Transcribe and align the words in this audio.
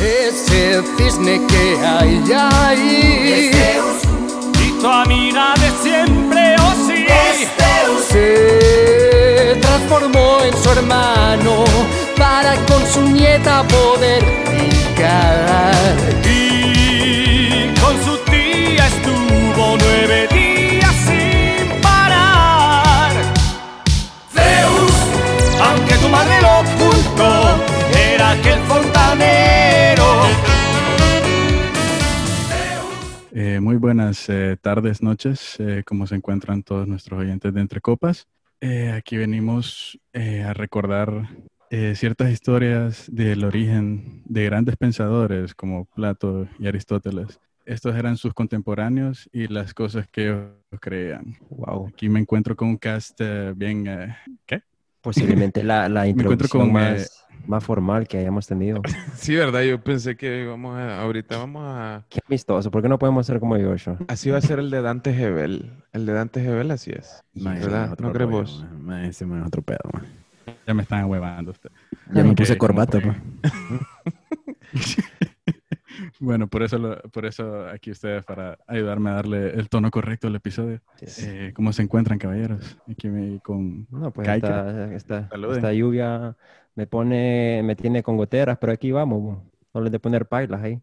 ese 0.00 0.82
cisne 0.96 1.40
que 1.46 1.78
hay 1.84 2.22
ahí. 2.32 3.50
Y 4.62 4.80
tu 4.80 4.86
amiga 4.86 5.54
de 5.54 5.70
siempre, 5.82 6.56
oh 6.60 6.74
sí. 6.86 7.04
Se 8.10 9.58
transformó 9.60 10.40
en 10.42 10.56
su 10.62 10.70
hermano 10.70 11.64
para 12.16 12.54
con 12.66 12.86
su 12.86 13.02
nieta 13.02 13.62
poder 13.64 14.24
picar. 14.46 15.74
Y 16.24 17.74
con 17.80 17.94
su 18.04 18.16
tía 18.30 18.86
estuvo 18.86 19.76
nueve 19.78 20.28
días 20.32 20.94
sin 21.06 21.80
parar. 21.82 23.12
Zeus, 24.32 24.96
aunque 25.60 25.94
tu 25.96 26.08
madre 26.08 26.40
lo 26.40 26.60
ocultó, 26.60 27.58
era 27.94 28.30
aquel 28.30 28.60
fontanero. 28.68 29.77
Eh, 33.58 33.60
muy 33.60 33.74
buenas 33.74 34.28
eh, 34.28 34.56
tardes, 34.60 35.02
noches. 35.02 35.56
Eh, 35.58 35.82
¿Cómo 35.84 36.06
se 36.06 36.14
encuentran 36.14 36.62
todos 36.62 36.86
nuestros 36.86 37.18
oyentes 37.18 37.52
de 37.52 37.60
Entre 37.60 37.80
Copas? 37.80 38.28
Eh, 38.60 38.92
aquí 38.92 39.16
venimos 39.16 39.98
eh, 40.12 40.44
a 40.44 40.54
recordar 40.54 41.28
ciertas 41.94 42.30
historias 42.30 43.04
del 43.12 43.44
origen 43.44 44.22
de 44.26 44.44
grandes 44.44 44.76
pensadores 44.76 45.54
como 45.54 45.86
Plato 45.86 46.46
y 46.58 46.68
Aristóteles. 46.68 47.40
Estos 47.66 47.94
eran 47.96 48.16
sus 48.16 48.32
contemporáneos 48.32 49.28
y 49.32 49.48
las 49.48 49.74
cosas 49.74 50.06
que 50.06 50.28
ellos 50.28 50.46
creían. 50.80 51.36
Wow. 51.50 51.88
Aquí 51.88 52.08
me 52.08 52.20
encuentro 52.20 52.54
con 52.54 52.68
un 52.68 52.76
cast 52.78 53.20
bien... 53.56 54.14
¿Qué? 54.46 54.62
Posiblemente 55.00 55.64
la, 55.64 55.88
la 55.88 56.06
encuentro 56.06 56.32
introducción 56.32 56.62
con, 56.62 56.72
más, 56.72 57.17
más 57.46 57.64
formal 57.64 58.06
que 58.06 58.18
hayamos 58.18 58.46
tenido. 58.46 58.82
Sí, 59.14 59.34
verdad, 59.34 59.62
yo 59.62 59.80
pensé 59.82 60.16
que 60.16 60.46
vamos 60.46 60.76
a, 60.76 61.02
ahorita 61.02 61.36
vamos 61.38 61.62
a... 61.66 62.04
Qué 62.08 62.20
amistoso. 62.26 62.70
¿Por 62.70 62.82
qué 62.82 62.88
no 62.88 62.98
podemos 62.98 63.26
ser 63.26 63.40
como 63.40 63.58
Joshua? 63.58 63.98
Así 64.08 64.30
va 64.30 64.38
a 64.38 64.40
ser 64.40 64.58
el 64.60 64.70
de 64.70 64.80
Dante 64.80 65.12
Gebel. 65.12 65.72
El 65.92 66.06
de 66.06 66.12
Dante 66.12 66.40
Gebel 66.40 66.70
así 66.70 66.92
es. 66.92 67.22
¿Verdad? 67.34 67.96
¿No 67.98 68.12
crees 68.12 68.30
vos? 68.30 68.64
ma. 68.64 68.78
Ma, 68.78 69.06
ese 69.06 69.24
es 69.24 69.46
otro 69.46 69.62
pedo. 69.62 69.78
Ya 70.66 70.74
me 70.74 70.82
están 70.82 71.06
huevando 71.06 71.50
ustedes. 71.50 71.76
Ya 72.12 72.22
me 72.22 72.34
puse 72.34 72.56
¿cómo 72.56 72.74
corbata, 72.74 73.00
pues. 73.00 73.16
Bueno, 76.20 76.48
por 76.48 76.62
eso, 76.62 76.78
lo- 76.78 77.00
por 77.10 77.26
eso 77.26 77.66
aquí 77.68 77.90
ustedes 77.90 78.24
para 78.24 78.58
ayudarme 78.66 79.10
a 79.10 79.14
darle 79.14 79.50
el 79.50 79.68
tono 79.68 79.90
correcto 79.90 80.26
al 80.26 80.34
episodio. 80.34 80.80
Eh, 81.00 81.52
¿Cómo 81.54 81.72
se 81.72 81.82
encuentran, 81.82 82.18
caballeros? 82.18 82.76
Aquí 82.90 83.08
me, 83.08 83.40
con... 83.40 83.86
No, 83.90 84.12
pues 84.12 84.26
Caica. 84.26 84.92
esta, 84.94 85.26
esta, 85.26 85.46
esta 85.52 85.72
lluvia 85.72 86.36
me 86.74 86.86
pone, 86.86 87.62
me 87.64 87.76
tiene 87.76 88.02
con 88.02 88.16
goteras, 88.16 88.58
pero 88.58 88.72
aquí 88.72 88.90
vamos. 88.90 89.38
es 89.74 89.92
de 89.92 90.00
poner 90.00 90.26
pailas 90.26 90.62
ahí. 90.62 90.80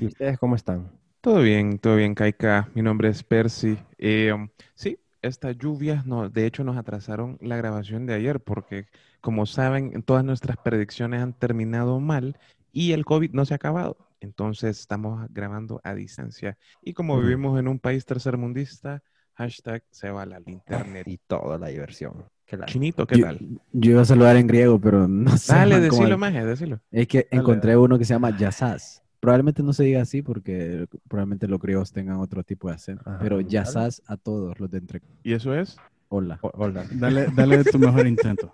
¿Y 0.00 0.06
ustedes 0.06 0.38
cómo 0.38 0.56
están? 0.56 0.90
Todo 1.20 1.40
bien, 1.40 1.78
todo 1.78 1.96
bien, 1.96 2.14
Kaika. 2.14 2.68
Mi 2.74 2.82
nombre 2.82 3.08
es 3.08 3.22
Percy. 3.22 3.78
Eh, 3.98 4.32
um, 4.32 4.48
sí, 4.74 4.98
estas 5.22 5.56
lluvias, 5.56 6.04
no, 6.04 6.28
de 6.28 6.46
hecho, 6.46 6.64
nos 6.64 6.76
atrasaron 6.76 7.38
la 7.40 7.56
grabación 7.56 8.06
de 8.06 8.14
ayer 8.14 8.40
porque, 8.40 8.86
como 9.20 9.46
saben, 9.46 10.02
todas 10.02 10.24
nuestras 10.24 10.56
predicciones 10.56 11.22
han 11.22 11.32
terminado 11.32 12.00
mal 12.00 12.36
y 12.72 12.92
el 12.92 13.04
COVID 13.04 13.30
no 13.32 13.44
se 13.44 13.54
ha 13.54 13.56
acabado. 13.56 13.96
Entonces, 14.22 14.78
estamos 14.80 15.26
grabando 15.30 15.80
a 15.84 15.94
distancia. 15.94 16.56
Y 16.82 16.92
como 16.94 17.14
Ujú. 17.14 17.22
vivimos 17.24 17.58
en 17.58 17.68
un 17.68 17.78
país 17.78 18.04
tercermundista, 18.04 19.02
hashtag 19.34 19.82
se 19.90 20.10
va 20.10 20.26
la 20.26 20.40
internet. 20.46 21.06
Y 21.08 21.18
toda 21.18 21.58
la 21.58 21.68
diversión. 21.68 22.24
Qué 22.46 22.56
la- 22.56 22.66
Chinito, 22.66 23.06
¿qué 23.06 23.18
Yo, 23.18 23.24
tal? 23.26 23.38
yo 23.72 23.90
iba 23.90 24.02
a 24.02 24.04
saludar 24.04 24.36
en 24.36 24.46
griego, 24.46 24.80
pero 24.80 25.08
no 25.08 25.36
sé. 25.36 25.52
Dale, 25.52 25.74
man, 25.74 25.82
decilo, 25.82 26.18
maje, 26.18 26.44
decilo. 26.44 26.80
Es 26.90 27.06
que 27.08 27.26
Dale, 27.30 27.42
encontré 27.42 27.76
uno 27.76 27.98
que 27.98 28.04
se 28.04 28.14
llama 28.14 28.36
Yazaz. 28.36 29.02
Probablemente 29.20 29.62
no 29.62 29.72
se 29.72 29.84
diga 29.84 30.02
así 30.02 30.20
porque 30.20 30.86
probablemente 31.08 31.46
los 31.46 31.60
griegos 31.60 31.92
tengan 31.92 32.18
otro 32.18 32.42
tipo 32.42 32.68
de 32.68 32.74
acento. 32.74 33.08
Ajá, 33.08 33.18
pero. 33.20 33.40
Yazaz 33.40 34.02
a 34.06 34.16
todos 34.16 34.58
los 34.58 34.70
de 34.70 34.78
entre. 34.78 35.00
¿Y 35.22 35.32
eso 35.32 35.54
es? 35.54 35.78
Hola. 36.14 36.38
Hola. 36.42 36.84
Dale, 36.90 37.28
dale 37.34 37.64
tu 37.64 37.78
mejor 37.78 38.06
intento. 38.06 38.52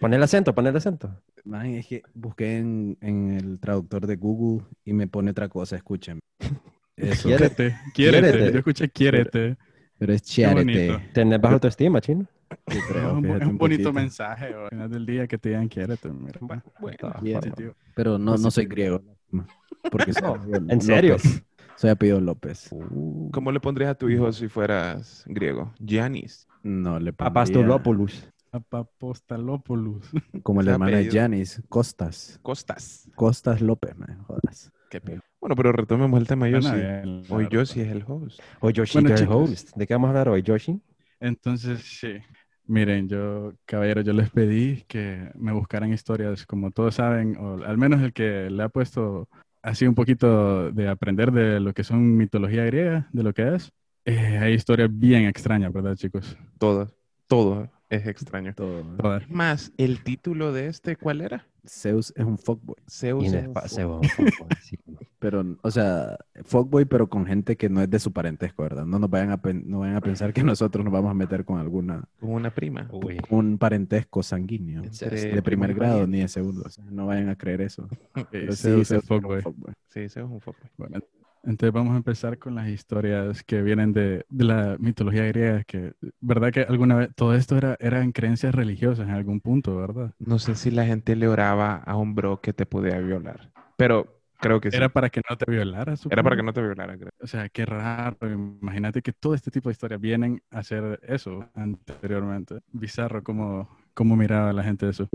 Pon 0.00 0.12
el 0.12 0.20
acento, 0.24 0.52
pon 0.52 0.66
el 0.66 0.74
acento. 0.76 1.22
Man, 1.44 1.66
es 1.66 1.86
que 1.86 2.02
busqué 2.14 2.58
en, 2.58 2.98
en 3.00 3.30
el 3.30 3.60
traductor 3.60 4.08
de 4.08 4.16
Google 4.16 4.66
y 4.84 4.92
me 4.92 5.06
pone 5.06 5.30
otra 5.30 5.48
cosa, 5.48 5.76
escuchen. 5.76 6.18
Eso. 6.96 7.28
Quiérete, 7.28 7.76
quiérete. 7.94 8.30
Quiérete. 8.32 8.52
Yo 8.52 8.58
escuché 8.58 8.88
quiérete. 8.90 9.56
Pero 9.98 10.12
es 10.14 10.52
bonito. 10.52 11.00
¿Tenés 11.12 11.40
baja 11.40 11.54
autoestima, 11.54 12.00
chino? 12.00 12.26
Es 12.66 12.82
creo, 12.86 13.14
un, 13.14 13.22
bu- 13.22 13.26
fíjate 13.26 13.36
es 13.38 13.46
un 13.46 13.50
un 13.52 13.58
bonito 13.58 13.82
poquito. 13.84 13.92
mensaje. 13.92 14.46
Al 14.52 14.68
final 14.70 14.90
del 14.90 15.06
día 15.06 15.26
que 15.28 15.38
te 15.38 15.50
digan 15.50 15.68
quiérete. 15.68 16.08
Mira. 16.10 16.40
Bueno. 16.80 17.74
Pero 17.94 18.18
no, 18.18 18.36
no 18.36 18.50
soy 18.50 18.66
griego. 18.66 19.00
Porque 19.92 20.12
soy 20.12 20.24
apellido 20.24 20.60
¿en 20.68 20.80
serio? 20.80 21.12
López. 21.12 21.42
Soy 21.76 21.90
apellido 21.90 22.20
López. 22.20 22.68
¿Cómo 23.30 23.52
le 23.52 23.60
pondrías 23.60 23.92
a 23.92 23.94
tu 23.94 24.08
hijo 24.08 24.32
si 24.32 24.48
fueras 24.48 25.22
griego? 25.26 25.72
Giannis. 25.78 26.48
No, 26.62 26.98
le 26.98 27.12
pondría 27.12 27.32
Papastolopoulos. 27.32 28.28
Papostalopoulos. 28.68 30.10
como 30.42 30.60
el 30.60 30.68
hermano 30.68 30.96
de. 30.96 31.10
Janis, 31.10 31.62
Costas. 31.68 32.38
Costas. 32.42 33.08
Costas 33.14 33.60
López, 33.60 33.96
me 33.96 34.14
jodas. 34.26 34.72
Qué 34.90 35.00
pedo. 35.00 35.20
Bueno, 35.40 35.54
pero 35.56 35.72
retomemos 35.72 36.20
el 36.20 36.26
tema. 36.26 36.48
Yo 36.48 36.60
Suena 36.60 36.76
sí. 36.76 36.82
bien, 36.82 37.22
la 37.22 37.34
Hoy 37.34 37.44
verdad. 37.44 37.50
yo 37.50 37.66
sí 37.66 37.80
es 37.80 37.88
el 37.88 38.04
host. 38.06 38.40
O 38.60 38.70
Yoshi, 38.70 38.98
Bueno, 39.00 39.14
the 39.14 39.22
chicos. 39.22 39.50
host. 39.50 39.76
¿De 39.76 39.86
qué 39.86 39.94
vamos 39.94 40.08
a 40.08 40.10
hablar 40.10 40.28
hoy, 40.28 40.42
Yoshi? 40.42 40.80
Entonces, 41.20 41.80
sí. 41.82 42.14
Miren, 42.66 43.08
yo, 43.08 43.52
caballero, 43.64 44.00
yo 44.02 44.12
les 44.12 44.30
pedí 44.30 44.84
que 44.86 45.30
me 45.34 45.52
buscaran 45.52 45.92
historias, 45.92 46.46
como 46.46 46.70
todos 46.70 46.96
saben, 46.96 47.36
o 47.36 47.64
al 47.64 47.78
menos 47.78 48.00
el 48.02 48.12
que 48.12 48.48
le 48.50 48.62
ha 48.62 48.68
puesto 48.68 49.28
así 49.62 49.86
un 49.86 49.94
poquito 49.94 50.70
de 50.70 50.88
aprender 50.88 51.32
de 51.32 51.58
lo 51.60 51.72
que 51.74 51.84
son 51.84 52.16
mitología 52.16 52.64
griega, 52.64 53.08
de 53.12 53.22
lo 53.22 53.32
que 53.32 53.54
es. 53.56 53.72
Eh, 54.04 54.38
hay 54.38 54.54
historias 54.54 54.88
bien 54.92 55.24
extrañas, 55.26 55.72
¿verdad, 55.72 55.94
chicos? 55.96 56.36
Todo. 56.58 56.90
Todo 57.26 57.70
es 57.88 58.06
extraño. 58.06 58.54
Todo. 58.54 58.82
Todas. 58.96 59.28
Más, 59.28 59.72
¿el 59.76 60.02
título 60.02 60.52
de 60.52 60.66
este 60.68 60.96
cuál 60.96 61.20
era? 61.20 61.46
Zeus 61.66 62.12
es 62.16 62.24
un 62.24 62.38
fuckboy. 62.38 62.76
Zeus. 62.88 63.24
es 63.32 63.76
un 63.76 63.86
weón. 63.86 64.00
Sí. 64.62 64.78
Pero, 65.18 65.44
o 65.60 65.70
sea, 65.70 66.16
fuckboy, 66.44 66.86
pero 66.86 67.10
con 67.10 67.26
gente 67.26 67.54
que 67.58 67.68
no 67.68 67.82
es 67.82 67.90
de 67.90 67.98
su 67.98 68.10
parentesco, 68.10 68.62
¿verdad? 68.62 68.86
No 68.86 68.98
nos 68.98 69.10
vayan 69.10 69.30
a, 69.32 69.42
pen- 69.42 69.64
no 69.66 69.80
vayan 69.80 69.96
a 69.96 70.00
pensar 70.00 70.32
que 70.32 70.42
nosotros 70.42 70.82
nos 70.82 70.94
vamos 70.94 71.10
a 71.10 71.14
meter 71.14 71.44
con 71.44 71.58
alguna, 71.58 72.02
Con 72.18 72.30
una 72.32 72.54
prima. 72.54 72.88
Uy. 72.90 73.20
un 73.28 73.58
parentesco 73.58 74.22
sanguíneo. 74.22 74.82
Entre 74.82 75.34
De 75.34 75.42
primer 75.42 75.74
grado 75.74 76.06
ni 76.06 76.20
de 76.20 76.28
segundo. 76.28 76.62
o 76.64 76.70
sea, 76.70 76.84
no 76.90 77.04
vayan 77.06 77.28
a 77.28 77.36
creer 77.36 77.60
eso. 77.60 77.86
Pero 78.30 78.52
sí, 78.52 78.62
Zeus 78.62 78.80
es 78.80 78.88
Zeus 78.88 78.90
era 78.90 78.98
un 79.16 79.20
fuckboy. 79.20 79.42
fuckboy. 79.42 79.74
Sí, 79.88 80.08
Zeus 80.08 80.16
es 80.16 80.32
un 80.32 80.40
foco. 80.40 80.58
Bueno, 80.78 81.00
entonces 81.44 81.72
vamos 81.72 81.94
a 81.94 81.96
empezar 81.98 82.38
con 82.38 82.54
las 82.54 82.68
historias 82.68 83.42
que 83.44 83.62
vienen 83.62 83.92
de, 83.92 84.24
de 84.28 84.44
la 84.44 84.76
mitología 84.78 85.24
griega, 85.26 85.64
que, 85.64 85.94
¿verdad 86.20 86.52
que 86.52 86.62
alguna 86.62 86.96
vez 86.96 87.10
todo 87.14 87.34
esto 87.34 87.56
era, 87.56 87.76
eran 87.80 88.12
creencias 88.12 88.54
religiosas 88.54 89.08
en 89.08 89.14
algún 89.14 89.40
punto, 89.40 89.76
¿verdad? 89.76 90.14
No 90.18 90.38
sé 90.38 90.54
si 90.54 90.70
la 90.70 90.86
gente 90.86 91.16
le 91.16 91.28
oraba 91.28 91.76
a 91.76 91.96
un 91.96 92.14
bro 92.14 92.40
que 92.40 92.52
te 92.52 92.66
podía 92.66 92.98
violar. 93.00 93.52
Pero 93.76 94.22
creo 94.38 94.60
que 94.60 94.70
sí. 94.72 94.76
Era 94.76 94.88
para 94.88 95.10
que 95.10 95.22
no 95.28 95.36
te 95.36 95.50
violara, 95.50 95.96
Era 96.08 96.22
para 96.22 96.36
que 96.36 96.42
supongo. 96.42 96.42
no 96.42 96.52
te 96.52 96.62
violara, 96.62 96.96
creo. 96.98 97.10
O 97.20 97.26
sea, 97.26 97.48
qué 97.48 97.64
raro. 97.66 98.16
Imagínate 98.30 99.02
que 99.02 99.12
todo 99.12 99.34
este 99.34 99.50
tipo 99.50 99.68
de 99.68 99.72
historias 99.72 100.00
vienen 100.00 100.42
a 100.50 100.60
hacer 100.60 101.00
eso 101.02 101.48
anteriormente. 101.54 102.60
Bizarro 102.72 103.22
cómo, 103.22 103.68
cómo 103.94 104.16
miraba 104.16 104.52
la 104.52 104.62
gente 104.64 104.88
eso. 104.88 105.08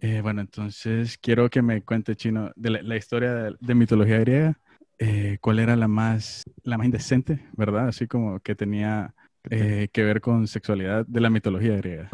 Eh, 0.00 0.20
bueno, 0.22 0.40
entonces 0.40 1.18
quiero 1.18 1.50
que 1.50 1.62
me 1.62 1.82
cuente, 1.82 2.16
Chino, 2.16 2.50
de 2.56 2.70
la, 2.70 2.82
la 2.82 2.96
historia 2.96 3.34
de, 3.34 3.56
de 3.60 3.74
mitología 3.74 4.18
griega. 4.18 4.58
Eh, 5.00 5.38
¿Cuál 5.40 5.58
era 5.58 5.76
la 5.76 5.88
más, 5.88 6.44
la 6.62 6.78
más 6.78 6.84
indecente, 6.86 7.44
verdad? 7.56 7.88
Así 7.88 8.06
como 8.06 8.40
que 8.40 8.54
tenía 8.54 9.14
eh, 9.50 9.88
que 9.92 10.04
ver 10.04 10.20
con 10.20 10.46
sexualidad 10.46 11.06
de 11.06 11.20
la 11.20 11.30
mitología 11.30 11.76
griega. 11.76 12.10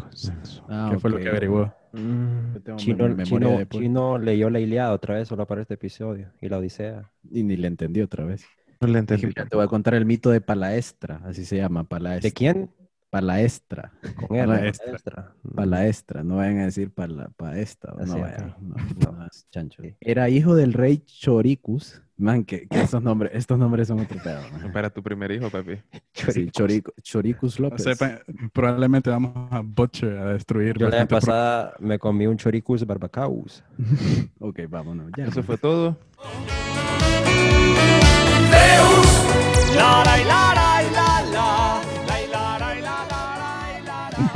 Ah, 0.69 0.89
¿Qué 0.91 0.99
fue 0.99 1.11
lo 1.11 1.19
que 1.19 1.29
averiguó? 1.29 1.73
Mm, 1.93 2.55
Chino, 2.75 3.23
Chino-. 3.23 3.65
Chino 3.65 4.17
leyó 4.17 4.49
la 4.49 4.59
Iliada 4.59 4.93
otra 4.93 5.15
vez 5.15 5.27
solo 5.27 5.45
para 5.47 5.61
este 5.61 5.75
episodio 5.75 6.31
y 6.41 6.49
la 6.49 6.57
Odisea. 6.57 7.11
Y 7.29 7.43
ni 7.43 7.57
le 7.57 7.67
entendí 7.67 8.01
otra 8.01 8.25
vez. 8.25 8.45
No 8.81 8.87
le 8.87 8.99
Dije, 8.99 8.99
entendí. 8.99 9.27
mira, 9.27 9.45
te 9.45 9.55
voy 9.55 9.65
a 9.65 9.67
contar 9.67 9.93
el 9.95 10.05
mito 10.05 10.29
de 10.29 10.41
Palaestra, 10.41 11.21
así 11.25 11.45
se 11.45 11.57
llama, 11.57 11.83
Palaestra. 11.85 12.27
¿De 12.29 12.33
quién? 12.33 12.69
Palaestra. 13.09 13.91
Con 14.27 14.35
él. 14.37 14.45
Palaestra. 14.47 14.85
Palaestra. 14.85 15.33
Palaestra, 15.55 16.23
no 16.23 16.35
vayan 16.37 16.59
a 16.59 16.65
decir 16.65 16.91
pala, 16.91 17.29
paesta, 17.37 17.93
no 18.05 18.19
vayan, 18.19 18.55
no, 18.61 18.75
no, 19.11 19.27
chancho. 19.49 19.81
Era 20.01 20.27
hijo 20.29 20.55
del 20.55 20.73
rey 20.73 20.97
Choricus, 21.05 22.01
man, 22.17 22.43
que, 22.43 22.67
que 22.67 22.81
esos 22.81 23.01
nombres, 23.01 23.31
estos 23.33 23.57
nombres 23.57 23.87
son 23.87 24.01
otro 24.01 24.19
pedo, 24.21 24.41
man. 24.51 24.71
Para 24.73 24.89
tu 24.89 25.01
primer 25.01 25.31
hijo, 25.31 25.49
papi. 25.49 25.77
Sí, 26.13 26.49
Chorico- 26.51 26.93
Choricus 27.01 27.59
No 27.59 27.69
López. 27.69 27.83
sepa, 27.83 28.19
probablemente 28.51 29.09
vamos 29.09 29.33
a 29.53 29.61
butcher, 29.61 30.17
a 30.17 30.33
destruir. 30.33 30.77
Yo 30.77 30.89
la 30.89 30.97
vez 30.97 31.07
pro- 31.07 31.19
pasada 31.19 31.75
me 31.79 31.97
comí 31.97 32.27
un 32.27 32.35
choricus 32.35 32.85
barbacaus. 32.85 33.63
ok, 34.39 34.59
vámonos, 34.69 35.11
ya. 35.17 35.25
Eso 35.27 35.37
man. 35.37 35.45
fue 35.45 35.57
todo. 35.57 35.97
La, 39.75 40.03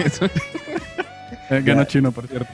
Eso- 0.06 0.28
Eh, 1.50 1.62
ganó 1.64 1.84
Chino, 1.86 2.12
por 2.12 2.28
cierto. 2.28 2.52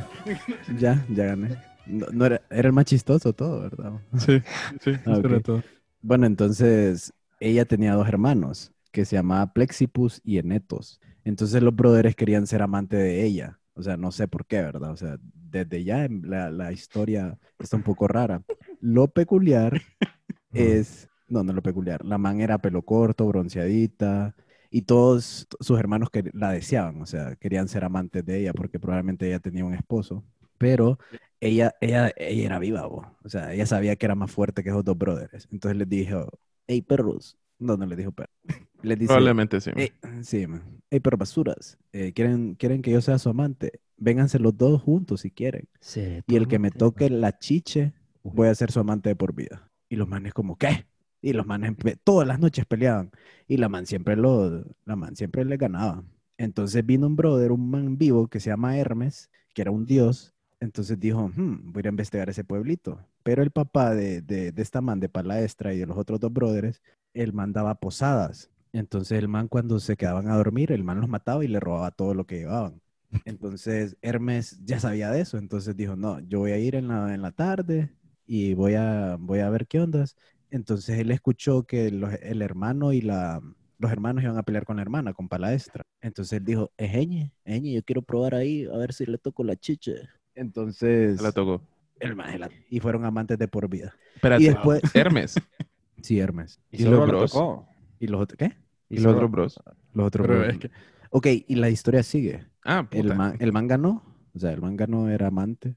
Ya, 0.80 1.06
ya 1.10 1.26
gané. 1.26 1.58
No, 1.86 2.08
no 2.12 2.26
era, 2.26 2.42
era 2.50 2.68
el 2.68 2.74
más 2.74 2.86
chistoso 2.86 3.34
todo, 3.34 3.62
¿verdad? 3.62 3.94
Sí, 4.18 4.42
sí, 4.82 4.92
Ah, 5.06 5.20
era 5.24 5.40
todo. 5.40 5.64
Bueno, 6.02 6.26
entonces 6.26 7.14
ella 7.40 7.66
tenía 7.66 7.94
dos 7.94 8.08
hermanos 8.08 8.72
que 8.92 9.06
se 9.06 9.16
llamaba 9.16 9.54
Plexipus 9.54 10.22
y 10.24 10.38
Enetos. 10.38 11.00
Entonces 11.24 11.62
los 11.62 11.76
brothers 11.76 12.16
querían 12.16 12.48
ser 12.48 12.62
amantes 12.62 13.00
de 13.00 13.24
ella. 13.26 13.60
O 13.74 13.84
sea, 13.84 13.96
no 13.98 14.12
sé 14.12 14.28
por 14.28 14.46
qué, 14.46 14.62
¿verdad? 14.62 14.92
O 14.92 14.98
sea, 14.98 15.18
desde 15.34 15.84
ya 15.84 16.08
la, 16.10 16.50
la 16.52 16.72
historia 16.72 17.38
está 17.60 17.78
un 17.78 17.84
poco 17.84 18.08
rara. 18.08 18.42
Lo 18.82 19.08
peculiar 19.10 19.82
es, 20.54 21.08
no, 21.28 21.44
no 21.44 21.54
lo 21.54 21.62
peculiar. 21.62 22.04
La 22.06 22.18
man 22.18 22.42
era 22.42 22.58
pelo 22.60 22.82
corto, 22.84 23.28
bronceadita 23.28 24.36
y 24.70 24.84
todos 24.84 25.48
sus 25.60 25.80
hermanos 25.80 26.10
que 26.10 26.30
la 26.34 26.52
deseaban, 26.52 27.02
o 27.02 27.06
sea, 27.06 27.36
querían 27.36 27.68
ser 27.68 27.84
amantes 27.84 28.26
de 28.26 28.40
ella 28.40 28.54
porque 28.54 28.80
probablemente 28.80 29.28
ella 29.28 29.40
tenía 29.40 29.66
un 29.66 29.74
esposo. 29.74 30.24
Pero 30.58 30.98
ella, 31.40 31.76
ella, 31.82 32.12
ella 32.18 32.46
era 32.46 32.60
viva, 32.60 32.86
bo. 32.88 33.06
o 33.24 33.30
sea, 33.30 33.54
ella 33.54 33.66
sabía 33.68 33.96
que 33.96 34.06
era 34.08 34.16
más 34.16 34.32
fuerte 34.32 34.64
que 34.64 34.70
esos 34.70 34.84
dos 34.84 34.98
brothers. 34.98 35.48
Entonces 35.52 35.78
les 35.78 35.88
dijo, 35.88 36.30
hey, 36.68 36.82
perros. 36.82 37.38
No, 37.60 37.76
no 37.78 37.86
les 37.86 37.98
dijo 37.98 38.12
perros. 38.12 38.36
Les 38.84 38.98
dice, 39.00 39.08
Probablemente 39.08 39.60
sí. 39.60 39.72
"Ey, 39.76 39.92
sí, 40.22 40.46
man. 40.46 40.62
Hey, 40.92 41.00
perros 41.00 41.18
basuras. 41.20 41.80
eh, 41.94 42.14
¿quieren, 42.14 42.54
¿Quieren 42.54 42.84
que 42.84 42.92
yo 42.92 43.02
sea 43.02 43.18
su 43.18 43.30
amante? 43.30 43.80
Vénganse 43.98 44.38
los 44.38 44.56
dos 44.56 44.80
juntos 44.84 45.22
si 45.22 45.32
quieren. 45.32 45.68
Sí, 45.80 46.22
Y 46.28 46.36
el 46.36 46.48
que 46.48 46.60
me 46.60 46.70
toque 46.70 47.10
la 47.10 47.40
chiche, 47.40 47.94
voy 48.22 48.48
a 48.50 48.56
ser 48.56 48.72
su 48.72 48.80
amante 48.80 49.10
de 49.10 49.16
por 49.16 49.34
vida. 49.34 49.72
Y 49.90 49.96
los 49.96 50.08
manes 50.08 50.34
como, 50.36 50.56
¿qué? 50.58 50.86
Y 51.22 51.34
los 51.34 51.46
manes 51.46 51.74
todas 52.04 52.28
las 52.28 52.40
noches 52.40 52.66
peleaban. 52.66 53.12
Y 53.48 53.58
la 53.58 53.70
man 53.70 53.86
siempre 53.86 54.16
lo, 54.16 54.64
la 54.86 54.96
man 54.96 55.16
siempre 55.16 55.46
le 55.46 55.58
ganaba. 55.58 56.04
Entonces 56.38 56.86
vino 56.86 57.08
un 57.08 57.16
brother, 57.16 57.52
un 57.52 57.70
man 57.70 57.98
vivo 57.98 58.28
que 58.28 58.40
se 58.40 58.50
llama 58.50 58.78
Hermes, 58.78 59.30
que 59.54 59.62
era 59.64 59.72
un 59.72 59.86
dios. 59.86 60.34
Entonces 60.60 61.00
dijo, 61.00 61.28
"Hmm, 61.36 61.72
voy 61.72 61.84
a 61.86 61.90
investigar 61.90 62.30
ese 62.30 62.44
pueblito. 62.44 63.00
Pero 63.24 63.44
el 63.44 63.52
papá 63.52 63.94
de, 63.96 64.22
de, 64.22 64.52
de 64.52 64.62
esta 64.62 64.82
man 64.82 65.00
de 65.00 65.10
Palaestra 65.10 65.74
y 65.74 65.80
de 65.80 65.86
los 65.86 65.98
otros 65.98 66.20
dos 66.20 66.32
brothers, 66.34 66.82
él 67.14 67.34
mandaba 67.34 67.76
posadas. 67.76 68.50
Entonces 68.74 69.18
el 69.20 69.28
man 69.28 69.48
cuando 69.48 69.80
se 69.80 69.98
quedaban 69.98 70.28
a 70.30 70.36
dormir, 70.38 70.72
el 70.72 70.84
man 70.84 71.00
los 71.02 71.10
mataba 71.10 71.44
y 71.44 71.48
le 71.48 71.60
robaba 71.60 71.92
todo 71.92 72.14
lo 72.14 72.26
que 72.26 72.38
llevaban. 72.40 72.82
Entonces 73.26 73.98
Hermes 74.02 74.60
ya 74.66 74.80
sabía 74.80 75.12
de 75.12 75.22
eso, 75.22 75.38
entonces 75.38 75.76
dijo, 75.76 75.96
no, 75.96 76.20
yo 76.22 76.40
voy 76.40 76.52
a 76.52 76.58
ir 76.60 76.76
en 76.76 76.88
la, 76.88 77.14
en 77.14 77.22
la 77.22 77.32
tarde 77.32 77.92
y 78.26 78.54
voy 78.54 78.76
a, 78.76 79.18
voy 79.20 79.40
a 79.40 79.50
ver 79.50 79.68
qué 79.68 79.80
ondas. 79.82 80.16
Entonces 80.52 80.98
él 81.00 81.12
escuchó 81.12 81.64
que 81.64 81.92
los- 81.92 82.14
el 82.22 82.42
hermano 82.42 82.94
y 82.94 83.02
la, 83.02 83.42
los 83.80 83.92
hermanos 83.92 84.24
iban 84.24 84.38
a 84.38 84.44
pelear 84.44 84.66
con 84.66 84.78
la 84.78 84.82
hermana, 84.82 85.14
con 85.14 85.28
Palaestra. 85.28 85.84
Entonces 86.02 86.40
él 86.40 86.46
dijo, 86.46 86.72
Ejeñe, 86.78 87.32
Ejeñe, 87.46 87.74
yo 87.74 87.84
quiero 87.84 88.02
probar 88.02 88.36
ahí 88.36 88.66
a 88.66 88.78
ver 88.78 88.94
si 88.94 89.06
le 89.06 89.18
toco 89.18 89.44
la 89.44 89.56
chiche. 89.56 89.96
Entonces, 90.36 91.18
Se 91.18 91.24
la 91.24 91.32
tocó. 91.32 91.62
el 92.00 92.16
man 92.16 92.40
la- 92.40 92.50
y 92.70 92.80
fueron 92.80 93.06
amantes 93.06 93.38
de 93.38 93.48
por 93.48 93.68
vida. 93.70 93.94
Espérate, 94.16 94.44
Y 94.44 94.48
después, 94.48 94.82
Hermes. 94.96 95.36
sí, 96.02 96.20
Hermes. 96.20 96.60
¿Y 96.72 96.84
solo 96.84 97.06
los 97.06 97.08
bros? 97.34 97.66
¿Y 98.00 98.08
los 98.08 98.22
otros 98.22 98.38
qué? 98.38 98.56
¿Y 98.90 99.00
los 99.00 99.14
otros 99.16 99.32
bros? 99.32 99.60
Los 99.94 100.08
otros. 100.08 100.28
Pero 100.28 100.40
brothers. 100.40 100.54
es 100.56 100.60
que, 100.62 100.72
Ok, 101.10 101.28
y 101.48 101.56
la 101.56 101.70
historia 101.70 102.04
sigue. 102.04 102.46
Ah, 102.64 102.84
puta. 102.90 102.98
El 103.02 103.16
man, 103.16 103.36
el 103.40 103.52
man 103.54 103.66
ganó, 103.68 104.04
o 104.36 104.40
sea, 104.40 104.52
el 104.52 104.62
man 104.62 104.76
ganó, 104.76 105.10
era 105.10 105.28
amante. 105.28 105.76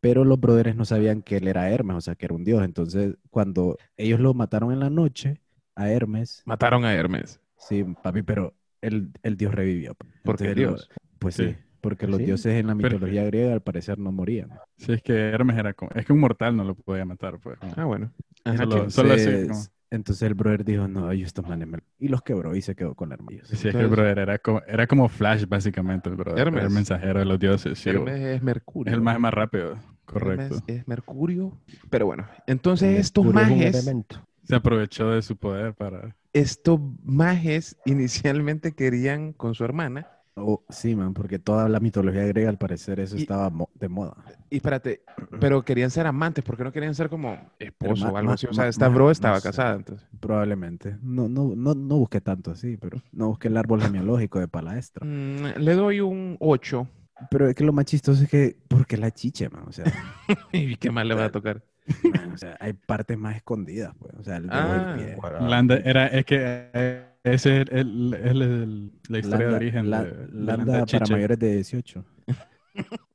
Pero 0.00 0.24
los 0.24 0.40
brothers 0.40 0.74
no 0.76 0.84
sabían 0.84 1.22
que 1.22 1.36
él 1.36 1.48
era 1.48 1.70
Hermes, 1.70 1.96
o 1.96 2.00
sea, 2.00 2.14
que 2.14 2.26
era 2.26 2.34
un 2.34 2.44
dios. 2.44 2.62
Entonces, 2.64 3.14
cuando 3.30 3.76
ellos 3.96 4.20
lo 4.20 4.34
mataron 4.34 4.72
en 4.72 4.80
la 4.80 4.90
noche 4.90 5.40
a 5.74 5.90
Hermes, 5.90 6.42
Mataron 6.46 6.84
a 6.84 6.94
Hermes. 6.94 7.40
sí, 7.56 7.84
papi, 8.02 8.22
pero 8.22 8.54
el, 8.80 9.10
el 9.22 9.36
dios 9.36 9.54
revivió. 9.54 9.94
Porque 10.24 10.44
Entonces, 10.44 10.48
lo- 10.48 10.54
Dios. 10.54 10.90
pues 11.18 11.34
sí, 11.34 11.48
Sí. 11.50 11.56
porque 11.80 12.06
los 12.06 12.18
Sí. 12.18 12.24
dioses 12.26 12.52
en 12.54 12.66
la 12.68 12.74
Pero- 12.76 12.90
mitología 12.94 13.24
griega 13.24 13.52
al 13.52 13.62
parecer 13.62 13.98
no 13.98 14.12
morían. 14.12 14.50
sí, 14.78 14.92
es 14.92 15.02
que 15.02 15.12
Hermes 15.14 15.56
era 15.58 15.72
como, 15.74 15.90
es 15.94 16.04
que 16.06 16.12
un 16.12 16.20
mortal 16.20 16.56
no 16.56 16.64
lo 16.64 16.74
podía 16.74 17.04
matar, 17.04 17.38
pues. 17.38 17.58
Ah, 17.76 17.84
bueno. 17.84 18.12
Ajá, 18.44 18.56
Solo- 18.64 18.84
¿qué? 18.84 18.90
solo 18.90 19.12
así, 19.14 19.46
como- 19.48 19.60
entonces 19.90 20.22
el 20.22 20.34
brother 20.34 20.64
dijo, 20.64 20.88
no, 20.88 21.12
yo 21.12 21.26
estos 21.26 21.46
manes 21.46 21.68
me-". 21.68 21.78
Y 21.98 22.08
los 22.08 22.22
quebró 22.22 22.54
y 22.54 22.62
se 22.62 22.74
quedó 22.74 22.94
con 22.94 23.12
Hermes. 23.12 23.48
Sí, 23.48 23.68
es 23.68 23.74
que 23.76 23.82
el 23.82 23.88
brother 23.88 24.18
era 24.18 24.38
como, 24.38 24.62
era 24.66 24.86
como 24.86 25.08
Flash, 25.08 25.46
básicamente, 25.46 26.08
el 26.08 26.16
brother. 26.16 26.46
Hermes. 26.46 26.58
Era 26.58 26.68
el 26.68 26.74
mensajero 26.74 27.18
de 27.20 27.24
los 27.24 27.38
dioses. 27.38 27.78
Sí, 27.78 27.90
Hermes 27.90 28.20
es 28.20 28.42
Mercurio. 28.42 28.90
es 28.90 28.94
el 28.94 29.00
más, 29.02 29.18
más 29.20 29.34
rápido, 29.34 29.76
correcto. 30.04 30.56
Hermes 30.56 30.62
es 30.66 30.88
Mercurio. 30.88 31.60
Pero 31.90 32.06
bueno, 32.06 32.26
entonces 32.46 32.98
estos 32.98 33.24
mercurio 33.26 33.46
es 33.46 33.50
un 33.52 33.58
mages, 33.58 33.74
elemento. 33.74 34.26
Se 34.44 34.54
aprovechó 34.56 35.10
de 35.10 35.22
su 35.22 35.36
poder 35.36 35.74
para... 35.74 36.16
estos 36.32 36.80
mages 37.02 37.76
inicialmente 37.84 38.72
querían 38.74 39.32
con 39.32 39.54
su 39.54 39.64
hermana. 39.64 40.06
Oh, 40.42 40.64
sí, 40.68 40.94
man, 40.96 41.14
porque 41.14 41.38
toda 41.38 41.68
la 41.68 41.80
mitología 41.80 42.24
griega 42.26 42.48
al 42.50 42.58
parecer 42.58 43.00
eso 43.00 43.16
Y- 43.16 43.20
estaba 43.22 43.50
mo- 43.50 43.70
de 43.74 43.88
moda. 43.88 44.16
Y 44.50 44.56
espérate, 44.56 45.02
pero 45.40 45.62
querían 45.64 45.90
ser 45.90 46.06
amantes, 46.06 46.44
porque 46.44 46.64
no 46.64 46.72
querían 46.72 46.94
ser 46.94 47.08
como 47.08 47.38
esposo 47.58 48.08
o 48.08 48.16
algo 48.16 48.32
así. 48.32 48.46
O 48.46 48.52
sea, 48.54 48.68
esta 48.68 48.88
bro 48.88 49.06
no 49.06 49.10
estaba 49.10 49.38
sé. 49.40 49.48
casada, 49.48 49.74
entonces. 49.76 50.06
Probablemente. 50.20 50.96
No, 51.02 51.28
no, 51.28 51.52
no, 51.56 51.74
no 51.74 51.96
busqué 51.98 52.20
tanto 52.20 52.50
así, 52.50 52.76
pero 52.76 53.00
no 53.12 53.28
busqué 53.28 53.48
el 53.48 53.56
árbol 53.56 53.80
genealógico 53.82 54.38
de 54.40 54.48
Palaestra. 54.48 55.06
Mm, 55.06 55.58
le 55.58 55.74
doy 55.74 56.00
un 56.00 56.36
8. 56.40 56.86
Pero 57.30 57.48
es 57.48 57.54
que 57.54 57.64
lo 57.64 57.72
más 57.72 57.84
chistoso 57.84 58.22
es 58.22 58.30
que, 58.30 58.56
porque 58.68 58.96
la 58.96 59.10
chiche, 59.10 59.48
man? 59.50 59.64
O 59.68 59.72
sea, 59.72 59.84
¿Y 60.52 60.76
qué 60.76 60.90
más 60.90 61.04
le 61.06 61.14
va 61.14 61.26
a 61.26 61.30
tocar? 61.30 61.62
man, 62.14 62.32
o 62.32 62.38
sea, 62.38 62.56
hay 62.60 62.72
partes 62.72 63.18
más 63.18 63.36
escondidas, 63.36 63.94
pues. 63.98 64.14
O 64.18 64.22
sea, 64.22 64.36
el 64.36 64.44
dedo 64.48 64.54
Ah, 64.58 64.94
del 64.96 65.16
pie. 65.16 65.18
Landa 65.40 65.76
era, 65.84 66.06
es 66.06 66.24
que 66.24 66.36
eh, 66.72 67.04
ese 67.24 67.60
es 67.62 67.68
el, 67.70 68.14
el- 68.14 68.42
el- 68.42 68.92
la 69.08 69.18
historia 69.18 69.48
de 69.48 69.54
origen 69.54 69.90
la- 69.90 70.04
de, 70.04 70.10
de 70.10 70.26
Landa 70.32 70.56
Landa 70.56 70.72
para 70.72 70.86
Chiche. 70.86 71.12
mayores 71.12 71.38
de 71.38 71.54
18. 71.54 72.04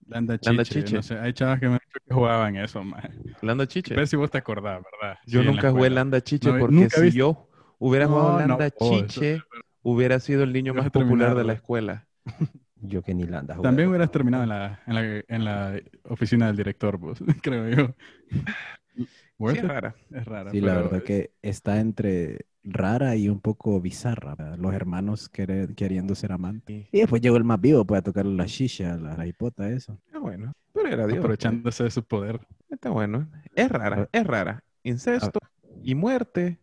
Landa 0.07 0.37
Chiche. 0.37 0.49
Landa 0.49 0.63
Chiche. 0.65 0.95
No 0.95 1.01
sé, 1.03 1.17
hay 1.19 1.33
chavas 1.33 1.59
que 1.59 1.67
me 1.67 1.73
han 1.73 1.79
dicho 1.79 1.99
que 2.07 2.13
jugaban 2.13 2.55
eso, 2.57 2.83
man. 2.83 3.01
Landa 3.41 3.67
Chiche. 3.67 3.95
Pero 3.95 4.05
si 4.07 4.15
vos 4.15 4.29
te 4.29 4.37
acordás, 4.37 4.81
¿verdad? 5.01 5.17
Yo 5.25 5.31
Sí, 5.31 5.37
en 5.39 5.45
la 5.47 5.51
nunca 5.51 5.71
jugué. 5.71 5.89
Landa 5.89 6.21
Chiche 6.21 6.51
No, 6.51 6.59
porque 6.59 6.75
si 6.89 7.01
viste- 7.01 7.11
yo 7.17 7.49
hubiera 7.79 8.07
jugado 8.07 8.33
No, 8.33 8.39
no, 8.41 8.47
Landa 8.47 8.69
oh, 8.79 8.93
eso- 8.95 9.07
Chiche, 9.07 9.41
hubiera 9.81 10.19
sido 10.19 10.43
el 10.43 10.53
niño 10.53 10.73
más 10.73 10.89
popular 10.91 11.35
de 11.35 11.43
la 11.43 11.53
escuela. 11.53 12.07
Yo 12.81 13.01
que 13.01 13.15
ni 13.15 13.23
Landa 13.23 13.55
jugué. 13.55 13.63
También 13.67 13.89
hubieras 13.89 14.11
terminado 14.11 14.43
en 14.43 14.49
la, 14.49 14.79
en 14.85 14.93
la, 14.93 15.23
en 15.27 15.45
la 15.45 15.79
oficina 16.03 16.45
del 16.47 16.55
director, 16.57 16.99
pues, 16.99 17.17
creo 17.41 17.67
yo. 17.69 17.95
Sí, 18.21 19.57
es 19.57 19.67
rara. 19.67 19.95
es 20.11 20.25
rara. 20.25 20.51
Sí, 20.51 20.61
la 20.61 20.75
verdad 20.75 21.01
que 21.01 21.31
está 21.41 21.79
entre 21.79 22.45
rara 22.65 23.15
y 23.15 23.29
un 23.29 23.39
poco 23.39 23.79
bizarra. 23.79 24.35
¿verdad? 24.35 24.57
Los 24.57 24.73
hermanos 24.73 25.29
querer- 25.29 25.75
queriendo 25.75 26.15
ser 26.15 26.31
amantes. 26.31 26.87
Y 26.91 26.99
después 26.99 27.21
llegó 27.21 27.37
el 27.37 27.43
más 27.43 27.61
vivo 27.61 27.85
para 27.85 28.01
tocar 28.01 28.25
la 28.25 28.45
shisha, 28.45 28.97
la, 28.97 29.15
la 29.15 29.27
hipota, 29.27 29.69
eso. 29.69 29.99
Ah, 30.13 30.19
bueno. 30.19 30.51
Pero 30.73 30.87
era 30.89 31.07
Dios. 31.07 31.19
aprovechándose 31.19 31.83
de 31.85 31.91
su 31.91 32.03
poder. 32.03 32.39
pues. 32.39 32.49
Está 32.71 32.89
bueno. 32.89 33.29
Es 33.55 33.69
rara, 33.69 34.09
es 34.11 34.27
rara. 34.27 34.63
Incesto 34.83 35.39
y 35.83 35.95
muerte. 35.95 36.59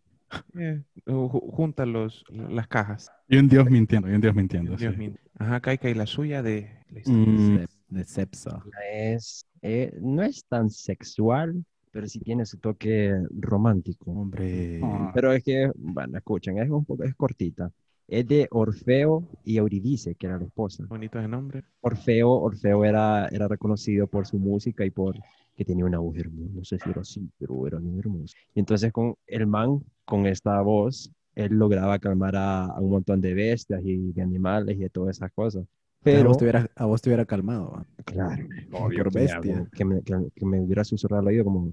eh, 0.59 0.83
ju- 1.07 1.51
junta 1.53 1.85
los, 1.87 2.25
las 2.31 2.67
cajas. 2.69 3.11
Y 3.29 3.37
un 3.37 3.49
dios 3.49 3.69
mintiendo, 3.71 4.11
y 4.11 4.15
un 4.15 4.21
dios 4.21 4.35
mintiendo. 4.35 4.77
Dios 4.77 4.95
sí. 4.99 5.15
Ajá, 5.39 5.61
Kaika, 5.61 5.89
y 5.91 5.95
la 5.95 6.07
suya 6.07 6.43
de. 6.43 6.71
Mm, 7.07 7.57
De, 7.57 7.69
de 7.89 8.05
Cepsa. 8.05 8.63
es, 8.93 9.47
eh, 9.63 9.97
no 10.01 10.23
es 10.23 10.45
tan 10.47 10.69
sexual, 10.71 11.65
pero 11.93 12.09
sí 12.09 12.19
tiene 12.19 12.45
su 12.47 12.59
toque 12.59 13.15
romántico. 13.31 14.11
Hombre. 14.11 14.81
Ah. 14.83 15.13
Pero 15.15 15.33
es 15.33 15.45
que, 15.45 15.71
bueno, 15.77 16.17
escuchen, 16.17 16.59
es 16.59 16.69
un 16.71 16.85
poco, 16.85 17.05
es 17.05 17.15
cortita. 17.15 17.71
Es 18.09 18.27
de 18.27 18.49
Orfeo 18.51 19.29
y 19.45 19.59
Euridice, 19.59 20.15
que 20.17 20.27
era 20.27 20.39
la 20.39 20.47
esposa. 20.47 20.85
Bonito 20.89 21.19
de 21.19 21.29
nombre. 21.29 21.63
Orfeo, 21.83 22.31
Orfeo 22.31 22.85
era, 22.85 23.29
era 23.29 23.47
reconocido 23.47 24.07
por 24.07 24.27
su 24.27 24.39
música 24.39 24.85
y 24.85 24.91
por 24.91 25.17
que 25.55 25.65
tenía 25.65 25.85
una 25.85 25.99
voz 25.99 26.17
hermosa. 26.17 26.51
No 26.55 26.65
sé 26.65 26.79
si 26.79 26.91
era 26.91 27.03
así, 27.03 27.31
pero 27.39 27.67
era 27.67 27.79
bien 27.79 27.99
hermoso. 27.99 28.35
Y 28.55 28.61
entonces 28.61 28.91
con 28.93 29.15
el 29.27 29.47
man, 29.47 29.85
con 30.05 30.27
esta 30.27 30.61
voz, 30.63 31.11
él 31.35 31.53
lograba 31.55 31.99
calmar 31.99 32.37
a, 32.37 32.65
a 32.65 32.81
un 32.81 32.91
montón 32.91 33.21
de 33.21 33.35
bestias 33.35 33.83
y 33.85 34.13
de 34.13 34.23
animales 34.23 34.77
y 34.77 34.81
de 34.81 34.91
todas 34.91 35.17
esas 35.17 35.31
cosas. 35.33 35.67
A, 36.05 36.05
Pero, 36.05 36.29
vos 36.29 36.39
te 36.39 36.45
hubiera, 36.45 36.71
a 36.77 36.85
vos 36.87 37.01
te 37.03 37.09
hubiera 37.11 37.25
calmado. 37.27 37.85
claro, 38.05 38.45
obvio, 38.73 39.05
bestia. 39.11 39.67
que 39.75 39.85
me, 39.85 40.03
que, 40.03 40.15
que 40.35 40.47
me 40.47 40.61
hubiera 40.61 40.85
susurrado 40.85 41.21
al 41.21 41.29
oído 41.29 41.45
como, 41.45 41.73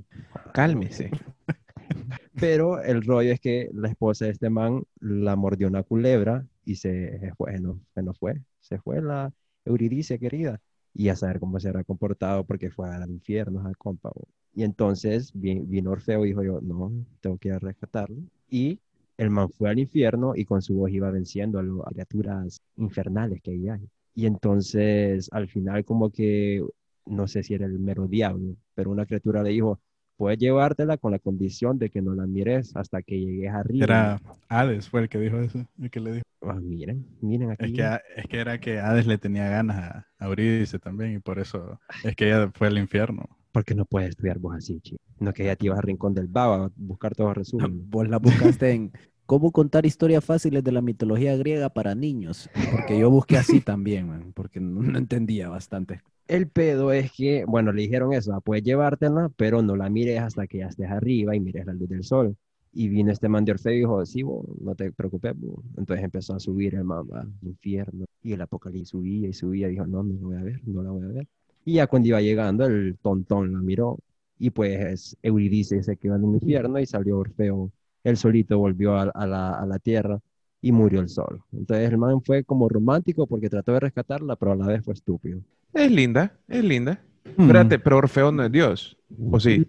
Cálmese. 0.53 1.11
Pero 2.39 2.81
el 2.81 3.03
rollo 3.03 3.31
es 3.31 3.39
que 3.39 3.69
la 3.73 3.89
esposa 3.89 4.25
de 4.25 4.31
este 4.31 4.49
man 4.49 4.83
la 4.99 5.35
mordió 5.35 5.67
una 5.67 5.83
culebra 5.83 6.45
y 6.65 6.75
se 6.75 7.33
fue, 7.37 7.59
no, 7.59 7.79
se 7.93 8.03
no 8.03 8.13
fue, 8.13 8.41
se 8.61 8.79
fue 8.79 9.01
la 9.01 9.31
Euridice 9.65 10.19
querida. 10.19 10.59
Y 10.93 11.09
a 11.09 11.15
saber 11.15 11.39
cómo 11.39 11.59
se 11.59 11.69
habrá 11.69 11.83
comportado 11.83 12.43
porque 12.45 12.71
fue 12.71 12.89
al 12.89 13.09
infierno, 13.11 13.65
al 13.65 13.77
compa. 13.77 14.09
bo. 14.09 14.27
Y 14.53 14.63
entonces 14.63 15.31
vi- 15.33 15.59
vino 15.59 15.91
Orfeo 15.91 16.25
y 16.25 16.29
dijo 16.29 16.43
yo, 16.43 16.59
no, 16.61 16.91
tengo 17.21 17.37
que 17.37 17.49
ir 17.49 17.53
a 17.55 17.59
rescatarlo. 17.59 18.17
Y 18.49 18.79
el 19.17 19.29
man 19.29 19.49
fue 19.49 19.69
al 19.69 19.79
infierno 19.79 20.33
y 20.35 20.45
con 20.45 20.61
su 20.61 20.75
voz 20.75 20.91
iba 20.91 21.11
venciendo 21.11 21.59
a 21.59 21.63
las 21.63 21.83
criaturas 21.93 22.61
infernales 22.77 23.41
que 23.41 23.51
ahí 23.51 23.69
hay. 23.69 23.87
Y 24.15 24.25
entonces 24.25 25.29
al 25.31 25.47
final 25.47 25.85
como 25.85 26.11
que, 26.11 26.63
no 27.05 27.27
sé 27.27 27.43
si 27.43 27.53
era 27.53 27.65
el 27.65 27.79
mero 27.79 28.07
diablo, 28.07 28.55
pero 28.75 28.91
una 28.91 29.05
criatura 29.05 29.43
le 29.43 29.51
dijo, 29.51 29.79
puedes 30.17 30.37
llevártela 30.39 30.97
con 30.97 31.11
la 31.11 31.19
condición 31.19 31.77
de 31.79 31.89
que 31.89 32.01
no 32.01 32.13
la 32.15 32.27
mires 32.27 32.75
hasta 32.75 33.01
que 33.01 33.19
llegues 33.19 33.51
arriba. 33.51 33.83
Era 33.83 34.21
Hades 34.47 34.89
fue 34.89 35.01
el 35.01 35.09
que 35.09 35.19
dijo 35.19 35.39
eso, 35.39 35.65
el 35.79 35.89
que 35.89 35.99
le 35.99 36.11
dijo. 36.13 36.23
Ah, 36.41 36.59
miren, 36.61 37.05
miren 37.21 37.51
aquí. 37.51 37.65
Es 37.65 37.73
que, 37.73 37.99
es 38.15 38.27
que 38.27 38.37
era 38.39 38.59
que 38.59 38.79
Hades 38.79 39.07
le 39.07 39.17
tenía 39.17 39.49
ganas 39.49 39.77
a, 39.77 40.07
a 40.17 40.25
Eurídice 40.27 40.79
también 40.79 41.13
y 41.15 41.19
por 41.19 41.39
eso 41.39 41.79
es 42.03 42.15
que 42.15 42.27
ella 42.27 42.51
fue 42.53 42.67
al 42.67 42.77
infierno. 42.77 43.27
porque 43.51 43.75
no 43.75 43.85
puedes 43.85 44.09
estudiar 44.09 44.39
vos 44.39 44.55
así, 44.55 44.79
chico. 44.81 45.01
No 45.19 45.33
que 45.33 45.45
ya 45.45 45.55
te 45.55 45.65
ibas 45.65 45.79
al 45.79 45.83
rincón 45.83 46.13
del 46.13 46.27
vago 46.27 46.53
a 46.65 46.71
buscar 46.75 47.15
todos 47.15 47.29
los 47.29 47.37
resúmenes. 47.37 47.77
Vos 47.89 48.07
la 48.07 48.19
buscaste 48.19 48.71
en 48.71 48.91
cómo 49.29 49.51
contar 49.51 49.85
historias 49.85 50.25
fáciles 50.25 50.63
de 50.63 50.71
la 50.71 50.81
mitología 50.81 51.37
griega 51.37 51.69
para 51.69 51.93
niños. 51.93 52.49
Porque 52.71 52.97
yo 52.97 53.11
busqué 53.11 53.37
así 53.37 53.61
también, 53.61 54.07
man, 54.07 54.33
porque 54.33 54.59
no, 54.59 54.81
no 54.81 54.97
entendía 54.97 55.49
bastante. 55.49 56.01
El 56.27 56.47
pedo 56.47 56.91
es 56.91 57.11
que, 57.11 57.45
bueno, 57.45 57.71
le 57.71 57.83
dijeron 57.83 58.11
eso, 58.11 58.33
ah, 58.33 58.41
puedes 58.41 58.63
llevártela, 58.63 59.29
pero 59.37 59.61
no 59.61 59.75
la 59.75 59.87
mires 59.87 60.19
hasta 60.19 60.47
que 60.47 60.57
ya 60.57 60.65
estés 60.65 60.89
arriba 60.89 61.35
y 61.35 61.39
mires 61.41 61.67
la 61.67 61.73
luz 61.73 61.87
del 61.87 62.03
sol. 62.03 62.35
Y 62.73 62.89
vino 62.89 63.11
este 63.11 63.29
man 63.29 63.45
de 63.45 63.51
Orfeo 63.51 63.71
y 63.71 63.77
dijo, 63.77 64.03
sí, 64.03 64.23
bo, 64.23 64.43
no 64.61 64.73
te 64.73 64.91
preocupes. 64.91 65.33
bo". 65.39 65.61
Entonces 65.77 66.03
empezó 66.03 66.33
a 66.33 66.39
subir 66.39 66.73
el 66.73 66.83
man 66.85 67.05
al 67.13 67.31
infierno. 67.43 68.05
Y 68.23 68.33
el 68.33 68.41
apocalipsis 68.41 68.89
subía 68.89 69.27
y 69.27 69.33
subía. 69.33 69.67
Dijo, 69.67 69.85
no, 69.85 70.01
no 70.01 70.15
la 70.15 70.21
voy 70.21 70.37
a 70.37 70.43
ver, 70.43 70.67
no 70.67 70.81
la 70.81 70.89
voy 70.89 71.03
a 71.03 71.07
ver. 71.07 71.27
Y 71.65 71.73
ya 71.73 71.85
cuando 71.85 72.07
iba 72.07 72.19
llegando, 72.19 72.65
el 72.65 72.97
tontón 72.99 73.53
la 73.53 73.59
miró. 73.59 73.99
Y 74.39 74.49
pues 74.49 75.15
Euridice 75.21 75.83
se 75.83 75.97
quedó 75.97 76.15
en 76.15 76.23
el 76.23 76.33
infierno 76.33 76.79
y 76.79 76.87
salió 76.87 77.19
Orfeo. 77.19 77.71
Él 78.03 78.17
solito 78.17 78.57
volvió 78.57 78.95
a, 78.95 79.03
a 79.03 79.27
la, 79.27 79.51
a 79.53 79.65
la 79.65 79.79
tierra 79.79 80.19
y 80.61 80.71
murió 80.71 80.99
el 80.99 81.09
sol. 81.09 81.41
Entonces 81.53 81.89
el 81.89 81.97
man 81.97 82.21
fue 82.23 82.43
como 82.43 82.67
romántico 82.69 83.27
porque 83.27 83.49
trató 83.49 83.73
de 83.73 83.79
rescatarla, 83.81 84.35
pero 84.35 84.51
a 84.53 84.55
la 84.55 84.67
vez 84.67 84.83
fue 84.83 84.93
estúpido. 84.93 85.39
Es 85.73 85.91
linda, 85.91 86.33
es 86.47 86.63
linda. 86.63 86.99
Mm. 87.37 87.41
Espérate, 87.43 87.79
pero 87.79 87.97
Orfeo 87.97 88.31
no 88.31 88.43
es 88.43 88.51
Dios. 88.51 88.97
¿O 89.31 89.39
sí? 89.39 89.65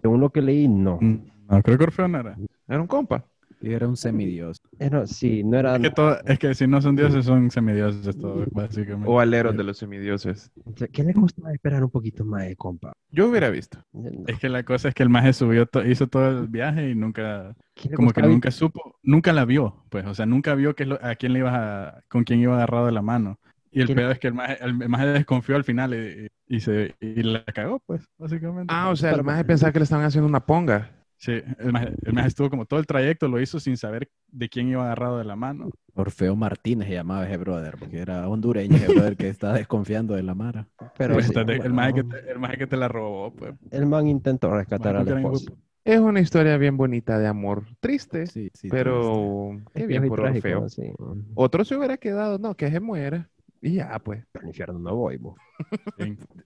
Según 0.00 0.20
lo 0.20 0.30
que 0.30 0.42
leí, 0.42 0.68
no. 0.68 0.98
Mm, 1.00 1.16
No, 1.50 1.62
creo 1.62 1.78
que 1.78 1.84
Orfeo 1.84 2.08
no 2.08 2.18
era. 2.20 2.36
Era 2.68 2.80
un 2.80 2.86
compa. 2.86 3.24
Y 3.60 3.72
era 3.72 3.88
un 3.88 3.96
semidios. 3.96 4.60
Eh, 4.78 4.88
no, 4.88 5.06
sí, 5.06 5.42
no 5.42 5.58
era... 5.58 5.74
Es 5.76 5.82
que, 5.82 5.90
todo- 5.90 6.18
es 6.24 6.38
que 6.38 6.54
si 6.54 6.66
no 6.68 6.80
son 6.80 6.94
dioses, 6.94 7.24
son 7.24 7.50
semidioses 7.50 8.16
todos, 8.16 8.46
básicamente. 8.52 9.08
O 9.10 9.18
aleros 9.18 9.56
de 9.56 9.64
los 9.64 9.78
semidioses. 9.78 10.52
¿Qué 10.92 11.02
le 11.02 11.12
costaba 11.12 11.52
esperar 11.52 11.82
un 11.82 11.90
poquito 11.90 12.24
más, 12.24 12.44
eh, 12.44 12.54
compa? 12.56 12.92
Yo 13.10 13.28
hubiera 13.28 13.50
visto. 13.50 13.80
No. 13.92 14.10
Es 14.28 14.38
que 14.38 14.48
la 14.48 14.62
cosa 14.62 14.88
es 14.88 14.94
que 14.94 15.02
el 15.02 15.08
maje 15.08 15.32
subió, 15.32 15.66
to- 15.66 15.84
hizo 15.84 16.06
todo 16.06 16.28
el 16.42 16.46
viaje 16.46 16.90
y 16.90 16.94
nunca, 16.94 17.56
¿Qué 17.74 17.88
le 17.88 17.96
como 17.96 18.12
que 18.12 18.22
nunca 18.22 18.50
supo, 18.52 18.96
nunca 19.02 19.32
la 19.32 19.44
vio, 19.44 19.84
pues, 19.90 20.06
o 20.06 20.14
sea, 20.14 20.24
nunca 20.26 20.54
vio 20.54 20.74
que 20.76 20.84
es 20.84 20.88
lo- 20.90 21.04
a 21.04 21.16
quién 21.16 21.32
le 21.32 21.40
ibas 21.40 21.54
a, 21.54 22.00
con 22.08 22.22
quién 22.24 22.38
iba 22.40 22.54
agarrado 22.54 22.86
de 22.86 22.92
la 22.92 23.02
mano. 23.02 23.40
Y 23.70 23.80
el 23.80 23.86
¿Quién- 23.86 23.96
pedo 23.98 24.10
es 24.12 24.18
que 24.18 24.28
el 24.28 24.34
maje, 24.34 24.56
el, 24.60 24.74
maje 24.88 25.06
desconfió 25.08 25.56
al 25.56 25.64
final 25.64 25.92
y, 25.94 26.28
y 26.46 26.60
se, 26.60 26.94
y 27.00 27.22
la 27.22 27.44
cagó, 27.44 27.80
pues, 27.86 28.06
básicamente. 28.16 28.72
Ah, 28.72 28.88
o 28.90 28.96
sea, 28.96 29.10
el 29.10 29.16
Pero- 29.16 29.24
maje 29.24 29.44
pensaba 29.44 29.72
que 29.72 29.80
le 29.80 29.82
estaban 29.84 30.04
haciendo 30.06 30.28
una 30.28 30.46
ponga. 30.46 30.92
Sí, 31.20 31.32
el 31.58 31.72
maje 31.72 32.28
estuvo 32.28 32.48
como 32.48 32.64
todo 32.64 32.78
el 32.78 32.86
trayecto, 32.86 33.26
lo 33.26 33.40
hizo 33.40 33.58
sin 33.58 33.76
saber 33.76 34.08
de 34.28 34.48
quién 34.48 34.68
iba 34.68 34.84
agarrado 34.84 35.18
de 35.18 35.24
la 35.24 35.34
mano. 35.34 35.70
Orfeo 35.94 36.36
Martínez 36.36 36.86
se 36.86 36.94
llamaba 36.94 37.26
ese 37.26 37.36
brother, 37.38 37.76
porque 37.76 37.98
era 37.98 38.28
hondureño 38.28 38.76
ese 38.76 38.86
brother 38.94 39.16
que 39.16 39.28
estaba 39.28 39.54
desconfiando 39.54 40.14
de 40.14 40.22
la 40.22 40.34
Mara. 40.36 40.68
Pero 40.96 41.14
Pues, 41.14 41.26
sí, 41.26 41.32
entonces, 41.34 41.56
el, 41.56 41.72
bueno, 41.72 41.74
maje 41.74 41.94
que 41.94 42.04
te, 42.04 42.30
el 42.52 42.58
que 42.58 42.66
te 42.68 42.76
la 42.76 42.86
robó, 42.86 43.32
pues. 43.34 43.54
el 43.72 43.86
man 43.86 44.06
intentó 44.06 44.54
rescatar 44.56 44.94
Bueno, 44.94 45.10
a 45.10 45.14
la 45.14 45.20
esposa. 45.20 45.52
Es 45.84 45.98
una 45.98 46.20
historia 46.20 46.56
bien 46.56 46.76
bonita 46.76 47.18
de 47.18 47.26
amor. 47.26 47.64
Triste, 47.80 48.26
Sí, 48.28 48.50
sí. 48.54 48.68
pero 48.68 49.58
qué 49.74 49.82
Es 49.82 49.88
bien 49.88 50.06
por 50.06 50.20
trágico, 50.20 50.46
Orfeo. 50.46 50.68
sí. 50.68 50.92
Otro 51.34 51.64
se 51.64 51.76
hubiera 51.76 51.96
quedado, 51.96 52.38
no, 52.38 52.54
que 52.56 52.70
se 52.70 52.78
muera. 52.78 53.28
Y 53.60 53.72
ya, 53.74 53.98
pues. 53.98 54.24
Pero 54.30 54.42
al 54.44 54.48
infierno 54.50 54.78
no 54.78 54.94
voy, 54.94 55.16
bo. 55.16 55.34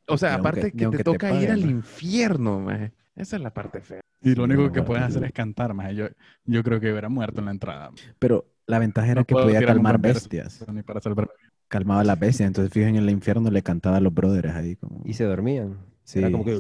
O 0.07 0.17
sea, 0.17 0.35
aunque- 0.35 0.49
aparte 0.49 0.65
ni 0.67 0.71
que 0.73 0.85
aunque 0.85 0.99
te 0.99 1.05
te 1.05 1.11
toca 1.13 1.43
ir 1.43 1.51
al 1.51 1.63
¿no? 1.65 1.71
infierno, 1.73 2.61
maje. 2.61 2.93
Esa 3.15 3.37
es 3.37 3.43
la 3.43 3.53
parte 3.53 3.81
fea. 3.81 4.01
Y 4.23 4.31
lo 4.31 4.35
Sí, 4.35 4.41
único 4.43 4.63
no, 4.63 4.73
que 4.73 4.83
puedes 4.83 5.03
bueno. 5.03 5.07
hacer 5.07 5.25
es 5.25 5.33
cantar, 5.33 5.75
maje. 5.75 5.95
Yo, 5.95 6.07
yo 6.45 6.63
creo 6.63 6.81
que 6.81 6.91
hubiera 6.91 7.09
muerto 7.09 7.41
en 7.41 7.47
la 7.47 7.51
entrada. 7.53 7.91
Pero 8.19 8.47
la 8.67 8.79
ventaja 8.79 9.11
era 9.11 9.21
No 9.23 9.27
que 9.27 9.35
podía 9.35 9.65
calmar 9.65 9.99
bestias. 10.01 10.65
Ni 10.73 10.83
para 10.83 11.01
salvar. 11.01 11.31
Calmaba 11.69 12.05
las 12.05 12.19
bestias. 12.19 12.47
Entonces, 12.47 12.73
fijo, 12.73 12.87
en 12.87 12.97
el 12.97 13.11
infierno 13.11 13.51
le 13.51 13.63
cantaba 13.63 13.97
a 13.97 14.01
los 14.01 14.15
brothers 14.15 14.55
ahí. 14.55 14.77
Como... 14.77 15.03
Y 15.05 15.15
se 15.15 15.25
dormían. 15.25 15.77
Sí. 16.05 16.19
Era 16.19 16.31
como 16.31 16.45
que... 16.45 16.59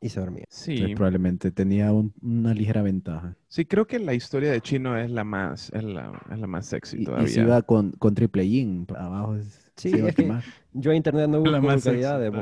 Y 0.00 0.08
se 0.08 0.20
dormían. 0.20 0.46
Sí, 0.48 0.72
Entonces, 0.72 0.96
probablemente 0.96 1.50
tenía 1.50 1.92
un- 1.92 2.12
una 2.22 2.54
ligera 2.54 2.82
ventaja. 2.82 3.36
sí, 3.48 3.64
creo 3.66 3.86
que 3.86 3.98
la 3.98 4.14
historia 4.14 4.50
de 4.52 4.60
Chino 4.60 4.96
es 4.96 5.10
la 5.10 5.24
más, 5.24 5.70
es 5.72 5.82
la, 5.84 6.20
es 6.30 6.38
la 6.38 6.46
más 6.46 6.66
sexy 6.66 6.98
Y, 6.98 7.02
y 7.02 7.04
todavía. 7.04 7.28
si 7.28 7.40
iba 7.40 7.62
con, 7.62 7.92
con 7.92 8.14
triple 8.14 8.48
yin, 8.48 8.86
abajo 8.96 9.36
es- 9.36 9.67
Sí, 9.78 9.98
es 9.98 10.14
que-. 10.14 10.32
Yo 10.72 10.90
en 10.90 10.98
internet 10.98 11.28
no 11.28 11.40
busco 11.50 11.60
más 11.62 11.84
vulgaridades. 11.84 12.32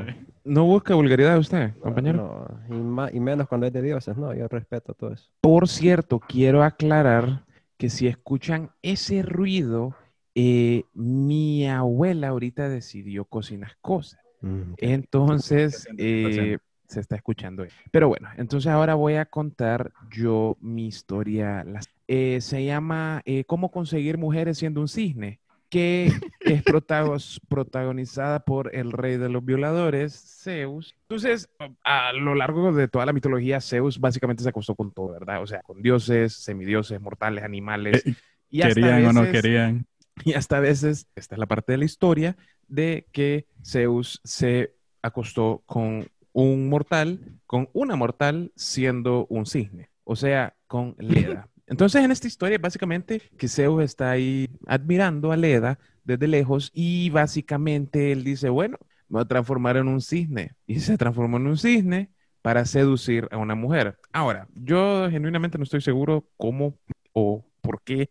¿No 0.45 0.65
busca 0.65 0.95
vulgaridad 0.95 1.39
usted, 1.39 1.73
compañero? 1.81 2.59
No, 2.69 2.75
y, 2.77 2.79
ma- 2.81 3.11
y 3.13 3.21
menos 3.21 3.49
cuando 3.49 3.67
es 3.67 3.73
de 3.73 3.83
dioses, 3.83 4.17
no, 4.17 4.33
yo 4.35 4.47
respeto 4.49 4.95
todo 4.95 5.13
eso. 5.13 5.29
Por 5.41 5.69
cierto, 5.69 6.21
quiero 6.21 6.63
aclarar 6.63 7.45
que 7.77 7.91
si 7.91 8.07
escuchan 8.07 8.71
ese 8.83 9.23
ruido, 9.23 9.95
eh, 10.35 10.85
mi 10.95 11.67
abuela 11.69 12.29
ahorita 12.29 12.69
decidió 12.69 13.25
cocinar 13.25 13.73
cosas. 13.81 14.21
Mm, 14.41 14.75
Entonces, 14.79 15.73
Se 15.73 15.91
está 15.91 16.29
haciendo. 16.29 16.53
eh, 16.55 16.59
se 16.89 17.01
está 17.01 17.17
escuchando. 17.17 17.65
Pero 17.91 18.09
bueno, 18.09 18.29
entonces 18.37 18.71
ahora 18.71 18.95
voy 18.95 19.15
a 19.17 19.25
contar 19.27 19.93
yo 20.11 20.57
mi 20.61 20.87
historia. 20.87 21.65
Eh, 22.07 22.39
se 22.41 22.65
llama 22.65 23.23
eh, 23.25 23.43
¿Cómo 23.45 23.71
conseguir 23.73 24.19
mujeres 24.19 24.59
siendo 24.59 24.81
un 24.81 24.87
cisne? 24.89 25.41
Que 25.69 26.07
es 26.41 26.63
protago- 26.65 27.19
protagonizada 27.49 28.41
por 28.41 28.75
el 28.75 28.93
rey 28.93 29.17
de 29.17 29.29
los 29.29 29.45
violadores, 29.45 30.41
Zeus. 30.43 30.95
Entonces, 31.03 31.49
a 31.85 32.13
lo 32.13 32.35
largo 32.35 32.73
de 32.73 32.89
toda 32.89 33.07
la 33.07 33.13
mitología, 33.13 33.61
Zeus 33.61 33.99
básicamente 33.99 34.43
se 34.43 34.49
acostó 34.49 34.75
con 34.75 34.93
todo, 34.93 35.09
¿verdad? 35.13 35.43
O 35.43 35.47
sea, 35.47 35.61
con 35.63 35.83
dioses, 35.83 36.35
semidioses, 36.35 37.01
mortales, 37.01 37.45
animales. 37.45 38.05
Eh, 38.07 38.15
Y 38.49 38.61
Querían 38.63 39.05
o 39.07 39.13
no 39.13 39.23
veces- 39.23 39.43
querían. 39.43 39.87
y 40.25 40.35
hasta 40.35 40.59
a 40.59 40.61
veces, 40.61 41.09
esta 41.17 41.35
es 41.35 41.39
la 41.39 41.47
parte 41.47 41.73
de 41.73 41.79
la 41.79 41.85
historia, 41.85 42.37
de 42.69 43.07
que 43.13 43.47
Zeus 43.65 44.21
se 44.25 44.75
acostó 45.03 45.63
con 45.67 46.07
un 46.33 46.69
mortal, 46.69 47.21
con 47.47 47.69
una 47.73 47.97
mortal 47.97 48.53
siendo 48.55 49.27
un 49.31 49.47
cisne, 49.47 49.91
o 50.05 50.15
sea, 50.17 50.55
con 50.69 50.95
Leda. 50.99 51.49
Entonces, 51.67 52.05
en 52.05 52.13
esta 52.13 52.27
historia, 52.27 52.59
básicamente, 52.59 53.23
que 53.37 53.49
Zeus 53.49 53.83
está 53.83 54.11
ahí 54.11 54.49
admirando 54.67 55.33
a 55.33 55.37
Leda 55.37 55.79
desde 56.05 56.29
lejos 56.29 56.71
y 56.73 57.11
básicamente 57.11 58.13
él 58.13 58.23
dice, 58.23 58.49
bueno, 58.49 58.79
me 59.09 59.17
voy 59.17 59.23
a 59.23 59.29
transformar 59.29 59.77
en 59.77 59.89
un 59.89 60.01
cisne. 60.01 60.55
Y 60.67 60.81
se 60.81 60.97
transformó 60.97 61.37
en 61.39 61.47
un 61.49 61.59
cisne 61.59 62.11
para 62.43 62.65
seducir 62.65 63.29
a 63.33 63.39
una 63.39 63.57
mujer. 63.57 63.99
Ahora, 64.13 64.47
yo 64.55 65.09
genuinamente 65.11 65.59
no 65.59 65.65
estoy 65.65 65.81
seguro 65.81 66.29
cómo 66.37 66.79
o 67.13 67.45
por 67.61 67.83
qué 67.83 68.11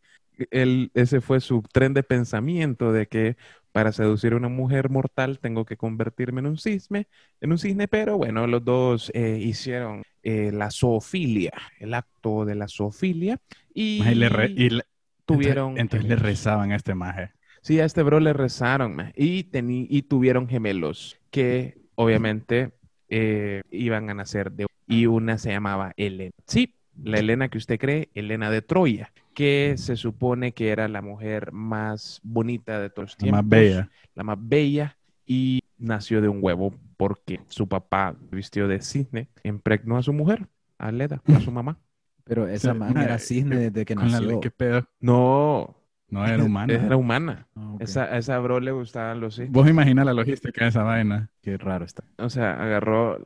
ese 0.52 1.22
fue 1.22 1.40
su 1.40 1.62
tren 1.72 1.94
de 1.94 2.04
pensamiento 2.04 2.92
de 2.92 3.08
que 3.08 3.38
para 3.72 3.92
seducir 3.92 4.34
a 4.34 4.38
una 4.38 4.50
mujer 4.50 4.90
mortal 4.90 5.40
tengo 5.40 5.66
que 5.66 5.78
convertirme 5.78 6.40
en 6.40 6.48
un 6.48 6.58
cisne, 6.58 7.08
en 7.42 7.52
un 7.52 7.58
cisne, 7.58 7.88
pero 7.88 8.18
bueno, 8.18 8.48
los 8.48 8.64
dos 8.64 9.12
eh, 9.14 9.38
hicieron 9.42 10.04
eh, 10.26 10.52
la 10.52 10.72
zoofilia, 10.72 11.54
el 11.80 11.94
acto 11.94 12.46
de 12.46 12.56
la 12.56 12.68
zoofilia 12.68 13.40
y, 13.74 14.00
Maje, 14.00 14.12
y 14.12 14.16
le 14.16 14.30
re- 14.30 14.54
y 14.56 14.70
le- 14.72 14.84
tuvieron 15.26 15.78
Entonces, 15.78 15.82
entonces 15.82 16.10
le 16.10 16.16
rezaban 16.18 16.72
a 16.72 16.76
este 16.76 16.96
maje. 16.96 17.32
Sí, 17.62 17.80
a 17.80 17.86
este 17.86 18.04
bro 18.04 18.20
le 18.20 18.34
rezaron 18.34 18.96
ma, 18.96 19.12
y, 19.16 19.48
y 19.54 20.02
tuvieron 20.04 20.48
gemelos 20.48 21.18
que 21.32 21.78
obviamente 21.96 22.72
eh, 23.10 23.62
iban 23.72 24.10
a 24.10 24.14
nacer 24.14 24.52
de... 24.52 24.68
Y 24.88 25.08
una 25.08 25.38
se 25.38 25.52
llamaba 25.52 25.94
Elena. 25.98 26.32
Sí, 26.46 26.76
la 27.04 27.20
Elena 27.20 27.50
que 27.50 27.58
usted 27.58 27.80
cree, 27.80 28.10
Elena 28.14 28.52
de 28.52 28.62
Troya, 28.62 29.12
que 29.34 29.76
se 29.78 29.96
supone 29.96 30.54
que 30.54 30.70
era 30.70 30.88
la 30.88 31.02
mujer 31.02 31.52
más 31.52 32.20
bonita 32.24 32.80
de 32.80 32.90
todos 32.90 33.10
los 33.10 33.18
La 33.18 33.18
tiempos. 33.18 33.44
más 33.44 33.50
bella. 33.50 33.90
La 34.14 34.24
más 34.24 34.38
bella 34.40 34.98
y 35.26 35.64
nació 35.78 36.22
de 36.22 36.30
un 36.30 36.38
huevo 36.42 36.76
porque 36.98 37.42
su 37.48 37.68
papá 37.68 38.16
vistió 38.32 38.68
de 38.68 38.82
cisne, 38.82 39.30
impregnó 39.44 39.98
a 39.98 40.04
su 40.04 40.14
mujer, 40.14 40.48
a 40.78 40.92
Leda, 40.92 41.22
a 41.26 41.40
su 41.40 41.52
mamá. 41.52 41.78
Pero 42.24 42.48
esa 42.48 42.74
Sí, 42.74 42.80
man 42.80 42.98
era 42.98 43.16
eh, 43.16 43.20
cisne 43.20 43.56
desde 43.58 43.86
que 43.86 43.96
Con 43.96 44.06
la 44.12 44.20
nació. 44.20 44.28
ley, 44.32 44.40
qué 44.42 44.52
pedo. 44.52 44.88
No, 45.00 45.76
No 46.10 46.26
era 46.26 46.44
humana. 46.44 46.74
era 46.74 46.98
humana. 46.98 47.48
Ok. 47.56 47.82
Esa, 47.82 48.06
a 48.06 48.18
esa 48.18 48.40
bro 48.40 48.60
le 48.60 48.72
gustaban 48.72 49.20
los 49.20 49.36
cisnes. 49.36 49.52
Vos 49.52 49.68
imaginas 49.70 50.06
la 50.06 50.14
logística 50.14 50.64
de 50.66 50.70
esa 50.70 50.84
vaina. 50.84 51.30
Qué 51.42 51.58
raro 51.58 51.86
está. 51.86 52.04
O 52.18 52.30
sea, 52.30 52.54
agarró. 52.62 53.20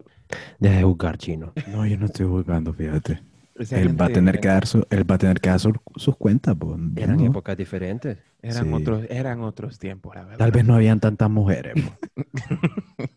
Deja 0.59 0.77
de 0.77 0.83
buscar 0.83 1.17
chino. 1.17 1.53
No, 1.67 1.85
yo 1.85 1.97
no 1.97 2.05
estoy 2.07 2.25
jugando, 2.27 2.73
fíjate. 2.73 3.21
Él 3.71 3.99
va 3.99 4.05
a 4.05 4.09
tener 4.09 4.39
que 4.39 4.47
dar, 4.47 4.65
su- 4.65 4.85
él 4.89 5.09
va 5.09 5.15
a 5.15 5.17
tener 5.17 5.39
que 5.41 5.49
dar 5.49 5.59
su- 5.59 5.73
sus 5.95 6.15
cuentas. 6.15 6.55
Yo 6.59 6.77
Eran 6.95 7.17
no. 7.17 7.25
épocas 7.25 7.57
diferentes. 7.57 8.17
Eran, 8.41 8.67
Sí. 8.67 8.73
otros, 8.73 9.05
eran 9.09 9.41
otros 9.41 9.79
tiempos, 9.79 10.15
la 10.15 10.23
verdad. 10.23 10.37
Tal 10.37 10.51
vez 10.51 10.65
no 10.65 10.75
habían 10.75 10.99
tantas 11.01 11.29
mujeres. 11.29 11.73
po. 11.83 11.91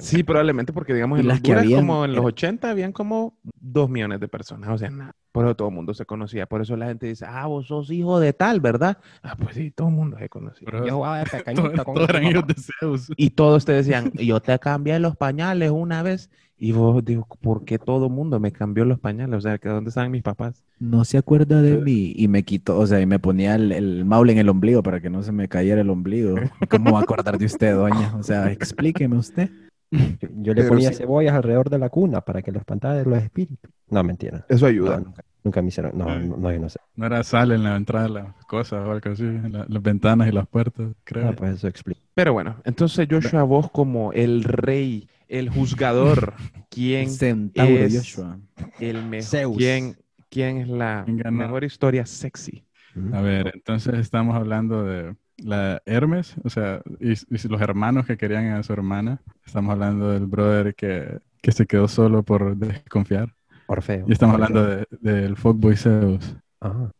Sí, 0.00 0.22
probablemente 0.22 0.72
porque, 0.72 0.92
digamos, 0.94 1.20
en 1.20 1.28
las 1.28 1.40
que 1.40 1.52
Honduras, 1.52 1.64
habían 1.64 1.80
como 1.86 2.04
en 2.04 2.10
los 2.12 2.18
era- 2.18 2.26
80, 2.26 2.70
habían 2.70 2.92
como 2.92 3.38
dos 3.60 3.88
millones 3.88 4.18
de 4.20 4.28
personas. 4.28 4.70
O 4.70 4.78
sea, 4.78 4.90
nada. 4.90 5.14
Por 5.30 5.44
eso 5.46 5.54
todo 5.56 5.68
el 5.68 5.74
mundo 5.74 5.94
se 5.94 6.04
conocía. 6.04 6.46
Por 6.46 6.60
eso 6.62 6.76
la 6.76 6.86
gente 6.86 7.06
dice, 7.06 7.24
ah, 7.28 7.46
vos 7.46 7.66
sos 7.68 7.90
hijo 7.90 8.18
de 8.20 8.32
tal, 8.32 8.60
¿verdad? 8.60 8.98
Ah, 9.22 9.36
pues 9.38 9.54
sí, 9.54 9.70
todo 9.70 9.88
el 9.88 9.94
mundo 9.94 10.18
se 10.18 10.28
conocía. 10.28 10.66
Pero 10.70 10.86
Yo 10.86 10.96
jugaba 10.96 11.18
de 11.22 11.24
todos, 11.24 11.42
pequeñito 11.44 11.84
con 11.84 11.94
de. 11.94 13.14
Y 13.16 13.30
todos 13.30 13.64
te 13.64 13.72
decían, 13.72 14.10
yo 14.12 14.40
te 14.40 14.58
cambié 14.58 14.98
los 14.98 15.16
pañales 15.16 15.70
una 15.70 16.02
vez. 16.02 16.30
Y 16.58 16.70
vos 16.70 17.04
digo, 17.04 17.26
¿por 17.40 17.64
qué 17.64 17.76
todo 17.76 18.06
el 18.06 18.12
mundo 18.12 18.38
me 18.38 18.52
cambió 18.52 18.84
los 18.84 19.00
pañales? 19.00 19.36
O 19.36 19.40
sea, 19.40 19.58
¿que 19.58 19.68
¿dónde 19.68 19.88
están 19.88 20.12
mis 20.12 20.22
papás? 20.22 20.62
No 20.78 21.04
se 21.04 21.18
acuerda 21.18 21.60
de 21.60 21.76
mí. 21.78 22.12
Y 22.14 22.28
me 22.28 22.44
quitó, 22.44 22.78
o 22.78 22.86
sea, 22.86 23.00
y 23.00 23.06
me 23.06 23.18
ponía 23.18 23.56
el, 23.56 23.72
el 23.72 24.04
maule 24.04 24.32
en 24.32 24.38
el 24.38 24.48
ombligo 24.48 24.61
para 24.82 25.00
que 25.00 25.10
no 25.10 25.22
se 25.22 25.32
me 25.32 25.48
cayera 25.48 25.80
el 25.80 25.90
ombligo. 25.90 26.36
¿Cómo 26.68 26.92
va 26.92 27.00
a 27.00 27.02
acordar 27.02 27.36
de 27.38 27.46
usted, 27.46 27.74
doña? 27.74 28.14
O 28.16 28.22
sea, 28.22 28.50
explíqueme 28.52 29.16
usted. 29.16 29.50
Yo, 29.90 30.28
yo 30.36 30.54
le 30.54 30.62
Pero 30.62 30.68
ponía 30.68 30.88
sí. 30.90 30.94
cebollas 30.96 31.34
alrededor 31.34 31.68
de 31.68 31.78
la 31.78 31.88
cuna 31.90 32.20
para 32.22 32.40
que 32.42 32.50
lo 32.52 32.58
espantara 32.60 32.94
de 32.94 33.04
los 33.04 33.22
espíritus. 33.22 33.70
No, 33.90 34.02
mentira. 34.04 34.46
Eso 34.48 34.64
No, 34.66 34.70
ayuda. 34.70 35.00
nunca, 35.00 35.22
nunca 35.44 35.60
me 35.62 35.68
hicieron. 35.68 35.98
No, 35.98 36.18
no, 36.18 36.36
no, 36.38 36.52
yo 36.52 36.58
no 36.60 36.68
sé. 36.70 36.78
No 36.96 37.04
era 37.06 37.22
sal 37.24 37.52
en 37.52 37.62
la 37.64 37.76
entrada 37.76 38.06
de 38.06 38.12
las 38.14 38.44
cosas 38.46 38.86
o 38.86 38.92
algo 38.92 39.10
así, 39.10 39.22
en 39.24 39.52
la- 39.52 39.66
las 39.68 39.82
ventanas 39.82 40.28
y 40.28 40.32
las 40.32 40.46
puertas, 40.46 40.92
creo. 41.04 41.28
Ah, 41.28 41.32
pues 41.36 41.56
eso 41.56 41.68
explica. 41.68 42.00
Pero 42.14 42.32
bueno, 42.32 42.56
entonces 42.64 43.06
Joshua, 43.10 43.42
vos 43.42 43.70
como 43.70 44.12
el 44.14 44.44
rey, 44.44 45.08
el 45.28 45.50
juzgador, 45.50 46.34
¿quién 46.70 47.10
Centauro 47.10 47.72
es 47.76 47.94
Joshua. 47.94 48.38
el 48.80 49.04
mejor? 49.04 49.24
Zeus. 49.28 49.56
¿Quién, 49.58 49.96
quién 50.30 50.56
es 50.58 50.68
la 50.68 51.04
mejor 51.06 51.64
historia 51.64 52.06
sexy? 52.06 52.64
A 53.12 53.20
ver, 53.20 53.50
entonces 53.54 53.94
estamos 53.94 54.36
hablando 54.36 54.84
de 54.84 55.16
la 55.38 55.80
Hermes, 55.86 56.34
o 56.44 56.50
sea, 56.50 56.82
y, 57.00 57.14
los 57.48 57.60
hermanos 57.60 58.06
que 58.06 58.16
querían 58.16 58.46
a 58.52 58.62
su 58.62 58.72
hermana. 58.72 59.20
Estamos 59.46 59.72
hablando 59.72 60.10
del 60.10 60.26
brother 60.26 60.74
que, 60.74 61.18
que 61.40 61.52
se 61.52 61.66
quedó 61.66 61.88
solo 61.88 62.22
por 62.22 62.56
desconfiar. 62.56 63.34
Orfeo. 63.66 64.04
Y 64.08 64.12
estamos 64.12 64.34
Orfeo. 64.40 64.46
hablando 64.58 64.86
de- 65.00 65.12
del 65.12 65.36
fuckboy 65.36 65.76
Zeus. 65.76 66.36
Ajá. 66.60 66.90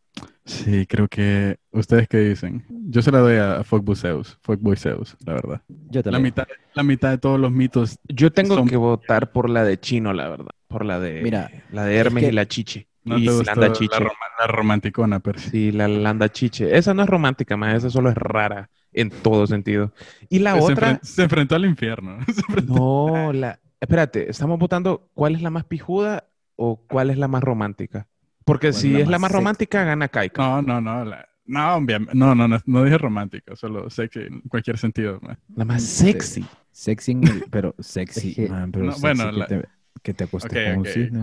Sí, 0.45 0.85
creo 0.87 1.07
que... 1.07 1.57
¿Ustedes 1.71 2.07
qué 2.09 2.17
dicen? 2.19 2.65
Yo 2.69 3.01
se 3.01 3.11
la 3.11 3.19
doy 3.19 3.37
a, 3.37 3.63
fuckboy 3.63 3.95
Zeus, 3.95 4.37
fuckboy 4.41 4.75
Zeus, 4.75 5.15
la 5.25 5.33
verdad. 5.33 5.61
Yo 5.89 5.99
La 5.99 6.03
también. 6.03 6.23
mitad, 6.23 6.47
la 6.73 6.83
mitad 6.83 7.09
de 7.11 7.17
todos 7.17 7.39
los 7.39 7.51
mitos 7.51 7.97
Yo 8.09 8.31
tengo 8.31 8.55
Son- 8.55 8.67
que 8.67 8.75
votar 8.75 9.31
por 9.31 9.49
la 9.49 9.63
de 9.63 9.79
Chino, 9.79 10.11
la 10.11 10.27
verdad. 10.27 10.51
Por 10.67 10.83
la 10.85 10.99
de, 10.99 11.21
Mira, 11.21 11.49
la 11.71 11.85
de 11.85 11.95
Hermes 11.95 12.23
que- 12.23 12.29
y 12.29 12.33
la 12.33 12.45
Chiche. 12.47 12.87
No 13.05 13.17
y 13.17 13.25
te 13.25 13.31
gustó 13.31 13.43
Landa 13.51 13.67
la, 13.67 13.73
Chiche. 13.73 13.99
roma- 13.99 14.11
la 14.39 14.47
romanticona, 14.47 15.19
pero 15.19 15.39
sí. 15.39 15.71
La 15.71 15.87
Landa 15.87 16.29
Chiche. 16.29 16.75
Esa 16.77 16.93
no 16.93 17.03
es 17.03 17.09
romántica, 17.09 17.57
más 17.57 17.75
esa 17.75 17.89
solo 17.89 18.09
es 18.09 18.15
rara 18.15 18.69
en 18.91 19.09
todo 19.09 19.47
sentido. 19.47 19.91
Y 20.29 20.39
la 20.39 20.53
se, 20.53 20.59
otra, 20.61 20.93
enfren- 20.93 21.03
se 21.03 21.23
enfrentó 21.23 21.55
al 21.55 21.65
infierno. 21.65 22.17
Enfrentó- 22.27 22.73
no, 22.73 23.33
la... 23.33 23.59
Espérate, 23.81 24.29
¿estamos 24.29 24.57
votando 24.59 25.09
cuál 25.13 25.35
es 25.35 25.41
la 25.41 25.49
más 25.49 25.65
pijuda 25.65 26.25
o 26.55 26.77
cuál 26.87 27.09
es 27.09 27.17
la 27.17 27.27
más 27.27 27.43
romántica? 27.43 28.07
Porque 28.45 28.67
¿Cuál 28.67 28.75
es 28.75 28.81
si 28.81 28.91
la 28.93 28.99
es 28.99 29.07
la 29.07 29.19
más 29.19 29.29
sexy? 29.31 29.39
romántica, 29.39 29.83
gana 29.83 30.07
Kaika. 30.07 30.41
No, 30.41 30.61
no, 30.61 30.79
no. 30.81 31.03
la- 31.05 31.27
no, 31.45 31.81
no, 32.13 32.35
no, 32.35 32.47
no, 32.47 32.57
no 32.65 32.83
dije 32.85 32.97
romántico, 32.97 33.53
solo 33.57 33.89
sexy 33.89 34.19
en 34.21 34.39
cualquier 34.41 34.77
sentido. 34.77 35.19
man. 35.21 35.37
La 35.55 35.65
más 35.65 35.83
sexy. 35.83 36.45
Sexy, 36.71 37.11
en 37.11 37.27
el- 37.27 37.43
pero 37.51 37.75
sexy, 37.79 38.47
man, 38.49 38.71
pero 38.71 38.85
No, 38.85 38.91
sexy 38.93 39.01
bueno, 39.01 39.31
la- 39.33 39.47
te, 39.47 39.65
que 40.01 40.13
te 40.13 40.23
acostes 40.25 40.51
Ok, 40.51 40.57
con 40.71 40.79
un 40.79 40.85
cisne. 40.85 41.19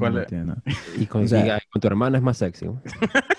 Y 0.99 1.07
con, 1.07 1.25
O 1.25 1.29
sea- 1.29 1.47
y, 1.47 1.51
ah, 1.51 1.61
con 1.71 1.81
tu 1.81 1.87
hermana 1.89 2.19
es 2.19 2.23
más 2.23 2.37
sexy. 2.39 2.67
¿no? 2.67 2.81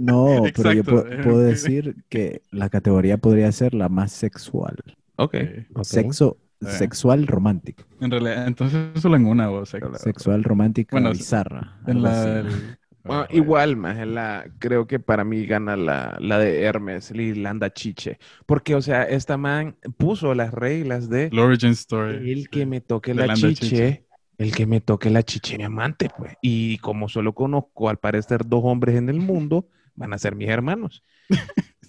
No, 0.00 0.42
pero 0.54 0.72
yo 0.72 0.84
puedo, 0.84 1.06
eh, 1.10 1.20
puedo 1.22 1.38
decir 1.40 1.96
que 2.10 2.42
la 2.50 2.68
categoría 2.68 3.16
podría 3.16 3.50
ser 3.52 3.72
la 3.72 3.88
más 3.88 4.12
sexual. 4.12 4.76
Ok. 5.16 5.34
Sí. 5.36 5.66
Ok. 5.74 5.84
Sexo, 5.84 6.36
Eh. 6.60 6.66
sexual 6.66 7.26
romántico. 7.26 7.84
En 8.00 8.10
realidad, 8.10 8.46
entonces 8.46 9.00
solo 9.00 9.16
en 9.16 9.24
una 9.26 9.48
voz. 9.48 9.74
Sexual 9.96 10.44
romántica 10.44 10.90
Bueno, 10.92 11.12
bizarra. 11.12 11.78
En 11.86 12.02
la 12.02 12.24
del- 12.24 12.76
Bueno, 13.04 13.22
Ah, 13.22 13.28
igual, 13.30 13.76
más 13.76 13.96
en 13.98 14.14
la, 14.16 14.46
creo 14.58 14.88
que 14.88 14.98
para 14.98 15.22
mí 15.22 15.46
gana 15.46 15.76
la, 15.76 16.16
la 16.20 16.40
de 16.40 16.62
Hermes, 16.62 17.12
y 17.14 17.34
Landa 17.36 17.72
Chiche. 17.72 18.18
Porque, 18.46 18.74
o 18.74 18.82
sea, 18.82 19.04
esta 19.04 19.36
man 19.36 19.76
puso 19.96 20.34
las 20.34 20.52
reglas 20.52 21.08
de 21.08 21.26
El 21.26 21.38
origin 21.38 21.70
story. 21.70 22.32
el 22.32 22.48
que 22.50 22.66
me 22.66 22.80
toque 22.80 23.14
la 23.14 23.26
Landa 23.28 23.48
chiche, 23.48 23.54
Chiche. 23.68 24.05
El 24.38 24.54
que 24.54 24.66
me 24.66 24.80
toque 24.80 25.10
la 25.10 25.22
chiche 25.22 25.56
mi 25.58 25.64
amante, 25.64 26.08
pues. 26.16 26.34
Y 26.42 26.78
como 26.78 27.08
solo 27.08 27.34
conozco 27.34 27.88
al 27.88 27.98
parecer 27.98 28.46
dos 28.46 28.60
hombres 28.64 28.96
en 28.96 29.08
el 29.08 29.18
mundo, 29.20 29.68
van 29.94 30.12
a 30.12 30.18
ser 30.18 30.34
mis 30.34 30.48
hermanos. 30.48 31.02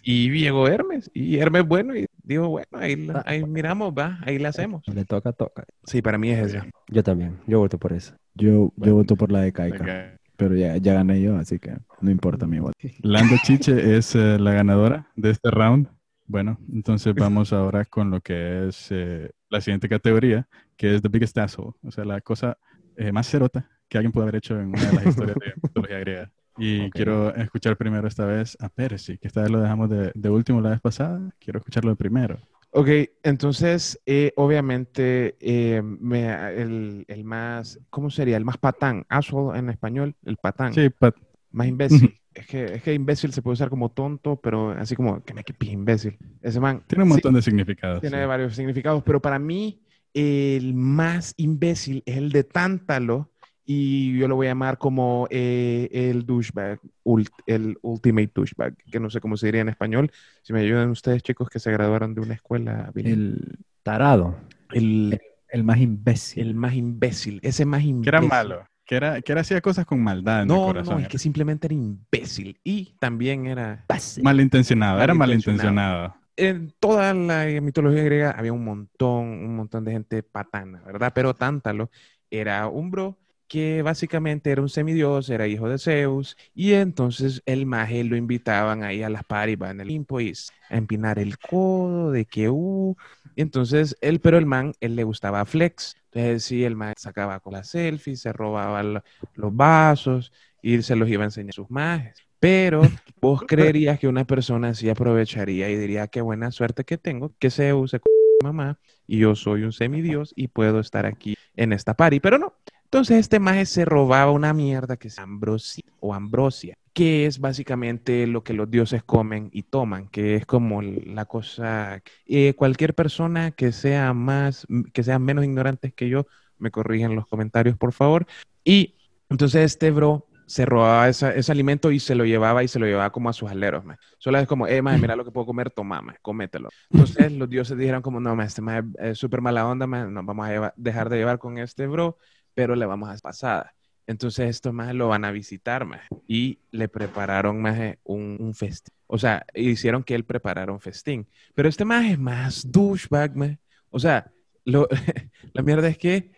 y 0.02 0.30
llegó 0.32 0.68
Hermes, 0.68 1.12
y 1.14 1.38
Hermes 1.38 1.68
bueno, 1.68 1.96
y 1.96 2.06
digo, 2.24 2.48
bueno, 2.50 2.68
ahí, 2.74 2.96
la- 2.96 3.24
ahí 3.26 3.44
miramos, 3.46 3.94
va, 3.94 4.20
ahí 4.26 4.40
la 4.40 4.50
hacemos. 4.50 4.84
Le 4.88 5.04
toca, 5.06 5.34
toca. 5.34 5.66
Sí, 5.84 6.02
para 6.02 6.18
mí 6.18 6.30
es 6.32 6.48
esa. 6.54 6.66
Yo 6.88 7.04
también. 7.04 7.38
Yo 7.46 7.60
voto 7.60 7.78
por 7.78 7.92
eso. 7.94 8.14
Yo, 8.34 8.72
Bueno, 8.76 8.92
yo 8.92 8.96
voto 8.96 9.16
por 9.16 9.32
la 9.32 9.42
de 9.42 9.52
Kaika, 9.52 9.84
Ok. 9.84 10.20
pero 10.38 10.56
ya, 10.56 10.78
ya 10.78 10.94
gané 10.94 11.22
yo, 11.22 11.36
así 11.38 11.60
que 11.60 11.74
no 12.00 12.12
importa 12.12 12.48
mi 12.48 12.60
voto. 12.60 12.78
Landa 13.02 13.38
Chiche 13.44 13.98
es 13.98 14.16
eh, 14.16 14.38
la 14.40 14.54
ganadora 14.54 15.08
de 15.16 15.32
este 15.32 15.52
round. 15.52 15.90
Bueno, 16.26 16.58
entonces 16.72 17.14
vamos 17.16 17.52
ahora 17.52 17.84
con 17.86 18.10
lo 18.12 18.22
que 18.22 18.68
es 18.70 18.88
eh, 18.92 19.30
la 19.50 19.60
siguiente 19.62 19.90
categoría, 19.90 20.48
que 20.78 20.96
es 20.96 21.02
The 21.02 21.10
Biggest 21.10 21.38
Asshole. 21.38 21.74
O 21.84 21.92
sea, 21.92 22.06
la 22.06 22.22
cosa 22.22 22.58
eh, 22.96 23.12
más 23.12 23.28
cerota 23.28 23.70
que 23.90 23.98
alguien 23.98 24.12
puede 24.12 24.26
haber 24.26 24.36
hecho 24.38 24.60
en 24.60 24.74
una 24.76 24.88
de 24.88 24.94
las 24.94 25.06
historias 25.08 25.38
de 25.40 25.54
mitología 25.64 26.00
griega. 26.00 26.32
Y 26.58 26.90
Ok. 26.90 26.94
quiero 26.94 27.36
escuchar 27.36 27.78
primero 27.78 28.08
esta 28.08 28.26
vez 28.26 28.58
a 28.60 28.70
Percy, 28.70 29.18
que 29.18 29.28
esta 29.28 29.42
vez 29.44 29.52
lo 29.52 29.62
dejamos 29.62 29.90
de, 29.90 30.12
de 30.16 30.30
último 30.30 30.62
la 30.62 30.72
vez 30.72 30.82
pasada. 30.82 31.30
Quiero 31.40 31.60
escucharlo 31.60 31.92
de 31.92 31.96
primero. 31.98 32.40
Ok, 32.72 32.90
entonces, 33.24 34.00
eh, 34.06 34.34
obviamente, 34.36 35.36
eh, 35.40 35.82
me- 35.82 36.32
el, 36.62 37.06
el 37.08 37.24
más, 37.24 37.80
¿cómo 37.90 38.10
sería? 38.10 38.38
El 38.38 38.46
más 38.46 38.58
patán, 38.58 39.06
asshole 39.10 39.58
en 39.58 39.70
español, 39.70 40.16
el 40.26 40.38
patán. 40.38 40.74
Sí, 40.74 40.90
Pat. 40.90 41.16
Más 41.52 41.68
imbécil. 41.68 42.20
es, 42.34 42.46
que, 42.48 42.66
es 42.76 42.84
que 42.84 42.94
imbécil 42.94 43.34
se 43.34 43.42
puede 43.42 43.54
usar 43.54 43.70
como 43.70 43.92
tonto, 43.92 44.40
pero 44.42 44.72
así 44.72 44.96
como 44.96 45.24
que 45.24 45.34
me 45.34 45.44
quepi 45.44 45.72
imbécil. 45.72 46.18
Ese 46.42 46.60
man 46.60 46.84
Tiene 46.88 47.04
un 47.04 47.10
sí, 47.10 47.14
montón 47.14 47.34
de 47.34 47.42
significados. 47.42 48.02
tiene 48.02 48.18
sí. 48.22 48.28
varios 48.28 48.56
significados, 48.56 49.04
pero 49.04 49.22
para 49.22 49.40
mí 49.40 49.82
el 50.18 50.74
más 50.74 51.34
imbécil 51.38 52.04
es 52.06 52.18
el 52.18 52.32
de 52.32 52.44
Tántalo 52.44 53.32
y 53.66 54.18
yo 54.18 54.28
lo 54.28 54.36
voy 54.36 54.48
a 54.48 54.52
llamar 54.52 54.78
como 54.78 55.28
eh, 55.30 55.90
el 55.92 56.26
douchebag, 56.26 56.80
ult- 57.04 57.30
el 57.46 57.78
ultimate 57.82 58.32
douchebag, 58.34 58.76
que 58.92 59.00
no 59.00 59.10
sé 59.10 59.20
cómo 59.20 59.36
se 59.38 59.48
diría 59.48 59.62
en 59.62 59.70
español. 59.70 60.10
Si 60.42 60.54
me 60.54 60.62
ayudan 60.62 60.90
ustedes, 60.90 61.22
chicos, 61.22 61.50
que 61.50 61.60
se 61.60 61.72
graduaron 61.72 62.16
de 62.16 62.22
una 62.22 62.34
escuela. 62.34 62.92
El, 62.96 63.58
Tarado. 63.84 64.38
el, 64.72 65.20
el 65.50 65.64
más 65.64 65.80
imbécil. 65.80 66.48
el 66.48 66.56
más 66.56 66.76
imbécil, 66.76 67.40
ese 67.44 67.66
más 67.66 67.84
imbécil. 67.84 68.04
Que 68.04 68.10
era 68.10 68.22
malo. 68.22 68.66
Que 68.86 68.96
era, 68.96 69.22
que 69.22 69.34
era 69.34 69.42
hacía 69.42 69.60
cosas 69.60 69.86
con 69.86 70.02
maldad 70.02 70.38
en 70.38 70.42
el 70.44 70.48
No, 70.48 70.56
no, 70.62 70.66
corazón. 70.68 70.96
no, 70.96 71.02
es 71.02 71.10
que 71.10 71.18
simplemente 71.18 71.68
era 71.68 71.74
imbécil 71.76 72.58
y 72.64 72.96
también 73.02 73.46
era... 73.48 73.86
Malintencionado, 74.24 75.02
era 75.02 75.14
Malintencionado. 75.14 75.74
malintencionado. 75.74 76.16
En 76.40 76.72
toda 76.80 77.14
la 77.16 77.46
mitología 77.62 78.04
griega 78.04 78.32
había 78.32 78.54
un 78.54 78.64
montón, 78.64 79.26
un 79.26 79.56
montón 79.56 79.84
de 79.86 79.92
gente 79.94 80.22
patana, 80.24 80.82
¿verdad? 80.86 81.12
Pero 81.16 81.34
Tántalo 81.36 81.90
era 82.30 82.68
un 82.68 82.92
bro 82.92 83.18
que 83.48 83.82
básicamente 83.82 84.52
era 84.52 84.62
un 84.62 84.70
semidios, 84.70 85.30
era 85.30 85.48
hijo 85.48 85.68
de 85.70 85.80
Zeus, 85.80 86.38
y 86.54 86.74
entonces 86.74 87.42
el 87.46 87.66
maje 87.66 88.04
lo 88.04 88.16
invitaban 88.18 88.84
ahí 88.84 89.02
a 89.04 89.10
las 89.10 89.24
paris, 89.24 89.58
va 89.62 89.72
en 89.72 89.80
el 89.82 89.88
Olimpo, 89.88 90.20
y 90.22 90.34
a 90.70 90.78
empinar 90.78 91.18
el 91.18 91.40
codo 91.40 92.12
de 92.12 92.26
que, 92.26 92.50
uh, 92.50 92.96
entonces 93.36 93.98
él, 94.02 94.20
pero 94.20 94.38
el 94.38 94.46
man, 94.46 94.74
él 94.82 94.96
le 94.96 95.04
gustaba 95.06 95.46
flex, 95.46 95.96
entonces 96.12 96.44
sí, 96.44 96.64
el 96.66 96.76
man 96.76 96.94
sacaba 96.98 97.40
con 97.40 97.54
la 97.54 97.64
selfie, 97.64 98.16
se 98.18 98.34
robaba 98.34 98.84
lo- 98.84 99.04
los 99.34 99.56
vasos, 99.56 100.32
y 100.62 100.82
se 100.82 100.96
los 100.96 101.08
iba 101.10 101.24
a 101.24 101.26
enseñar 101.28 101.52
a 101.52 101.54
sus 101.54 101.70
majes. 101.72 102.27
Pero 102.40 102.82
vos 103.22 103.42
creerías 103.48 104.00
que 104.00 104.08
una 104.08 104.26
persona 104.26 104.70
así 104.70 104.90
aprovecharía 104.90 105.70
y 105.70 105.76
diría, 105.76 106.08
qué 106.08 106.22
buena 106.22 106.52
suerte 106.52 106.84
que 106.84 106.98
tengo, 106.98 107.34
que 107.40 107.50
se 107.50 107.72
c 107.72 108.00
mi 108.42 108.46
mamá, 108.46 108.80
y 109.08 109.18
yo 109.20 109.36
soy 109.36 109.64
un 109.64 109.72
semidios 109.72 110.34
y 110.36 110.50
puedo 110.50 110.80
estar 110.80 111.06
aquí 111.06 111.36
en 111.56 111.74
esta 111.74 111.96
party, 111.96 112.20
pero 112.20 112.38
no. 112.38 112.54
Entonces 112.84 113.18
este 113.18 113.40
maje 113.40 113.66
se 113.66 113.84
robaba 113.84 114.32
una 114.32 114.54
mierda 114.54 114.96
que 114.96 115.10
es 115.10 115.20
ambrosia 115.20 115.84
o 116.00 116.14
ambrosia, 116.14 116.78
que 116.94 117.26
es 117.26 117.40
básicamente 117.40 118.26
lo 118.28 118.44
que 118.44 118.54
los 118.54 118.72
dioses 118.72 119.04
comen 119.04 119.50
y 119.52 119.64
toman, 119.64 120.08
que 120.08 120.36
es 120.36 120.46
como 120.46 120.82
la 120.82 121.26
cosa, 121.26 122.02
eh, 122.28 122.54
cualquier 122.54 122.94
persona 122.94 123.52
que 123.52 123.72
sea 123.72 124.14
más, 124.14 124.66
que 124.94 125.04
sea 125.04 125.20
menos 125.20 125.44
ignorante 125.44 125.92
que 125.92 126.08
yo, 126.10 126.28
me 126.60 126.72
corrigen 126.72 127.12
en 127.12 127.18
los 127.18 127.28
comentarios, 127.28 127.76
por 127.78 127.92
favor. 127.92 128.26
Y 128.64 128.96
entonces 129.30 129.66
este 129.66 129.92
bro 129.92 130.27
se 130.48 130.66
robaba 130.66 131.10
esa- 131.10 131.36
ese 131.36 131.52
alimento 131.52 131.92
y 131.92 132.00
se 132.00 132.16
lo 132.16 132.26
llevaba 132.26 132.64
y 132.64 132.68
se 132.70 132.80
lo 132.80 132.88
llevaba 132.88 133.12
como 133.12 133.30
a 133.30 133.34
sus 133.34 133.52
aleros, 133.52 133.86
man. 133.86 133.98
Solo 134.18 134.40
es 134.40 134.48
como, 134.48 134.68
eh, 134.68 134.82
maje, 134.82 134.98
mira 135.00 135.16
lo 135.16 135.26
que 135.26 135.32
puedo 135.32 135.46
comer, 135.46 135.70
toma, 135.72 136.02
maje, 136.02 136.20
cómetelo. 136.22 136.70
Entonces 136.90 137.32
los 137.34 137.50
dioses 137.50 137.78
dijeron 137.78 138.02
como, 138.02 138.20
no, 138.22 138.36
maje, 138.36 138.48
este 138.50 138.62
maje 138.62 138.84
es 139.00 139.20
súper 139.20 139.42
mala 139.42 139.68
onda, 139.68 139.88
maje, 139.88 140.10
nos 140.12 140.26
vamos 140.26 140.48
a 140.50 140.74
dejar 140.78 141.10
de 141.10 141.18
llevar 141.18 141.40
con 141.40 141.58
este 141.60 141.88
bro, 141.88 142.18
pero 142.56 142.76
le 142.76 142.86
vamos 142.86 143.10
a 143.10 143.18
pasada. 143.22 143.74
Entonces 144.08 144.50
estos 144.50 144.74
más 144.74 144.94
lo 144.96 145.10
van 145.10 145.26
a 145.26 145.32
visitar 145.32 145.86
más 145.86 146.02
y 146.28 146.60
le 146.72 146.88
prepararon 146.88 147.62
más 147.62 147.78
un, 148.04 148.38
un 148.40 148.54
festín. 148.56 148.94
O 149.08 149.18
sea, 149.18 149.46
hicieron 149.54 150.04
que 150.04 150.16
él 150.16 150.24
preparara 150.26 150.72
un 150.72 150.80
festín. 150.80 151.28
Pero 151.56 151.68
este 151.68 151.84
más 151.86 152.06
es 152.06 152.18
más 152.20 152.72
douchebag, 152.72 153.36
maje. 153.36 153.60
O 153.90 154.00
sea, 154.00 154.32
lo- 154.66 154.88
la 155.54 155.62
mierda 155.62 155.88
es 155.90 155.98
que 155.98 156.32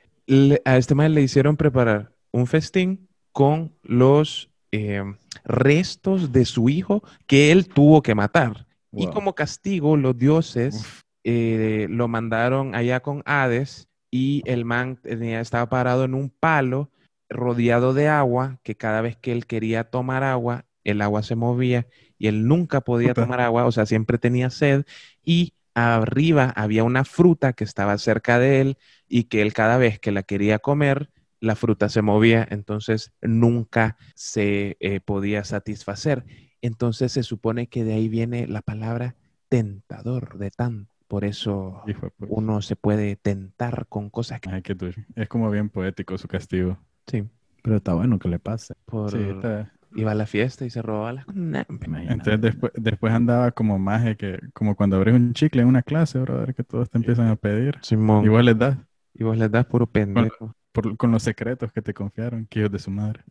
a 0.66 0.78
este 0.78 0.96
más 0.96 1.10
le 1.12 1.22
hicieron 1.22 1.58
preparar 1.58 2.12
un 2.32 2.48
festín 2.48 3.09
con 3.40 3.72
los 3.84 4.50
eh, 4.74 5.02
restos 5.46 6.34
de 6.34 6.44
su 6.44 6.68
hijo 6.68 7.02
que 7.26 7.54
él 7.54 7.70
tuvo 7.70 8.02
que 8.02 8.14
matar. 8.14 8.66
Y 8.94 9.08
como 9.08 9.34
castigo, 9.34 9.96
los 9.96 10.18
dioses 10.18 10.86
eh, 11.24 11.88
lo 11.90 12.10
mandaron 12.10 12.76
allá 12.76 13.00
con 13.00 13.24
Hades 13.26 13.88
y 14.12 14.44
el 14.44 14.66
man 14.66 14.98
tenía- 14.98 15.40
estaba 15.40 15.70
parado 15.70 16.04
en 16.04 16.16
un 16.16 16.30
palo 16.30 16.92
rodeado 17.30 17.94
de 17.94 18.10
agua, 18.10 18.60
que 18.62 18.76
cada 18.76 19.00
vez 19.00 19.16
que 19.16 19.32
él 19.32 19.46
quería 19.46 19.86
tomar 19.86 20.26
agua, 20.26 20.66
el 20.84 21.02
agua 21.02 21.24
se 21.24 21.38
movía 21.38 21.88
y 22.18 22.28
él 22.28 22.46
nunca 22.46 22.82
podía 22.82 23.14
Puta. 23.14 23.22
tomar 23.24 23.40
agua, 23.40 23.66
o 23.68 23.72
sea, 23.72 23.86
siempre 23.86 24.18
tenía 24.18 24.50
sed 24.50 24.84
y 25.24 25.54
arriba 25.76 26.52
había 26.58 26.84
una 26.84 27.06
fruta 27.06 27.54
que 27.54 27.64
estaba 27.64 27.98
cerca 28.00 28.38
de 28.38 28.60
él 28.60 28.78
y 29.08 29.24
que 29.30 29.42
él 29.42 29.54
cada 29.54 29.78
vez 29.78 29.98
que 29.98 30.12
la 30.12 30.24
quería 30.24 30.60
comer, 30.60 31.10
la 31.42 31.56
fruta 31.56 31.90
se 31.90 32.02
movía, 32.02 32.48
entonces 32.50 33.14
nunca 33.22 33.98
se 34.16 34.78
eh, 34.80 35.00
podía 35.00 35.44
satisfacer. 35.44 36.26
Entonces 36.62 37.12
se 37.14 37.24
supone 37.24 37.68
que 37.68 37.84
de 37.84 37.94
ahí 37.94 38.10
viene 38.10 38.48
la 38.48 38.62
palabra 38.62 39.16
tentador 39.48 40.38
de 40.38 40.52
tan. 40.52 40.88
Por 41.08 41.26
eso 41.26 41.82
Hijo 41.88 42.12
uno 42.20 42.62
se 42.62 42.76
puede 42.76 43.16
tentar 43.16 43.88
con 43.88 44.10
cosas 44.10 44.42
que... 44.42 44.50
Ay, 44.50 44.62
qué 44.62 44.76
duro. 44.76 44.94
Es 45.16 45.28
como 45.28 45.50
bien 45.50 45.70
poético 45.70 46.18
su 46.18 46.28
castigo. 46.28 46.78
Sí, 47.08 47.24
Pero 47.64 47.78
está 47.78 47.94
bueno 47.96 48.20
que 48.20 48.30
le 48.30 48.38
pase. 48.40 48.76
por... 48.86 49.12
Sí, 49.12 49.18
está- 49.20 49.72
Iba 49.96 50.12
a 50.12 50.16
la 50.16 50.28
fiesta 50.28 50.66
y 50.66 50.70
se 50.70 50.84
robaba 50.84 51.14
las... 51.14 51.28
Nah. 51.34 51.64
Entonces 52.10 52.40
después, 52.40 52.72
después 52.76 53.12
andaba 53.12 53.52
como 53.52 53.80
maje 53.80 54.16
que, 54.18 54.40
como 54.54 54.76
cuando 54.76 54.98
abres 54.98 55.16
un 55.16 55.34
chicle 55.34 55.64
en 55.64 55.68
una 55.68 55.82
clase, 55.82 56.20
brother, 56.20 56.54
que 56.54 56.64
todos 56.64 56.92
te 56.92 57.00
empiezan 57.00 57.28
a 57.30 57.36
pedir. 57.36 57.80
Simón. 57.82 58.24
Y 58.24 58.28
vos 58.28 58.44
les 58.46 58.56
das 58.58 58.78
Y 59.16 59.24
vos 59.24 59.36
les 59.36 59.50
das 59.50 59.66
puro 59.66 59.88
pendejo. 59.88 60.54
Por- 60.82 60.98
con 60.98 61.12
los 61.12 61.24
secretos 61.24 61.72
que 61.72 61.82
te 61.82 61.94
confiaron, 61.94 62.46
que 62.48 62.60
hijos 62.60 62.72
de 62.72 62.80
su 62.80 62.92
madre. 62.92 63.22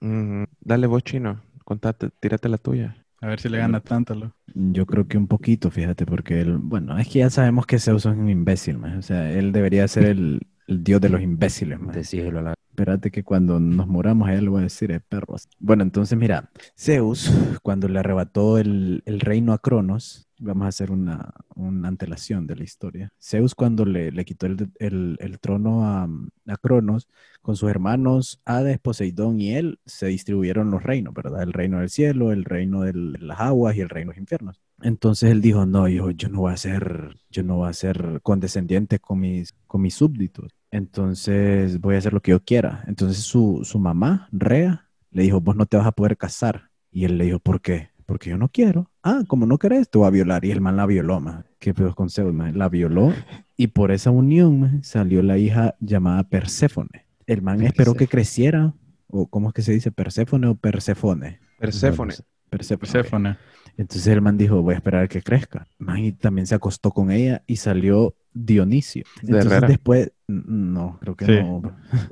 Dale 0.61 0.87
vos, 0.87 1.03
chino. 1.03 1.41
Contate, 1.65 2.11
tírate 2.21 2.49
la 2.49 2.59
tuya. 2.59 2.97
A 3.21 3.27
ver 3.27 3.41
si 3.41 3.49
le 3.49 3.59
gana 3.59 3.81
Tántalo. 3.81 4.33
Yo 4.55 4.87
creo 4.87 5.09
que 5.09 5.19
un 5.19 5.27
poquito, 5.27 5.71
fíjate, 5.71 6.07
porque 6.07 6.41
él, 6.41 6.57
bueno, 6.59 6.97
es 6.99 7.09
que 7.09 7.19
ya 7.21 7.31
sabemos 7.31 7.67
que 7.67 7.79
Zeus 7.79 8.07
es 8.07 8.13
un 8.17 8.29
imbécil, 8.29 8.79
man. 8.79 8.99
O 8.99 9.03
sea, 9.03 9.31
él 9.33 9.51
debería 9.53 9.89
ser 9.89 10.05
el, 10.05 10.47
el 10.69 10.85
dios 10.85 11.01
de 11.01 11.09
los 11.09 11.21
imbéciles, 11.21 11.81
man. 11.81 11.95
Decíselo 11.95 12.39
a 12.39 12.43
la... 12.43 12.55
Espérate 12.71 13.11
que 13.11 13.25
cuando 13.25 13.59
nos 13.59 13.89
muramos 13.89 14.29
a 14.29 14.35
él 14.35 14.45
le 14.45 14.51
voy 14.51 14.61
a 14.61 14.63
decir, 14.63 14.93
eh, 14.93 15.01
perros. 15.01 15.49
Bueno, 15.59 15.83
entonces 15.83 16.17
mira, 16.17 16.51
Zeus, 16.79 17.31
cuando 17.63 17.89
le 17.89 17.99
arrebató 17.99 18.57
el, 18.59 19.03
el 19.05 19.19
reino 19.19 19.53
a 19.53 19.59
Cronos, 19.59 20.28
vamos 20.41 20.65
a 20.67 20.69
hacer 20.69 20.91
una, 20.91 21.33
una 21.55 21.89
antelación 21.89 22.47
de 22.47 22.57
la 22.57 22.65
historia. 22.65 23.13
Zeus 23.21 23.55
cuando 23.55 23.85
le, 23.85 24.13
le 24.13 24.25
quitó 24.25 24.47
el, 24.47 24.71
el- 24.79 25.17
el 25.21 25.39
trono 25.41 25.85
a, 25.85 26.09
a 26.47 26.57
Cronos, 26.57 27.09
con 27.43 27.57
sus 27.57 27.71
hermanos 27.71 28.41
Hades, 28.45 28.79
Poseidón 28.79 29.41
y 29.41 29.55
él, 29.55 29.79
se 29.87 30.07
distribuyeron 30.07 30.71
los 30.71 30.83
reinos, 30.83 31.15
¿verdad? 31.15 31.43
El 31.43 31.53
reino 31.53 31.79
del 31.81 31.91
cielo, 31.91 32.33
el 32.33 32.45
reino 32.45 32.83
de 32.83 32.93
las 33.21 33.41
aguas 33.41 33.77
y 33.77 33.81
el 33.81 33.89
reino 33.89 34.11
de 34.11 34.15
los 34.17 34.21
infiernos. 34.21 34.61
Entonces 34.83 35.31
él 35.31 35.41
dijo, 35.41 35.67
no, 35.67 35.89
yo, 35.89 36.11
yo 36.11 36.29
no 36.29 36.41
voy 36.41 36.53
a 36.53 36.57
ser, 36.57 37.17
yo 37.31 37.43
no 37.43 37.57
voy 37.57 37.71
a 37.71 37.73
ser 37.73 38.21
condescendiente 38.23 38.99
con 39.01 39.21
mis, 39.21 39.55
con 39.67 39.83
mis 39.83 39.95
súbditos. 39.95 40.53
Entonces 40.71 41.81
voy 41.81 41.95
a 41.97 41.99
hacer 41.99 42.13
lo 42.13 42.21
que 42.21 42.31
yo 42.33 42.45
quiera. 42.45 42.85
Entonces 42.87 43.25
su, 43.25 43.61
su 43.65 43.79
mamá, 43.79 44.29
Rea, 44.33 44.89
le 45.11 45.23
dijo, 45.23 45.41
vos 45.41 45.57
no 45.57 45.67
te 45.67 45.77
vas 45.77 45.87
a 45.87 45.93
poder 45.93 46.17
casar. 46.17 46.71
Y 46.91 47.05
él 47.05 47.19
le 47.19 47.25
dijo, 47.25 47.39
¿por 47.41 47.61
qué? 47.61 47.91
Porque 48.09 48.31
yo 48.31 48.39
no 48.39 48.49
quiero. 48.49 48.91
Ah, 49.03 49.23
como 49.29 49.45
no 49.45 49.59
querés, 49.59 49.91
te 49.91 49.99
voy 49.99 50.07
a 50.07 50.11
violar. 50.11 50.43
Y 50.43 50.51
el 50.51 50.63
man 50.63 50.77
la 50.79 50.87
violó, 50.87 51.21
man. 51.21 51.45
¿Qué 51.59 51.75
pedos 51.75 51.95
con 51.95 52.09
Zeus, 52.09 52.33
man? 52.33 52.57
La 52.57 52.71
violó. 52.71 53.13
Y 53.55 53.67
por 53.67 53.91
esa 53.93 54.11
unión, 54.11 54.61
man, 54.61 54.83
salió 54.83 55.23
la 55.23 55.37
hija 55.37 55.75
llamada 55.79 56.25
Perséfone. 56.25 57.05
El 57.27 57.43
man 57.43 57.61
esperó 57.61 57.93
que 57.93 58.07
creciera, 58.09 58.73
o 59.09 59.27
¿cómo 59.27 59.49
es 59.49 59.55
que 59.55 59.61
se 59.61 59.73
dice? 59.73 59.93
¿Perséfone 59.93 60.47
o 60.47 60.55
Persefone? 60.55 61.39
Perséfone. 61.59 62.15
Perséfone. 62.49 62.91
Perséfone. 62.93 63.37
Entonces 63.77 64.07
el 64.07 64.23
man 64.23 64.39
dijo, 64.39 64.63
voy 64.63 64.73
a 64.73 64.77
esperar 64.79 65.03
a 65.05 65.09
que 65.09 65.21
crezca. 65.21 65.67
Man, 65.79 65.99
y 65.99 66.13
también 66.13 66.47
se 66.47 66.55
acostó 66.55 66.91
con 66.93 67.11
ella 67.11 67.43
y 67.47 67.57
salió 67.57 68.15
Dionisio. 68.33 69.05
¿De 69.21 69.37
Entonces 69.39 69.69
después, 69.69 70.13
no, 70.27 70.97
creo 71.03 71.15
que 71.15 71.27
Sí. 71.27 71.33
no. 71.43 71.63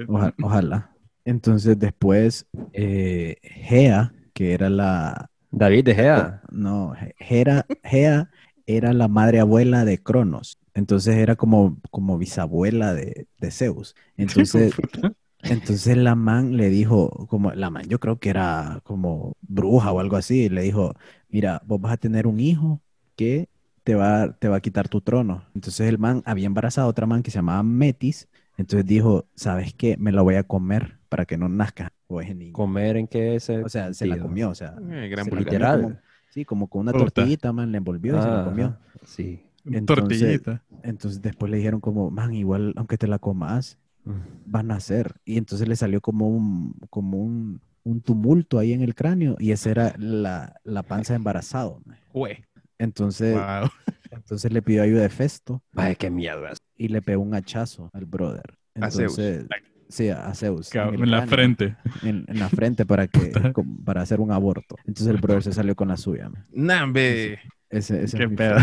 Oja- 0.09 0.35
ojalá. 0.43 0.91
Entonces 1.25 1.79
después, 1.79 2.47
eh, 2.75 3.37
Gea, 3.43 4.13
que 4.35 4.53
era 4.53 4.69
la... 4.69 5.31
David 5.57 5.85
de 5.87 5.95
Gea. 5.95 6.43
No, 6.51 6.95
Gera, 7.19 7.67
Gea 7.83 8.31
era 8.67 8.93
la 8.93 9.09
madre 9.09 9.41
abuela 9.41 9.85
de 9.87 10.03
Cronos. 10.03 10.59
Entonces 10.75 11.17
era 11.17 11.37
como, 11.37 11.79
como 11.91 12.19
bisabuela 12.19 12.93
de, 12.93 13.27
de 13.39 13.51
Zeus. 13.51 13.95
Entonces, 14.19 14.75
entonces 15.49 15.97
la 15.97 16.15
man 16.15 16.57
le 16.57 16.69
dijo, 16.71 17.27
como 17.29 17.53
la 17.53 17.71
man, 17.71 17.85
yo 17.89 18.01
creo 18.01 18.19
que 18.21 18.31
era 18.31 18.81
como 18.85 19.35
bruja 19.41 19.93
o 19.93 20.01
algo 20.01 20.17
así, 20.17 20.49
le 20.51 20.63
dijo, 20.63 20.95
mira, 21.31 21.63
vos 21.67 21.81
vas 21.81 21.95
a 21.95 21.97
tener 21.97 22.27
un 22.27 22.41
hijo 22.41 22.83
que 23.17 23.49
te 23.85 23.95
va, 23.95 24.37
te 24.39 24.49
va 24.49 24.57
a 24.57 24.61
quitar 24.61 24.89
tu 24.89 25.01
trono. 25.01 25.45
Entonces 25.55 25.89
el 25.89 25.99
man 25.99 26.23
había 26.27 26.47
embarazado 26.47 26.87
a 26.89 26.91
otra 26.91 27.07
man 27.07 27.23
que 27.23 27.31
se 27.31 27.39
llamaba 27.39 27.63
Metis, 27.63 28.29
entonces 28.59 28.87
dijo, 28.87 29.27
¿sabes 29.35 29.73
qué? 29.75 29.97
Me 29.99 30.13
la 30.13 30.23
voy 30.23 30.35
a 30.37 30.43
comer 30.45 30.99
para 31.17 31.25
que 31.25 31.39
no 31.39 31.49
nazca 31.49 31.91
o 32.09 32.21
ese 32.21 32.35
niño. 32.35 32.53
Comer 32.53 32.99
en 32.99 33.07
qué 33.09 33.41
se... 33.41 33.63
O 33.65 33.69
sea, 33.71 33.95
se 33.95 34.07
la 34.07 34.19
comió, 34.19 34.51
o 34.51 34.55
sea, 34.55 34.75
Eh, 34.91 35.09
gran 35.09 35.25
se 35.25 35.31
la 35.31 35.37
vulgar. 35.37 35.39
comió 35.39 35.39
Literal. 35.45 35.83
como- 35.83 35.97
sí, 36.29 36.45
como 36.45 36.69
con 36.69 36.83
una 36.83 36.93
Puta. 36.93 37.05
tortillita, 37.07 37.53
man, 37.55 37.73
le 37.73 37.79
envolvió 37.79 38.19
y 38.19 38.21
se 38.21 38.29
la 38.29 38.43
Ah, 38.43 38.45
comió. 38.45 38.67
ajá, 38.67 38.81
Sí. 39.07 39.41
Entonces- 39.65 39.87
Tortillita. 40.21 40.63
Entonces 40.83 41.23
después 41.23 41.51
le 41.51 41.57
dijeron 41.57 41.81
como, 41.81 42.11
man, 42.11 42.35
igual 42.35 42.75
aunque 42.77 42.99
te 42.99 43.07
la 43.07 43.19
comas, 43.19 43.79
va 44.07 44.61
a 44.61 44.63
nacer. 44.63 45.15
Y 45.25 45.39
entonces 45.39 45.67
le 45.67 45.75
salió 45.75 46.03
como 46.03 46.29
un, 46.29 46.75
como 46.91 47.17
un, 47.23 47.61
un 47.83 48.03
tumulto 48.03 48.59
ahí 48.59 48.75
en 48.75 48.83
el 48.83 48.95
cráneo 48.95 49.37
y 49.39 49.53
esa 49.53 49.71
era 49.71 49.95
la, 49.97 50.61
la 50.65 50.83
panza 50.83 51.15
de 51.15 51.17
embarazado. 51.17 51.81
Güey. 52.13 52.45
Entonces, 52.79 53.35
Wow. 53.35 53.71
entonces 54.11 54.53
le 54.53 54.61
pidió 54.61 54.83
ayuda 54.83 55.01
de 55.01 55.09
Festo 55.09 55.63
Ay, 55.75 55.97
qué 55.97 56.11
miedo 56.11 56.43
y 56.77 56.89
le 56.89 57.01
pegó 57.01 57.23
un 57.23 57.33
hachazo 57.35 57.89
al 57.95 58.05
brother. 58.05 58.59
Zeus. 58.91 59.17
Sí, 59.89 60.09
a 60.09 60.35
Zeus. 60.35 60.71
Cab- 60.73 60.95
En 60.95 61.11
la 61.11 61.27
frente. 61.27 61.77
En, 62.03 62.25
en 62.29 62.39
la 62.39 62.49
frente 62.49 62.85
para, 62.87 63.07
que, 63.07 63.33
para 63.85 64.03
hacer 64.03 64.21
un 64.21 64.33
aborto. 64.33 64.77
Entonces 64.85 65.07
el 65.09 65.21
brother 65.21 65.43
se 65.43 65.53
salió 65.53 65.75
con 65.77 65.89
la 65.89 65.97
suya. 65.97 66.31
Nambe. 66.53 67.39
Ese, 67.71 68.03
ese 68.05 68.17
Qué 68.17 68.25
es 68.25 68.31
mi 68.31 68.37
pedo. 68.37 68.57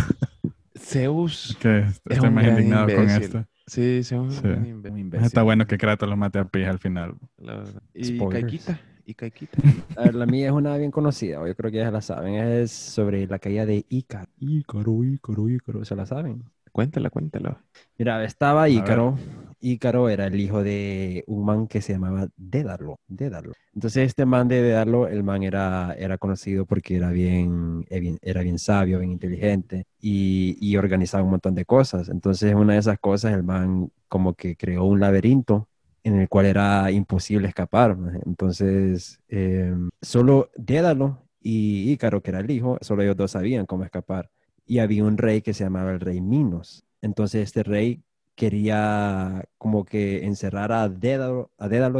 Zeus. 0.77 1.57
Que 1.61 1.79
Es 1.79 2.01
estoy 2.09 2.27
un 2.29 2.33
más 2.35 2.43
gran 2.45 2.57
indignado 2.57 2.87
con 2.95 3.09
esto. 3.09 3.45
Sí, 3.67 4.01
Zeus 4.03 4.33
es 4.33 4.39
Sí. 4.39 4.47
gran 4.47 4.61
Un 4.63 4.67
imbécil, 4.67 4.99
imbécil. 4.99 5.25
Está 5.25 5.43
bueno 5.43 5.65
que 5.65 5.77
Kratos 5.77 6.09
lo 6.09 6.17
mate 6.17 6.39
a 6.39 6.45
pija 6.45 6.69
al 6.69 6.79
final. 6.79 7.15
la 7.37 7.55
verdad. 7.57 7.81
Y. 7.93 8.15
Y 9.05 9.15
Caikita. 9.15 9.57
A 9.97 10.03
ver, 10.03 10.15
la 10.15 10.25
mía 10.25 10.47
es 10.47 10.53
una 10.53 10.77
bien 10.77 10.89
conocida, 10.91 11.45
yo 11.45 11.55
creo 11.55 11.69
que 11.71 11.77
ya 11.77 11.91
la 11.91 11.99
saben, 12.01 12.35
es 12.35 12.71
sobre 12.71 13.27
la 13.27 13.37
caída 13.37 13.65
de 13.65 13.85
Ícaro. 13.89 14.29
Ícaro, 14.39 15.03
Ícaro, 15.03 15.49
Ícaro, 15.49 15.83
¿se 15.83 15.93
la 15.95 16.05
saben? 16.05 16.43
Cuéntala, 16.71 17.09
cuéntala. 17.09 17.61
Mira, 17.97 18.23
estaba 18.23 18.63
ver. 18.63 18.71
Ícaro. 18.71 19.17
Ícaro 19.63 20.09
era 20.09 20.27
el 20.27 20.39
hijo 20.39 20.61
de 20.61 21.23
un 21.27 21.45
man 21.45 21.67
que 21.67 21.81
se 21.81 21.93
llamaba 21.93 22.27
Dédalo. 22.35 22.99
Dédalo. 23.07 23.53
Entonces, 23.73 24.07
este 24.07 24.25
man 24.25 24.47
de 24.47 24.61
Dédalo, 24.61 25.07
el 25.07 25.23
man 25.23 25.41
era, 25.43 25.95
era 25.97 26.17
conocido 26.17 26.65
porque 26.65 26.97
era 26.97 27.11
bien, 27.11 27.85
eh, 27.89 28.17
era 28.21 28.41
bien 28.41 28.59
sabio, 28.59 28.99
bien 28.99 29.11
inteligente 29.11 29.85
y, 30.01 30.57
y 30.59 30.75
organizaba 30.75 31.23
un 31.23 31.31
montón 31.31 31.55
de 31.55 31.65
cosas. 31.65 32.09
Entonces, 32.09 32.53
una 32.53 32.73
de 32.73 32.79
esas 32.79 32.99
cosas, 32.99 33.33
el 33.33 33.43
man 33.43 33.89
como 34.09 34.33
que 34.33 34.55
creó 34.55 34.83
un 34.83 34.99
laberinto 34.99 35.69
en 36.03 36.19
el 36.19 36.29
cual 36.29 36.45
era 36.45 36.91
imposible 36.91 37.47
escapar. 37.47 37.97
Entonces, 38.25 39.19
eh, 39.29 39.73
solo 40.01 40.49
Dédalo 40.55 41.23
y 41.41 41.91
Ícaro, 41.91 42.21
que 42.21 42.31
era 42.31 42.39
el 42.39 42.51
hijo, 42.51 42.77
solo 42.81 43.03
ellos 43.03 43.17
dos 43.17 43.31
sabían 43.31 43.65
cómo 43.65 43.85
escapar. 43.85 44.29
Y 44.65 44.79
había 44.79 45.03
un 45.03 45.17
rey 45.17 45.41
que 45.41 45.53
se 45.53 45.63
llamaba 45.63 45.91
el 45.91 45.99
rey 45.99 46.21
Minos. 46.21 46.85
Entonces, 47.01 47.43
este 47.43 47.63
rey 47.63 48.03
quería 48.35 49.43
como 49.57 49.85
que 49.85 50.25
encerrar 50.25 50.71
a 50.71 50.89
Dédalo, 50.89 51.51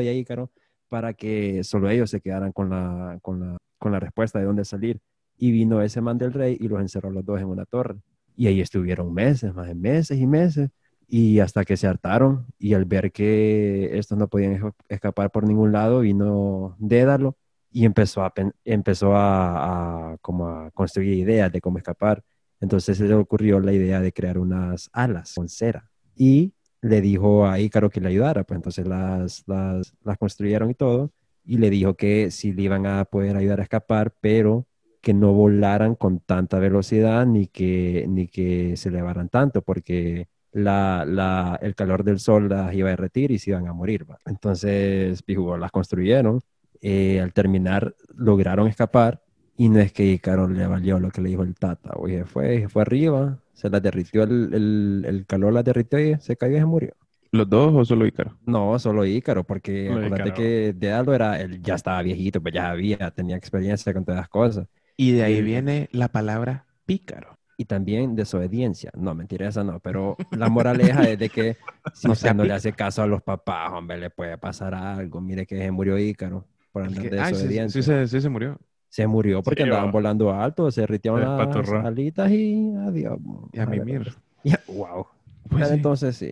y 0.01 0.07
a 0.07 0.13
Ícaro 0.13 0.51
para 0.89 1.13
que 1.13 1.63
solo 1.63 1.89
ellos 1.89 2.09
se 2.09 2.21
quedaran 2.21 2.51
con 2.51 2.69
la, 2.69 3.19
con 3.21 3.39
la, 3.39 3.57
con 3.79 3.91
la 3.91 3.99
respuesta 3.99 4.39
de 4.39 4.45
dónde 4.45 4.65
salir. 4.65 4.99
Y 5.37 5.51
vino 5.51 5.81
ese 5.81 6.01
man 6.01 6.17
del 6.17 6.33
rey 6.33 6.57
y 6.59 6.67
los 6.67 6.79
encerró 6.81 7.09
los 7.11 7.25
dos 7.25 7.39
en 7.39 7.47
una 7.47 7.65
torre. 7.65 7.95
Y 8.35 8.47
ahí 8.47 8.61
estuvieron 8.61 9.13
meses, 9.13 9.53
más 9.53 9.67
de 9.67 9.75
meses 9.75 10.19
y 10.19 10.27
meses. 10.27 10.69
Y 11.07 11.39
hasta 11.39 11.65
que 11.65 11.77
se 11.77 11.87
hartaron 11.87 12.45
y 12.57 12.73
al 12.73 12.85
ver 12.85 13.11
que 13.11 13.97
estos 13.97 14.17
no 14.17 14.27
podían 14.27 14.55
esca- 14.55 14.73
escapar 14.89 15.31
por 15.31 15.45
ningún 15.45 15.71
lado, 15.71 15.99
vino 16.01 16.75
Dédalo 16.79 17.37
y 17.71 17.85
empezó 17.85 18.23
a, 18.23 18.33
empezó 18.65 19.13
a 19.15 20.17
como 20.21 20.47
a 20.47 20.71
construir 20.71 21.13
ideas 21.17 21.51
de 21.51 21.61
cómo 21.61 21.77
escapar. 21.77 22.23
Entonces 22.59 22.97
se 22.97 23.05
le 23.05 23.13
ocurrió 23.15 23.59
la 23.59 23.73
idea 23.73 23.99
de 23.99 24.13
crear 24.13 24.37
unas 24.37 24.89
alas 24.93 25.33
con 25.35 25.49
cera 25.49 25.89
y 26.15 26.53
le 26.81 27.01
dijo 27.01 27.45
a 27.47 27.59
Ícaro 27.59 27.89
que 27.89 28.01
le 28.01 28.09
ayudara, 28.09 28.43
pues 28.43 28.57
entonces 28.57 28.87
las, 28.87 29.43
las, 29.47 30.17
construyeron 30.19 30.69
y 30.71 30.75
todo 30.75 31.11
y 31.45 31.57
le 31.57 31.69
dijo 31.69 31.95
que 31.95 32.31
sí 32.31 32.53
le 32.53 32.63
iban 32.63 32.85
a 32.85 33.05
poder 33.05 33.35
ayudar 33.37 33.59
a 33.59 33.63
escapar, 33.63 34.13
pero 34.21 34.67
que 35.01 35.13
no 35.13 35.33
volaran 35.33 35.95
con 35.95 36.19
tanta 36.19 36.59
velocidad 36.59 37.25
ni 37.25 37.47
que, 37.47 38.05
ni 38.07 38.27
que 38.27 38.77
se 38.77 38.89
elevaran 38.89 39.29
tanto 39.29 39.61
porque 39.61 40.27
la, 40.51 41.05
la, 41.07 41.59
el 41.61 41.75
calor 41.75 42.03
del 42.03 42.19
sol 42.19 42.47
las 42.49 42.73
iba 42.73 42.87
a 42.89 42.91
derretir 42.91 43.31
y 43.31 43.39
se 43.39 43.51
iban 43.51 43.67
a 43.67 43.73
morir. 43.73 44.05
Entonces, 44.25 45.21
pijugo, 45.23 45.57
las 45.57 45.71
construyeron. 45.71 46.41
eh, 46.81 47.19
al 47.21 47.33
terminar, 47.33 47.95
lograron 48.15 48.67
escapar. 48.67 49.21
Y 49.57 49.69
no 49.69 49.79
es 49.79 49.93
que 49.93 50.05
Ícaro 50.05 50.47
le 50.49 50.65
valió 50.67 50.99
lo 50.99 51.11
que 51.11 51.21
le 51.21 51.29
dijo 51.29 51.43
el 51.43 51.55
Tata. 51.55 51.91
Oye, 51.97 52.25
fue, 52.25 52.67
fue 52.69 52.81
arriba, 52.81 53.39
se 53.53 53.69
la 53.69 53.79
derritió, 53.79 54.23
el, 54.23 54.53
el, 54.53 55.05
el 55.07 55.25
calor 55.25 55.53
la 55.53 55.63
derritió 55.63 55.99
y 55.99 56.19
se 56.19 56.35
cayó 56.37 56.55
y 56.57 56.59
se 56.59 56.65
murió. 56.65 56.93
¿Los 57.31 57.49
dos 57.49 57.73
o 57.75 57.85
solo 57.85 58.05
Ícaro? 58.05 58.37
No, 58.45 58.77
solo 58.79 59.05
Ícaro, 59.05 59.43
porque 59.45 59.87
Solo 59.87 60.05
acuérdate 60.05 60.29
Ícaro. 60.29 60.33
que 60.33 60.73
Dédalo 60.75 61.13
era, 61.13 61.39
él 61.41 61.61
ya 61.61 61.75
estaba 61.75 62.01
viejito, 62.01 62.41
pues 62.41 62.53
ya 62.53 62.69
había, 62.69 63.11
tenía 63.11 63.37
experiencia 63.37 63.93
con 63.93 64.03
todas 64.05 64.19
las 64.21 64.29
cosas. 64.29 64.67
Y 64.97 65.13
de 65.13 65.23
ahí 65.23 65.37
Y- 65.37 65.41
viene 65.41 65.89
la 65.91 66.09
palabra 66.09 66.65
pícaro. 66.85 67.37
y 67.57 67.65
también 67.65 68.15
desobediencia. 68.15 68.91
No, 68.95 69.15
mentira, 69.15 69.47
esa 69.47 69.63
no, 69.63 69.79
pero 69.79 70.17
la 70.31 70.49
moraleja 70.49 71.03
es 71.09 71.17
de 71.19 71.29
que 71.29 71.57
si 71.93 72.07
No 72.07 72.13
usted 72.13 72.15
sea 72.15 72.33
no 72.33 72.43
le 72.43 72.53
hace 72.53 72.73
caso 72.73 73.01
a 73.03 73.07
los 73.07 73.21
papás, 73.23 73.71
hombre, 73.73 73.97
le 73.99 74.09
puede 74.09 74.37
pasar 74.37 74.73
algo. 74.75 75.21
Mire 75.21 75.45
que 75.45 75.57
se 75.57 75.71
murió 75.71 75.97
Ícaro 75.97 76.47
por 76.71 76.83
andar 76.83 77.03
Que- 77.03 77.09
de 77.09 77.19
ay, 77.19 77.35
sí, 77.35 77.47
desobediencia. 77.47 77.69
sí, 77.69 77.81
se, 77.83 78.07
sí 78.07 78.21
se 78.21 78.29
murió. 78.29 78.59
Se 78.93 79.07
murió 79.07 79.41
porque 79.41 79.63
Sí, 79.63 79.69
andaban 79.69 79.87
va. 79.87 79.91
volando 79.91 80.31
alto, 80.31 80.69
se 80.69 80.85
ritearon 80.85 81.21
Se 81.65 81.71
las 81.73 81.85
alitas 81.85 82.29
y 82.29 82.71
adiós. 82.77 83.17
Y 83.51 83.59
a 83.59 83.65
mimir. 83.65 84.13
Ya, 84.43 84.59
wow. 84.67 85.07
Pues 85.49 85.67
sí. 85.69 85.73
entonces 85.73 86.15
sí, 86.15 86.29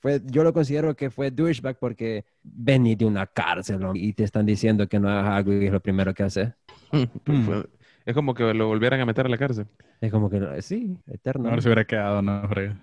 fue, 0.00 0.20
yo 0.26 0.42
lo 0.44 0.52
considero 0.52 0.94
que 0.94 1.10
fue 1.10 1.30
douchebag 1.30 1.78
porque 1.78 2.24
venís 2.42 2.98
de 2.98 3.04
una 3.06 3.26
cárcel 3.26 3.82
hombre, 3.84 4.00
y 4.02 4.12
te 4.12 4.24
están 4.24 4.44
diciendo 4.44 4.86
que 4.88 4.98
no 5.00 5.08
hagas 5.08 5.30
algo 5.30 5.52
y 5.54 5.66
es 5.66 5.72
lo 5.72 5.80
primero 5.80 6.12
que 6.12 6.22
haces. 6.24 6.50
Pues 7.24 7.38
Mm. 7.38 7.50
es 8.04 8.14
como 8.14 8.34
que 8.34 8.52
lo 8.52 8.66
volvieran 8.66 9.00
a 9.00 9.06
meter 9.06 9.24
a 9.24 9.28
la 9.30 9.38
cárcel. 9.38 9.66
Es 10.02 10.10
como 10.10 10.28
que 10.28 10.60
sí, 10.60 10.98
eterno. 11.06 11.48
Ahora 11.48 11.62
se 11.62 11.68
hubiera 11.68 11.84
quedado, 11.86 12.20
no. 12.20 12.42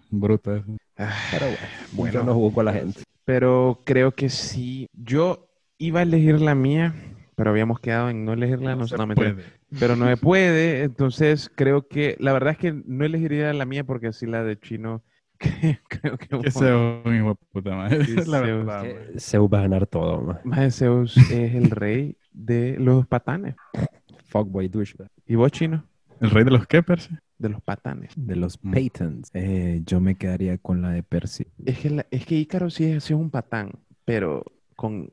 Bruto 0.10 0.56
eso. 0.56 0.66
Pero 0.96 1.46
bueno, 1.46 1.58
Bueno. 1.94 2.14
yo 2.14 2.24
no 2.24 2.34
juzgo 2.34 2.62
a 2.62 2.64
la 2.64 2.74
gente. 2.74 3.02
Pero 3.26 3.82
creo 3.86 4.12
que 4.16 4.30
sí. 4.30 4.88
Yo 4.94 5.50
iba 5.78 6.00
a 6.00 6.04
elegir 6.04 6.42
la 6.42 6.56
mía, 6.56 6.96
pero 7.40 7.52
habíamos 7.52 7.80
quedado 7.80 8.10
en 8.10 8.26
no 8.26 8.34
elegirla. 8.34 8.76
No, 8.76 8.86
se 8.86 8.98
no, 8.98 9.08
puede. 9.16 9.44
pero 9.80 9.96
no 9.96 10.06
se 10.08 10.18
puede. 10.18 10.84
Entonces 10.84 11.50
creo 11.56 11.88
que 11.88 12.18
la 12.20 12.34
verdad 12.34 12.52
es 12.52 12.58
que 12.58 12.74
no 12.86 13.06
elegiría 13.06 13.54
la 13.54 13.66
mía 13.66 13.86
porque 13.86 14.08
así 14.08 14.26
la 14.26 14.44
de 14.44 14.60
chino 14.60 15.02
creo 15.88 16.18
que 16.18 16.28
Que 16.40 16.52
sea 16.52 16.76
un 16.78 17.16
hijo 17.16 17.30
de 17.30 17.36
puta 17.52 17.76
madre. 17.76 18.04
Sí, 18.06 18.16
Es 18.18 18.28
la 18.28 18.40
Zeus. 18.40 18.66
verdad, 18.66 18.84
Que. 18.84 19.20
Zeus 19.20 19.50
va 19.52 19.60
a 19.60 19.62
ganar 19.62 19.88
todo. 19.88 20.38
Más 20.44 20.60
de 20.60 20.72
Zeus 20.72 21.16
es 21.18 21.56
el 21.56 21.70
rey 21.72 22.18
de 22.34 22.76
los 22.78 23.08
patanes. 23.08 23.56
Fuckboy 24.26 24.68
douchebag. 24.68 25.10
¿Y 25.26 25.36
vos, 25.36 25.52
chino? 25.52 25.86
¿El 26.20 26.32
rey 26.32 26.44
de 26.44 26.52
los 26.52 26.68
qué, 26.68 26.84
Percy? 26.84 27.16
De 27.38 27.48
los 27.48 27.62
patanes. 27.62 28.12
De 28.18 28.36
los. 28.36 28.58
Paytons. 28.58 29.32
Eh, 29.34 29.82
yo 29.86 30.02
me 30.02 30.16
quedaría 30.16 30.58
con 30.58 30.82
la 30.82 30.90
de 30.90 31.04
Percy. 31.04 31.48
Es 31.66 31.80
que, 31.80 31.90
la- 31.90 32.06
es 32.12 32.26
que 32.26 32.36
Ícaro 32.36 32.70
sí 32.70 32.84
es, 32.84 33.06
sí 33.06 33.14
es 33.14 33.20
un 33.20 33.30
patán, 33.32 33.72
pero 34.04 34.44
con... 34.76 35.10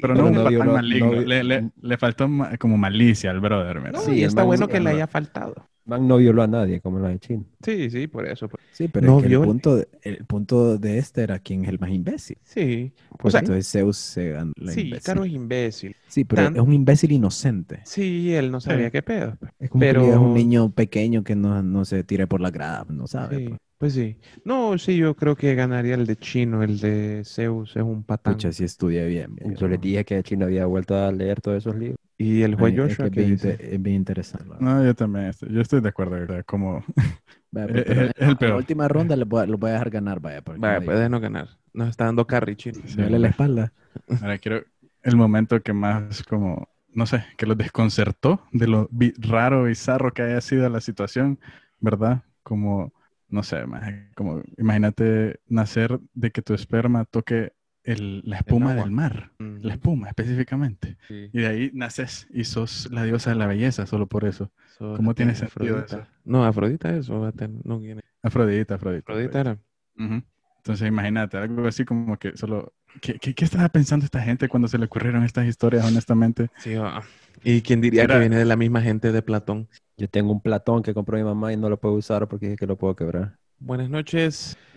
Pero 0.00 0.14
no 0.14 0.30
no 0.30 0.48
violó- 0.48 0.72
maligno. 0.72 1.12
no 1.12 1.20
le, 1.22 1.44
le- 1.44 1.70
le 1.80 1.96
faltó 1.98 2.28
ma- 2.28 2.56
como 2.58 2.76
malicia 2.76 3.30
al 3.30 3.40
brother. 3.40 3.92
No, 3.92 4.00
Sí, 4.00 4.22
está 4.22 4.40
man- 4.42 4.46
bueno 4.48 4.68
que 4.68 4.80
le 4.80 4.90
haya 4.90 5.06
faltado. 5.06 5.54
Man 5.88 6.08
no 6.08 6.16
violó 6.16 6.42
a 6.42 6.48
nadie, 6.48 6.80
como 6.80 6.98
la 6.98 7.10
de 7.10 7.20
Chino. 7.20 7.44
Sí, 7.64 7.88
sí, 7.90 8.08
por 8.08 8.26
eso. 8.26 8.48
por- 8.48 8.58
Sí, 8.72 8.88
pero 8.88 9.06
No 9.06 9.20
es 9.20 9.26
que 9.26 9.34
el 9.34 9.40
punto, 9.40 9.76
de, 9.76 9.86
el 10.02 10.16
punto 10.26 10.78
de 10.78 10.98
este 10.98 11.22
era 11.22 11.38
quién 11.38 11.62
es 11.62 11.68
el 11.68 11.78
más 11.78 11.90
imbécil. 11.90 12.38
Sí, 12.42 12.92
Pues 13.18 13.30
sea, 13.32 13.38
Entonces 13.40 13.70
Zeus 13.70 13.96
se 13.96 14.30
ganó 14.30 14.52
la 14.56 14.72
sí, 14.72 14.80
imbécil. 14.80 14.98
Ícaro 15.02 15.24
es 15.24 15.32
imbécil. 15.32 15.96
Sí, 16.08 16.24
pero 16.24 16.42
tan- 16.42 16.56
es 16.56 16.62
un 16.62 16.72
imbécil 16.72 17.12
inocente. 17.12 17.80
Sí, 17.84 18.34
él 18.34 18.50
no 18.50 18.60
sabía 18.60 18.86
Sí. 18.86 18.90
qué 18.92 19.02
pedo. 19.02 19.36
pues. 19.38 19.52
Es 19.60 19.70
como 19.70 19.80
Pero- 19.80 20.02
que 20.04 20.12
a 20.12 20.18
un 20.18 20.34
niño 20.34 20.70
pequeño 20.70 21.22
que 21.22 21.36
no, 21.36 21.62
no 21.62 21.84
se 21.84 22.02
tire 22.02 22.26
por 22.26 22.40
la 22.40 22.50
grada, 22.50 22.84
no 22.90 23.06
sabe. 23.06 23.36
Sí, 23.38 23.48
pues. 23.50 23.60
Pues 23.78 23.94
sí. 23.94 24.18
No, 24.44 24.78
sí, 24.78 24.96
yo 24.96 25.14
creo 25.16 25.36
que 25.36 25.54
ganaría 25.54 25.94
el 25.94 26.06
de 26.06 26.16
Chino, 26.16 26.62
el 26.62 26.78
de 26.80 27.22
Zeus 27.24 27.76
es 27.76 27.82
un 27.82 28.04
patán. 28.04 28.34
Pucha, 28.34 28.52
si 28.52 28.64
estudia 28.64 29.04
bien. 29.06 29.36
Yo 29.56 29.68
les 29.68 29.80
dije 29.80 30.04
que 30.04 30.22
Chino 30.22 30.46
había 30.46 30.66
vuelto 30.66 30.96
a 30.96 31.12
leer 31.12 31.40
todos 31.40 31.58
esos 31.58 31.76
libros. 31.76 31.98
Y 32.18 32.42
el 32.42 32.56
juez 32.56 32.74
Ay, 32.74 32.80
es 32.84 32.98
que 32.98 32.98
Joshua, 32.98 33.06
es 33.06 33.12
¿qué 33.12 33.20
bien, 33.22 33.38
es 33.58 33.82
bien 33.82 33.96
interesante. 33.96 34.48
la 34.48 34.56
verdad. 34.56 34.80
No, 34.80 34.84
yo 34.84 34.94
también 34.94 35.26
estoy, 35.26 35.52
yo 35.52 35.60
estoy 35.60 35.80
de 35.80 35.88
acuerdo, 35.88 36.12
¿verdad? 36.12 36.44
Como 36.46 36.84
Vaya, 37.50 37.68
Eh, 37.68 37.84
pero 37.86 38.02
eh, 38.08 38.12
el 38.18 38.36
en 38.40 38.50
la 38.50 38.54
peor. 38.54 38.56
última 38.56 38.88
ronda 38.88 39.16
lo 39.16 39.26
voy, 39.26 39.42
a, 39.42 39.46
lo 39.46 39.58
voy 39.58 39.70
a 39.70 39.72
dejar 39.74 39.90
ganar, 39.90 40.20
vaya. 40.20 40.42
Vaya, 40.54 40.80
no 40.80 40.84
pues 40.84 40.96
déjenos 40.98 41.20
ganar. 41.20 41.48
Nos 41.72 41.88
está 41.90 42.04
dando 42.06 42.26
carry, 42.26 42.56
Chino. 42.56 42.82
Sí, 42.86 42.96
Duele 42.96 43.18
la 43.18 43.28
espalda. 43.28 43.72
Ahora 44.20 44.38
quiero 44.38 44.64
el 45.02 45.16
momento 45.16 45.62
que 45.62 45.72
más 45.72 46.22
como, 46.24 46.68
no 46.92 47.06
sé, 47.06 47.24
que 47.36 47.46
los 47.46 47.56
desconcertó 47.58 48.42
de 48.52 48.66
lo 48.68 48.88
raro, 49.18 49.64
bizarro 49.64 50.12
que 50.12 50.22
haya 50.22 50.40
sido 50.40 50.68
la 50.68 50.80
situación, 50.80 51.38
¿verdad? 51.80 52.22
Como, 52.42 52.92
no 53.28 53.42
sé, 53.42 53.66
más 53.66 53.82
como 54.14 54.42
imagínate 54.58 55.40
nacer 55.46 55.98
de 56.14 56.30
que 56.30 56.42
tu 56.42 56.54
esperma 56.54 57.04
toque 57.04 57.52
el- 57.82 58.22
la 58.24 58.38
espuma 58.38 58.74
del 58.74 58.90
mar, 58.90 59.32
la 59.38 59.74
espuma 59.74 60.08
específicamente. 60.08 60.96
Sí. 61.06 61.30
Y 61.32 61.40
de 61.40 61.46
ahí 61.46 61.70
naces 61.72 62.26
y 62.32 62.44
sos 62.44 62.88
la 62.90 63.04
diosa 63.04 63.30
de 63.30 63.36
la 63.36 63.46
belleza 63.46 63.86
solo 63.86 64.06
por 64.08 64.24
eso. 64.24 64.50
¿Cómo 64.78 65.14
tiene 65.14 65.34
sentido 65.34 65.78
Afrodita. 65.78 66.02
eso? 66.02 66.06
No, 66.24 66.44
Afrodita 66.44 66.96
eso. 66.96 67.32
No, 67.64 67.78
¿quién 67.80 67.98
es? 67.98 68.04
Afrodita, 68.22 68.74
Afrodita. 68.74 69.12
Afrodita 69.12 69.40
era. 69.40 69.58
Entonces 69.96 70.88
imagínate, 70.88 71.36
algo 71.38 71.66
así 71.68 71.84
como 71.84 72.16
que 72.18 72.36
solo... 72.36 72.74
¿Qué, 73.00 73.18
qué, 73.18 73.34
qué 73.34 73.44
estaba 73.44 73.68
pensando 73.68 74.04
esta 74.04 74.20
gente 74.22 74.48
cuando 74.48 74.68
se 74.68 74.78
le 74.78 74.86
ocurrieron 74.86 75.22
estas 75.24 75.46
historias, 75.46 75.84
honestamente? 75.84 76.48
Sí, 76.58 76.74
va. 76.74 77.02
¿Y 77.44 77.60
quién 77.62 77.80
diría 77.80 78.04
Era- 78.04 78.14
que 78.14 78.20
viene 78.20 78.36
de 78.36 78.44
la 78.44 78.56
misma 78.56 78.80
gente 78.82 79.12
de 79.12 79.22
Platón? 79.22 79.68
Yo 79.98 80.08
tengo 80.08 80.32
un 80.32 80.40
platón 80.40 80.82
que 80.82 80.92
compró 80.94 81.16
mi 81.16 81.24
mamá 81.24 81.52
y 81.52 81.56
no 81.56 81.68
lo 81.70 81.78
puedo 81.78 81.94
usar 81.94 82.26
porque 82.28 82.46
dije 82.46 82.56
que 82.56 82.66
lo 82.66 82.76
puedo 82.76 82.94
quebrar. 82.96 83.36
Buenas 83.58 83.88
noches. 83.88 84.56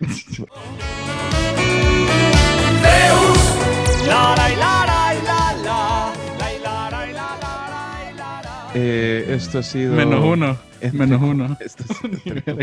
Zeus, 2.82 4.08
Eh, 8.74 9.24
esto 9.34 9.58
ha 9.58 9.62
sido... 9.62 9.94
Menos 9.94 10.24
uno, 10.24 10.56
Este- 10.80 10.96
menos 10.96 11.20
uno. 11.20 11.56
esto 11.60 11.84
ha 11.88 11.94
sido- 11.94 12.40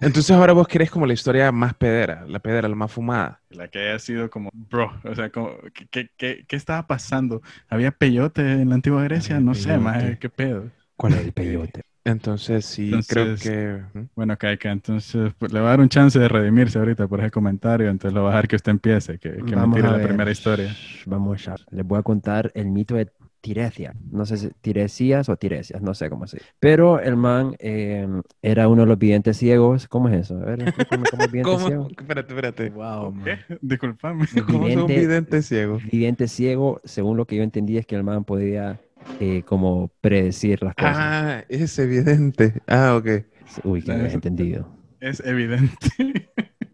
Entonces 0.00 0.30
ahora 0.30 0.52
vos 0.52 0.66
querés 0.66 0.90
como 0.90 1.06
la 1.06 1.12
historia 1.12 1.52
más 1.52 1.74
pedera, 1.74 2.24
la 2.26 2.38
pedera, 2.38 2.68
la 2.68 2.74
más 2.74 2.90
fumada. 2.90 3.40
La 3.50 3.68
que 3.68 3.78
haya 3.90 3.98
sido 3.98 4.30
como, 4.30 4.50
bro, 4.52 4.92
o 5.04 5.14
sea, 5.14 5.30
como, 5.30 5.50
¿qué, 5.74 5.86
qué, 5.90 6.08
qué, 6.16 6.44
qué 6.48 6.56
estaba 6.56 6.86
pasando? 6.86 7.42
¿Había 7.68 7.90
peyote 7.90 8.40
en 8.40 8.68
la 8.70 8.74
antigua 8.76 9.02
Grecia? 9.04 9.40
No 9.40 9.54
sé, 9.54 9.68
peyote. 9.68 9.82
más, 9.84 10.18
¿qué 10.18 10.28
pedo? 10.30 10.70
¿Cuál 10.96 11.14
es 11.14 11.20
el 11.20 11.32
peyote? 11.32 11.82
Entonces 12.04 12.64
sí, 12.64 12.86
Entonces- 12.86 13.08
creo 13.42 13.82
que... 13.92 13.98
¿Mm? 13.98 14.04
Bueno, 14.16 14.36
Kaika, 14.38 14.70
entonces 14.70 15.32
pues, 15.38 15.52
le 15.52 15.60
va 15.60 15.66
a 15.66 15.70
dar 15.72 15.80
un 15.80 15.90
chance 15.90 16.18
de 16.18 16.28
redimirse 16.28 16.78
ahorita 16.78 17.06
por 17.06 17.20
ese 17.20 17.30
comentario, 17.30 17.90
entonces 17.90 18.14
lo 18.14 18.22
va 18.22 18.30
a 18.30 18.32
dejar 18.32 18.48
que 18.48 18.56
usted 18.56 18.70
empiece, 18.72 19.18
que, 19.18 19.32
que 19.32 19.54
me 19.54 19.74
tire 19.76 19.90
la 19.90 20.02
primera 20.02 20.30
historia. 20.30 20.74
Vamos 21.04 21.46
a 21.46 21.56
Les 21.70 21.86
voy 21.86 21.98
a 21.98 22.02
contar 22.02 22.50
el 22.54 22.70
mito 22.70 22.94
de 22.94 23.10
Tiresia. 23.40 23.94
No 24.10 24.26
sé 24.26 24.36
si 24.36 24.50
Tiresias 24.60 25.28
o 25.28 25.36
Tiresias, 25.36 25.80
no 25.82 25.94
sé 25.94 26.10
cómo 26.10 26.26
se 26.26 26.36
dice. 26.38 26.48
Pero 26.60 27.00
el 27.00 27.16
man 27.16 27.56
eh, 27.58 28.06
era 28.42 28.68
uno 28.68 28.82
de 28.82 28.88
los 28.88 28.98
videntes 28.98 29.36
ciegos. 29.38 29.88
¿Cómo 29.88 30.08
es 30.08 30.20
eso? 30.22 30.36
A 30.38 30.44
ver, 30.44 30.62
explícame 30.62 31.04
cómo 31.10 31.22
es 31.24 31.30
vidente 31.32 31.50
¿Cómo? 31.50 31.66
ciego. 31.66 31.88
Espérate, 31.98 32.32
espérate. 32.34 32.70
Wow. 32.70 33.14
Disculpame. 33.62 34.26
¿Cómo 34.46 34.66
es 34.68 34.76
un 34.76 34.86
Vidente- 34.86 35.42
ciego? 35.42 35.78
Vidente 35.90 36.28
ciego, 36.28 36.80
según 36.84 37.16
lo 37.16 37.26
que 37.26 37.36
yo 37.36 37.42
entendí, 37.42 37.78
es 37.78 37.86
que 37.86 37.96
el 37.96 38.04
man 38.04 38.24
podía 38.24 38.80
eh, 39.18 39.42
como 39.46 39.90
predecir 40.00 40.62
las 40.62 40.74
cosas. 40.74 40.96
Ah, 40.98 41.44
es 41.48 41.78
evidente. 41.78 42.60
Ah, 42.66 42.96
ok. 42.96 43.24
Uy, 43.64 43.82
que 43.82 43.92
no 43.92 44.00
había 44.00 44.12
entendido. 44.12 44.68
Es 45.00 45.20
evidente. 45.24 45.74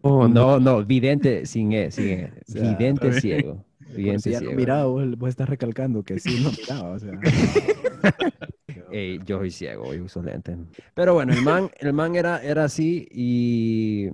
Oh, 0.01 0.27
no. 0.27 0.59
No, 0.59 0.83
vidente 0.83 1.45
sin 1.45 1.71
E, 1.71 1.91
sin 1.91 2.05
E. 2.09 2.31
O 2.47 2.51
sea, 2.51 2.61
Vidente 2.77 3.07
está 3.07 3.55
bien. 3.95 4.19
si 4.19 4.31
ya 4.31 4.41
lo 4.41 4.51
ciego. 4.51 4.55
miraba, 4.55 4.85
vos, 4.85 5.17
vos 5.17 5.29
estás 5.29 5.49
recalcando 5.49 6.03
que 6.03 6.19
sí 6.19 6.39
lo 6.39 6.51
miraba. 6.51 6.91
O 6.91 6.99
sea. 6.99 7.11
Ey, 8.89 9.19
yo 9.25 9.39
soy 9.39 9.51
ciego, 9.51 9.93
yo 9.93 10.03
uso 10.05 10.21
lentes. 10.21 10.57
Pero 10.93 11.13
bueno, 11.13 11.33
el 11.33 11.41
man, 11.41 11.69
el 11.79 11.93
man 11.93 12.15
era, 12.15 12.41
era 12.41 12.65
así 12.65 13.07
y... 13.11 14.09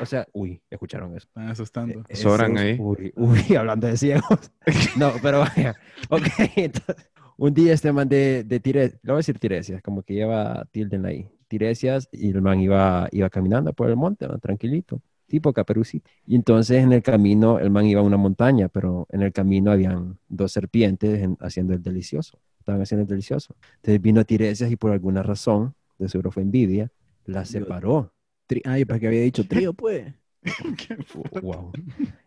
O 0.00 0.06
sea, 0.06 0.26
uy, 0.32 0.60
¿escucharon 0.70 1.16
eso? 1.16 1.26
Están 1.28 1.48
asustando. 1.48 2.04
Eh, 2.08 2.16
Sobran 2.16 2.52
Zeus- 2.54 2.60
ahí. 2.60 2.76
Uy, 2.78 3.12
uy, 3.16 3.56
hablando 3.56 3.86
de 3.88 3.96
ciegos. 3.96 4.52
No, 4.96 5.12
pero 5.22 5.40
vaya. 5.40 5.74
Ok, 6.08 6.26
entonces, 6.56 7.10
un 7.36 7.52
día 7.54 7.72
este 7.72 7.92
man 7.92 8.08
de, 8.08 8.44
de 8.44 8.60
Tiresias, 8.60 9.00
le 9.02 9.12
voy 9.12 9.16
a 9.16 9.18
decir 9.18 9.38
Tiresias, 9.38 9.82
como 9.82 10.02
que 10.02 10.14
lleva 10.14 10.64
tilden 10.70 11.04
ahí. 11.06 11.28
Tiresias 11.48 12.08
y 12.12 12.30
el 12.30 12.42
man 12.42 12.60
iba, 12.60 13.08
iba 13.12 13.28
caminando 13.28 13.72
por 13.72 13.90
el 13.90 13.96
monte, 13.96 14.26
¿no? 14.26 14.38
tranquilito, 14.38 15.00
tipo 15.32 15.52
caperucito. 15.54 16.08
Y 16.26 16.36
entonces 16.36 16.82
en 16.84 16.92
el 16.92 17.02
camino, 17.02 17.58
el 17.58 17.70
man 17.70 17.86
iba 17.86 18.00
a 18.02 18.04
una 18.04 18.18
montaña, 18.18 18.68
pero 18.68 19.06
en 19.10 19.22
el 19.22 19.32
camino 19.32 19.70
habían 19.72 20.18
dos 20.28 20.52
serpientes 20.52 21.20
en- 21.22 21.38
haciendo 21.40 21.72
el 21.72 21.82
delicioso. 21.82 22.38
Estaban 22.58 22.82
haciendo 22.82 23.02
el 23.02 23.08
delicioso. 23.08 23.56
Entonces 23.76 24.00
vino 24.02 24.24
Tiresias 24.24 24.70
y 24.70 24.76
por 24.76 24.92
alguna 24.92 25.22
razón, 25.22 25.74
de 25.98 26.08
seguro 26.10 26.30
fue 26.30 26.42
envidia, 26.42 26.90
la 27.24 27.44
separó. 27.46 28.12
Tri- 28.46 28.60
Ay, 28.66 28.84
para 28.84 29.00
que 29.00 29.06
había 29.06 29.22
dicho 29.22 29.46
trío, 29.48 29.72
pues. 29.72 30.12
Qué 30.86 30.96
fu- 31.02 31.22
Wow. 31.40 31.72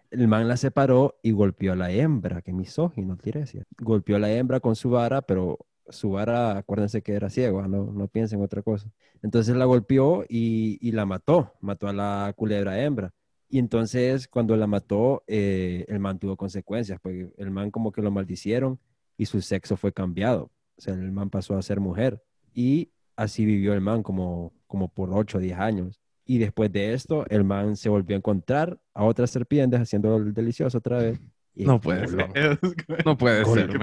El 0.10 0.28
man 0.28 0.48
la 0.48 0.58
separó 0.58 1.16
y 1.22 1.32
golpeó 1.32 1.74
a 1.74 1.76
la 1.76 1.92
hembra, 1.92 2.42
que 2.42 2.54
misógino, 2.54 3.18
Tiresias. 3.18 3.66
Golpeó 3.78 4.16
a 4.16 4.20
la 4.20 4.32
hembra 4.32 4.60
con 4.60 4.76
su 4.76 4.90
vara, 4.90 5.22
pero 5.22 5.60
su 5.90 6.12
vara, 6.12 6.58
acuérdense 6.58 7.02
que 7.02 7.14
era 7.14 7.30
ciego, 7.30 7.60
ah, 7.60 7.68
no, 7.68 7.92
no 7.92 8.08
piensen 8.08 8.42
otra 8.42 8.62
cosa. 8.62 8.90
Entonces 9.22 9.56
la 9.56 9.66
golpeó 9.66 10.24
y, 10.28 10.78
y 10.82 10.92
la 10.92 11.06
mató, 11.06 11.54
mató 11.62 11.88
a 11.88 11.94
la 11.94 12.34
culebra 12.36 12.82
hembra. 12.82 13.14
Y 13.50 13.60
entonces 13.60 14.28
cuando 14.28 14.56
la 14.58 14.68
mató, 14.68 15.24
eh, 15.28 15.86
el 15.88 16.00
man 16.00 16.20
tuvo 16.20 16.36
consecuencias, 16.36 17.00
porque 17.02 17.30
el 17.38 17.52
man 17.52 17.72
como 17.72 17.92
que 17.92 18.02
lo 18.02 18.12
maldicieron 18.12 18.80
y 19.18 19.26
su 19.28 19.42
sexo 19.42 19.78
fue 19.78 19.94
cambiado. 19.94 20.52
O 20.78 20.82
sea, 20.82 20.94
el 20.94 21.12
man 21.12 21.30
pasó 21.30 21.58
a 21.58 21.62
ser 21.62 21.80
mujer. 21.80 22.22
Y 22.54 22.92
así 23.16 23.46
vivió 23.46 23.74
el 23.74 23.82
man 23.82 24.04
como, 24.04 24.54
como 24.68 24.90
por 24.90 25.10
8 25.14 25.38
o 25.38 25.42
10 25.42 25.58
años. 25.60 26.02
Y 26.26 26.40
después 26.40 26.72
de 26.72 26.94
esto, 26.94 27.26
el 27.30 27.44
man 27.44 27.76
se 27.76 27.90
volvió 27.90 28.16
a 28.16 28.20
encontrar 28.20 28.80
a 28.94 29.06
otras 29.06 29.30
serpientes 29.32 29.80
haciendo 29.80 30.18
el 30.18 30.34
delicioso 30.34 30.80
otra 30.80 30.98
vez. 30.98 31.20
No 31.56 31.80
puede 31.80 32.08
ser. 32.08 32.60
No 33.06 33.18
puede 33.18 33.46
ser, 33.46 33.70
El 33.70 33.80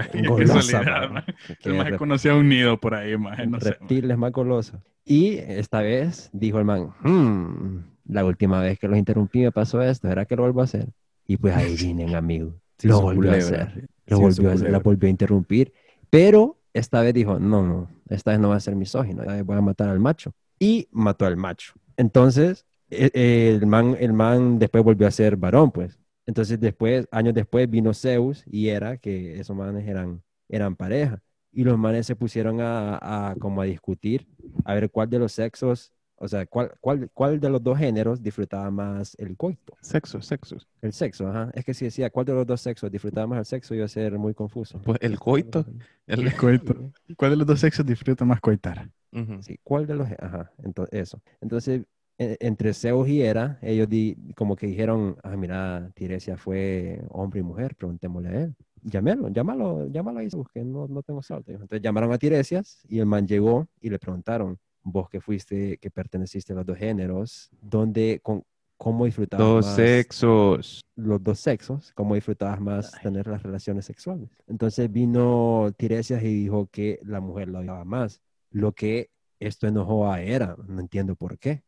rep- 1.78 1.96
conocía 1.96 2.35
un 2.35 2.48
nido 2.48 2.78
por 2.78 2.94
ahí, 2.94 3.16
maje, 3.16 3.46
no 3.46 3.58
sé. 3.61 3.70
reptiles 3.70 4.18
más 4.18 4.32
golosos. 4.32 4.80
Y 5.04 5.37
esta 5.38 5.80
vez 5.80 6.30
dijo 6.32 6.58
el 6.58 6.64
man, 6.64 6.90
"Hmm, 7.02 7.85
la 8.06 8.24
última 8.24 8.61
vez 8.61 8.78
que 8.78 8.88
los 8.88 8.98
interrumpí 8.98 9.40
me 9.40 9.52
pasó 9.52 9.82
esto, 9.82 10.08
¿era 10.08 10.24
que 10.26 10.37
lo 10.37 10.42
vuelvo 10.42 10.61
a 10.61 10.64
hacer? 10.64 10.88
Y 11.26 11.37
pues 11.37 11.54
ahí 11.74 11.76
vienen, 11.76 12.14
amigo. 12.14 12.54
Sí, 12.78 12.88
lo 12.88 13.00
volvió 13.00 13.30
a 13.30 13.35
culebra. 13.35 13.62
hacer. 13.64 13.88
Lo 14.06 14.16
Sí, 14.16 14.22
volvió 14.22 14.50
a 14.50 14.54
hacer, 14.54 14.70
la 14.70 14.78
volvió 14.80 15.06
a 15.06 15.11
interrumpir. 15.11 15.72
Pero 16.11 16.58
esta 16.74 17.00
vez 17.00 17.14
dijo, 17.14 17.38
no, 17.38 17.64
no, 17.66 17.88
esta 18.08 18.32
vez 18.32 18.40
no 18.40 18.50
va 18.50 18.56
a 18.56 18.61
ser 18.61 18.74
misógino, 18.76 19.22
esta 19.22 19.35
vez 19.35 19.44
voy 19.44 19.56
a 19.56 19.61
matar 19.61 19.88
al 19.88 20.00
macho. 20.00 20.32
Y 20.58 20.88
mató 20.92 21.24
al 21.26 21.37
macho. 21.37 21.72
Entonces, 21.96 22.66
e- 22.90 23.11
e- 23.14 23.54
el 23.56 23.66
man, 23.66 23.96
el 23.98 24.12
man 24.12 24.58
después 24.58 24.85
volvió 24.85 25.06
a 25.06 25.11
ser 25.11 25.37
varón, 25.37 25.70
pues. 25.70 25.98
Entonces, 26.26 26.61
después, 26.61 27.06
años 27.11 27.35
después, 27.35 27.68
vino 27.68 27.92
Zeus 27.94 28.44
y 28.46 28.68
era 28.68 28.96
que 28.96 29.40
esos 29.40 29.56
manes 29.56 29.87
eran, 29.88 30.22
eran 30.48 30.76
pareja. 30.76 31.22
Y 31.52 31.64
los 31.64 31.76
manes 31.76 32.06
se 32.06 32.16
pusieron 32.16 32.61
a, 32.61 33.30
a 33.30 33.35
como 33.37 33.61
a 33.61 33.64
discutir, 33.64 34.26
a 34.64 34.74
ver 34.74 34.90
cuál 34.90 35.11
de 35.11 35.18
los 35.18 35.32
sexos, 35.32 35.92
o 36.16 36.28
sea, 36.28 36.46
cuál, 36.46 36.72
cuál, 36.80 37.11
cuál 37.12 37.40
de 37.40 37.50
los 37.50 37.61
dos 37.62 37.76
géneros 37.76 38.22
disfrutaba 38.22 38.70
más 38.70 39.16
el 39.18 39.37
coito. 39.37 39.76
Sexo, 39.80 40.22
sexo. 40.22 40.56
El 40.80 40.92
sexo, 40.92 41.26
ajá. 41.26 41.50
Es 41.52 41.64
que 41.64 41.74
si 41.74 41.87
decía 41.87 42.11
cuál 42.11 42.26
de 42.26 42.32
los 42.32 42.46
dos 42.46 42.61
sexos 42.61 42.90
disfrutaba 42.92 43.26
más 43.26 43.40
el 43.40 43.44
sexo, 43.44 43.74
iba 43.74 43.85
a 43.85 43.88
ser 43.88 44.16
muy 44.18 44.32
confuso. 44.32 44.80
Pues 44.82 44.98
el 45.02 45.18
coito. 45.18 45.66
El... 46.06 46.20
El 46.20 46.37
coito. 46.37 46.92
¿Cuál 47.16 47.32
de 47.32 47.37
los 47.38 47.46
dos 47.46 47.58
sexos 47.58 47.85
disfruta 47.85 48.24
más 48.24 48.40
coitar? 48.40 48.88
Ujú. 49.11 49.42
Sí, 49.42 49.58
¿cuál 49.64 49.87
de 49.87 49.96
los? 49.96 50.08
Ajá, 50.20 50.52
entonces 50.62 51.00
eso. 51.00 51.20
Entonces, 51.40 51.82
entre 52.18 52.72
Zeus 52.75 53.09
y 53.09 53.22
Hera, 53.22 53.59
ellos 53.62 53.88
di- 53.88 54.16
como 54.37 54.55
que 54.57 54.66
dijeron, 54.66 55.16
ah, 55.22 55.37
mira, 55.37 55.90
Tiresia 55.94 56.37
fue 56.37 57.03
hombre 57.11 57.40
y 57.40 57.42
mujer, 57.42 57.75
preguntémosle 57.75 58.29
a 58.29 58.40
él. 58.42 58.55
Llámelo, 58.85 59.29
llámalo, 59.29 59.88
llámalo 59.88 60.18
ahí, 60.20 60.31
Zeus, 60.31 60.46
que 60.53 60.64
no, 60.64 60.87
no 60.88 61.03
tengo 61.03 61.22
salto. 61.22 61.51
Entonces 61.53 61.81
llamaron 61.81 62.12
a 62.12 62.18
Tiresias 62.18 62.85
y 62.88 62.98
el 62.98 63.07
man 63.07 63.27
llegó 63.27 63.66
y 63.81 63.90
le 63.90 63.98
preguntaron, 63.98 64.59
vos 64.83 65.09
que 65.09 65.20
fuiste, 65.20 65.79
que 65.79 65.90
perteneciste 65.90 66.53
a 66.53 66.57
los 66.57 66.66
dos 66.66 66.77
géneros, 66.79 67.48
¿dónde, 67.61 68.20
con, 68.22 68.42
cómo 68.77 69.05
disfrutabas 69.05 69.46
Dos 69.46 69.64
más 69.66 69.75
sexos. 69.77 70.81
los 70.96 71.22
dos 71.22 71.38
sexos, 71.38 71.92
cómo 71.94 72.16
disfrutabas 72.16 72.61
más 72.61 72.92
tener 73.01 73.27
las 73.29 73.42
relaciones 73.42 73.85
sexuales. 73.85 74.29
Entonces 74.48 74.90
vino 74.90 75.72
Tiresias 75.77 76.22
y 76.25 76.35
dijo 76.35 76.68
que 76.70 76.98
la 77.05 77.20
mujer 77.20 77.48
lo 77.48 77.61
odiaba 77.61 77.85
más, 77.85 78.20
lo 78.51 78.72
que 78.72 79.11
esto 79.38 79.66
enojó 79.68 80.11
a 80.11 80.20
Hera, 80.22 80.57
no 80.66 80.81
entiendo 80.81 81.14
por 81.16 81.38
qué. 81.38 81.62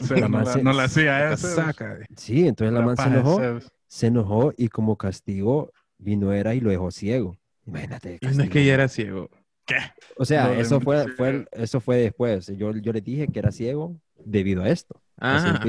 Sea, 0.00 0.18
la 0.18 0.28
no, 0.28 0.28
man 0.28 0.44
la, 0.44 0.52
se- 0.52 0.62
no 0.62 0.72
la 0.72 0.84
hacía 0.84 1.32
eso. 1.32 1.48
Saca. 1.48 1.98
Sí, 2.16 2.46
entonces 2.46 2.72
la, 2.74 2.82
man 2.82 2.96
se 2.96 3.02
enojó, 3.08 3.38
Zeus. 3.38 3.72
se 3.86 4.06
enojó 4.08 4.52
y 4.56 4.68
como 4.68 4.96
castigo 4.96 5.72
vino 5.98 6.32
Hera 6.32 6.54
y 6.54 6.60
lo 6.60 6.70
dejó 6.70 6.90
ciego. 6.90 7.36
Imagínate. 7.66 8.18
No 8.22 8.42
es 8.44 8.50
que 8.50 8.64
ya 8.64 8.74
era 8.74 8.88
ciego. 8.88 9.30
O 10.16 10.24
sea, 10.24 10.58
eso 10.58 10.80
fue, 10.80 11.06
eso 11.52 11.80
fue 11.80 11.96
después. 11.96 12.46
Yo, 12.56 12.72
yo 12.76 12.92
le 12.92 13.00
dije 13.00 13.28
que 13.28 13.38
era 13.38 13.50
ciego 13.50 13.96
debido 14.24 14.62
a 14.62 14.68
esto. 14.68 15.00
Ah, 15.18 15.60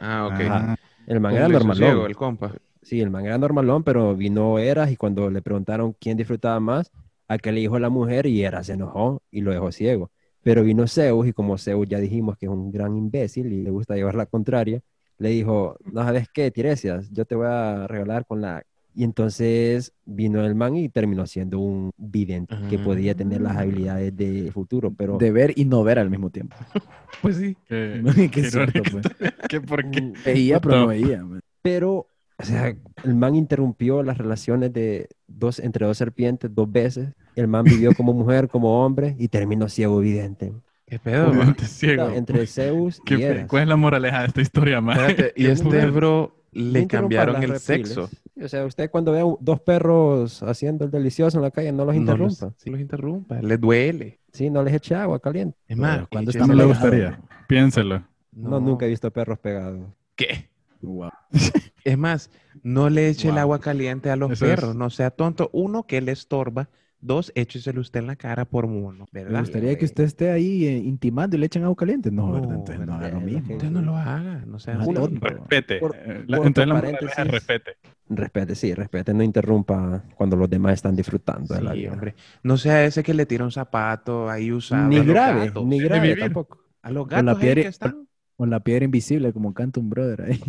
ah, 0.00 0.26
ok. 0.26 0.40
Ah, 0.48 0.76
El 1.06 1.20
man 1.20 1.32
¿Cómo 1.32 1.38
era 1.44 1.48
normalón. 1.48 1.76
ciego 1.76 2.06
el 2.06 2.16
compa. 2.16 2.54
Sí, 2.82 3.00
el 3.00 3.10
man 3.10 3.26
era 3.26 3.36
normalón, 3.38 3.82
pero 3.82 4.14
vino 4.16 4.58
Eras 4.58 4.90
y 4.90 4.96
cuando 4.96 5.28
le 5.30 5.42
preguntaron 5.42 5.94
quién 5.98 6.16
disfrutaba 6.16 6.60
más, 6.60 6.92
a 7.28 7.38
que 7.38 7.52
le 7.52 7.60
dijo 7.60 7.78
la 7.78 7.90
mujer 7.90 8.26
y 8.26 8.42
Eras 8.44 8.66
se 8.66 8.74
enojó 8.74 9.22
y 9.30 9.40
lo 9.40 9.50
dejó 9.52 9.72
ciego. 9.72 10.10
Pero 10.42 10.62
vino 10.64 10.86
Zeus 10.86 11.26
y 11.26 11.32
como 11.32 11.58
Zeus 11.58 11.86
ya 11.88 11.98
dijimos 11.98 12.36
que 12.38 12.46
es 12.46 12.52
un 12.52 12.70
gran 12.72 12.96
imbécil 12.96 13.52
y 13.52 13.62
le 13.62 13.70
gusta 13.70 13.94
llevar 13.94 14.14
la 14.14 14.26
contraria, 14.26 14.80
le 15.18 15.28
dijo, 15.30 15.76
no 15.92 16.02
sabes 16.02 16.28
qué, 16.32 16.50
Tiresias, 16.50 17.10
yo 17.10 17.24
te 17.26 17.34
voy 17.34 17.46
a 17.48 17.86
regalar 17.86 18.24
con 18.26 18.40
la... 18.40 18.62
Y 18.92 19.04
entonces 19.04 19.92
vino 20.04 20.44
el 20.44 20.54
man 20.56 20.74
y 20.76 20.88
terminó 20.88 21.24
siendo 21.26 21.60
un 21.60 21.92
vidente 21.96 22.56
que 22.68 22.78
podía 22.78 23.14
tener 23.14 23.40
las 23.40 23.56
Ah. 23.56 23.60
habilidades 23.60 24.16
de 24.16 24.50
futuro, 24.52 24.90
pero... 24.92 25.16
De 25.18 25.30
ver 25.30 25.52
y 25.56 25.64
no 25.64 25.84
ver 25.84 25.98
al 25.98 26.10
mismo 26.10 26.30
tiempo. 26.30 26.56
Pues 27.22 27.36
sí. 27.36 27.56
qué- 27.68 28.02
Qué 28.16 28.30
qué 28.30 28.44
cierto, 28.50 28.82
pues. 28.90 29.04
¿Qué 29.48 29.60
por 29.60 29.88
qué? 29.90 30.12
Veía, 30.24 30.58
pero 30.60 30.70
Puta. 30.74 30.80
no 30.80 30.86
veía. 30.88 31.22
man. 31.24 31.40
Pero, 31.60 32.06
o 32.40 32.44
sea, 32.44 32.74
el 33.04 33.14
man 33.14 33.34
interrumpió 33.36 34.02
las 34.02 34.18
relaciones 34.18 34.72
de 34.72 35.08
dos, 35.28 35.58
entre 35.58 35.86
dos 35.86 35.96
serpientes 35.98 36.54
dos 36.54 36.70
veces. 36.70 37.10
El 37.36 37.48
man 37.48 37.64
vivió 37.64 37.94
como 37.94 38.12
mujer, 38.12 38.48
como 38.48 38.84
hombre 38.84 39.14
y 39.18 39.28
terminó 39.28 39.68
ciego 39.68 40.00
vidente. 40.00 40.52
¿Qué 40.86 40.98
pedo, 40.98 41.32
man? 41.32 41.54
Ciego. 41.64 42.10
Entre 42.10 42.46
Zeus 42.46 43.00
¿Qué 43.06 43.14
y 43.16 43.22
Eras. 43.22 43.46
¿Cuál 43.46 43.62
es 43.62 43.68
la 43.68 43.76
moraleja 43.76 44.22
de 44.22 44.26
esta 44.26 44.40
historia, 44.40 44.80
man? 44.80 44.98
Espérate, 44.98 45.32
y 45.40 45.46
este 45.46 45.86
bro 45.86 46.34
No 46.52 46.62
le 46.72 46.86
cambiaron 46.88 47.36
el 47.42 47.50
reptiles. 47.50 47.88
sexo. 47.88 48.10
O 48.42 48.48
sea, 48.48 48.64
usted 48.64 48.90
cuando 48.90 49.12
ve 49.12 49.20
a 49.20 49.24
dos 49.40 49.60
perros 49.60 50.42
haciendo 50.42 50.86
el 50.86 50.90
delicioso 50.90 51.38
en 51.38 51.42
la 51.42 51.50
calle, 51.50 51.70
no 51.72 51.84
los 51.84 51.94
No 51.94 52.00
interrumpa. 52.00 52.46
los, 52.46 52.54
sí 52.56 52.70
los 52.70 52.80
interrumpa. 52.80 53.40
Le 53.42 53.56
duele. 53.58 54.18
Sí, 54.32 54.50
no 54.50 54.62
les 54.64 54.74
eche 54.74 54.94
agua 54.94 55.20
caliente. 55.20 55.56
Es 55.68 55.76
más, 55.76 56.08
cuando 56.08 56.30
están 56.30 56.48
No 56.48 56.54
le 56.54 56.64
gustaría. 56.64 57.20
Piénselo. 57.46 58.02
No, 58.32 58.58
nunca 58.60 58.86
he 58.86 58.88
visto 58.88 59.10
perros 59.12 59.38
pegados. 59.38 59.86
¿Qué? 60.16 60.49
Wow. 60.82 61.10
Es 61.84 61.96
más, 61.96 62.30
no 62.62 62.90
le 62.90 63.08
eche 63.08 63.30
el 63.30 63.38
agua 63.38 63.58
caliente 63.58 64.10
a 64.10 64.16
los 64.16 64.32
Eso 64.32 64.44
es- 64.44 64.50
perros. 64.50 64.76
No 64.76 64.90
sea 64.90 65.10
tonto. 65.10 65.48
Uno, 65.52 65.84
que 65.86 66.00
le 66.00 66.12
estorba. 66.12 66.68
Dos, 67.02 67.32
écheselo 67.34 67.80
usted 67.80 68.00
en 68.00 68.06
la 68.08 68.16
cara 68.16 68.44
por 68.44 68.66
mono. 68.66 69.06
Me 69.12 69.24
¿Verdad? 69.24 69.40
gustaría 69.40 69.78
que 69.78 69.86
usted 69.86 70.04
esté 70.04 70.30
ahí 70.30 70.66
eh, 70.66 70.76
intimando 70.76 71.34
y 71.34 71.40
le 71.40 71.46
echen 71.46 71.64
agua 71.64 71.74
caliente. 71.76 72.10
No, 72.10 72.26
No, 72.26 72.32
¿verdad? 72.34 72.56
Entonces 72.56 72.86
no 72.86 72.94
haga 72.94 73.08
lo 73.08 73.20
mismo. 73.22 73.54
Usted 73.54 73.70
no 73.70 73.80
lo 73.80 73.96
haga. 73.96 74.44
No 74.46 74.58
sea 74.58 74.74
No, 74.74 74.84
tonto. 74.92 75.26
Respete. 75.26 75.78
Por- 75.78 75.96
Eh, 75.96 76.24
la- 76.26 76.36
por- 76.36 76.46
entonces 76.48 76.68
la 76.68 77.24
respete. 77.24 77.70
Respete, 78.10 78.54
sí, 78.54 78.74
respete, 78.74 79.14
no 79.14 79.22
interrumpa 79.22 80.04
cuando 80.14 80.36
los 80.36 80.50
demás 80.50 80.74
están 80.74 80.94
disfrutando 80.94 81.54
de 81.54 81.62
la 81.62 81.72
Sí, 81.72 81.78
vida. 81.78 81.92
hombre. 81.92 82.14
No 82.42 82.58
sea 82.58 82.84
ese 82.84 83.02
que 83.02 83.14
le 83.14 83.24
tira 83.24 83.44
un 83.44 83.52
zapato 83.52 84.28
ahí 84.28 84.52
usado. 84.52 84.86
Ni 84.86 84.96
a 84.96 84.98
los 84.98 85.06
grave, 85.06 85.46
gatos. 85.46 85.64
ni 85.64 85.78
grave 85.80 86.16
tampoco. 86.16 86.58
A 86.82 86.90
los 86.90 87.04
Con 87.08 87.16
la 87.16 87.22
gatos 87.32 87.40
piedra- 87.40 87.62
que 87.62 87.68
están. 87.68 88.08
Con 88.40 88.48
la 88.48 88.60
piedra 88.60 88.86
invisible, 88.86 89.34
como 89.34 89.52
canta 89.52 89.80
un 89.80 89.90
brother 89.90 90.22
ahí. 90.22 90.40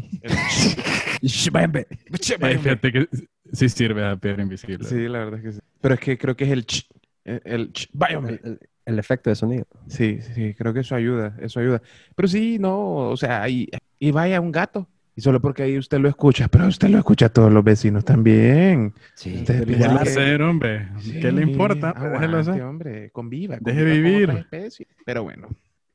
Ay, 2.41 2.57
fíjate 2.57 2.91
que 2.93 3.07
sí 3.51 3.67
sirve 3.67 4.05
a 4.07 4.15
piedra 4.15 4.41
invisible. 4.43 4.87
Sí, 4.87 5.09
la 5.09 5.19
verdad 5.19 5.39
es 5.39 5.43
que 5.45 5.51
sí. 5.51 5.59
Pero 5.81 5.93
es 5.95 5.99
que 5.99 6.17
creo 6.17 6.35
que 6.37 6.45
es 6.45 6.51
el 6.51 6.65
ch. 6.65 6.87
El, 7.25 7.41
el 7.43 7.73
ch. 7.73 7.89
El, 8.09 8.39
el- 8.43 8.59
el 8.85 8.97
efecto 8.97 9.29
de 9.29 9.35
sonido. 9.35 9.65
Sí, 9.87 10.19
sí, 10.33 10.53
creo 10.57 10.73
que 10.73 10.79
eso 10.79 10.95
ayuda, 10.95 11.35
eso 11.41 11.59
ayuda. 11.59 11.81
Pero 12.15 12.27
sí, 12.29 12.57
no, 12.59 13.09
o 13.09 13.17
sea, 13.17 13.47
y, 13.49 13.69
y 13.99 14.11
vaya 14.11 14.39
un 14.39 14.53
gato. 14.53 14.87
Y 15.15 15.19
solo 15.21 15.41
porque 15.41 15.63
ahí 15.63 15.77
usted 15.77 15.99
lo 15.99 16.07
escucha, 16.07 16.47
pero 16.47 16.67
usted 16.67 16.87
lo 16.87 16.97
escucha 16.97 17.25
a 17.25 17.29
todos 17.29 17.51
los 17.51 17.63
vecinos 17.63 18.05
también. 18.05 18.93
Sí, 19.15 19.35
Ustedes 19.35 19.65
pero 19.65 19.77
Déjelo 19.77 19.99
hacer, 19.99 20.41
hombre. 20.41 20.87
¿Qué 21.21 21.29
le 21.33 21.43
Sí, 21.43 21.51
importa? 21.51 21.91
Déjelo 21.93 22.15
aguante, 22.37 22.37
hacer. 22.51 22.61
hombre, 22.63 23.09
conviva. 23.11 23.57
Deje 23.59 23.79
conviva 23.81 23.93
con 23.95 24.03
vivir. 24.03 24.23
otras 24.29 24.39
especies. 24.45 24.87
Pero 25.05 25.23
bueno, 25.23 25.49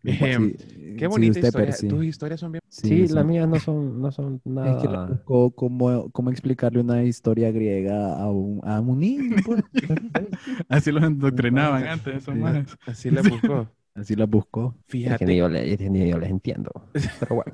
Sí, 0.06 0.18
Em, 0.24 0.54
sí, 0.56 0.94
qué 0.98 1.06
bonita 1.08 1.40
usted, 1.40 1.48
historia. 1.68 1.88
Tus 1.88 2.04
historias 2.04 2.40
son 2.40 2.52
bien... 2.52 2.62
Sí, 2.68 3.06
son- 3.08 3.16
las 3.16 3.26
mías 3.26 3.48
no 3.48 3.58
son, 3.58 4.00
no 4.00 4.12
son 4.12 4.40
nada. 4.44 4.70
Es 4.76 4.82
que 4.82 4.88
la 4.88 5.06
buscó 5.06 5.50
cómo, 5.50 6.10
cómo 6.10 6.30
explicarle 6.30 6.80
una 6.80 7.02
historia 7.02 7.50
griega 7.50 8.14
a 8.18 8.30
un, 8.30 8.60
a 8.64 8.80
un 8.80 9.00
niño. 9.00 9.36
pues. 9.44 9.62
Así 10.68 10.92
los 10.92 11.02
endoctrinaban 11.02 11.84
antes, 11.86 12.16
esos 12.16 12.34
Sí. 12.34 12.40
manes. 12.40 12.66
Así 12.86 13.10
la 13.10 13.22
buscó. 13.22 13.68
Así 13.96 14.14
la 14.14 14.26
buscó. 14.26 14.74
Es 14.88 14.92
que 14.92 14.98
ni 14.98 15.02
Fíjate, 15.04 15.36
yo, 15.36 15.48
le- 15.48 15.72
es 15.72 15.78
que 15.78 15.88
ni 15.90 16.08
yo 16.08 16.18
les 16.18 16.30
entiendo. 16.30 16.70
Pero 17.20 17.36
bueno. 17.36 17.52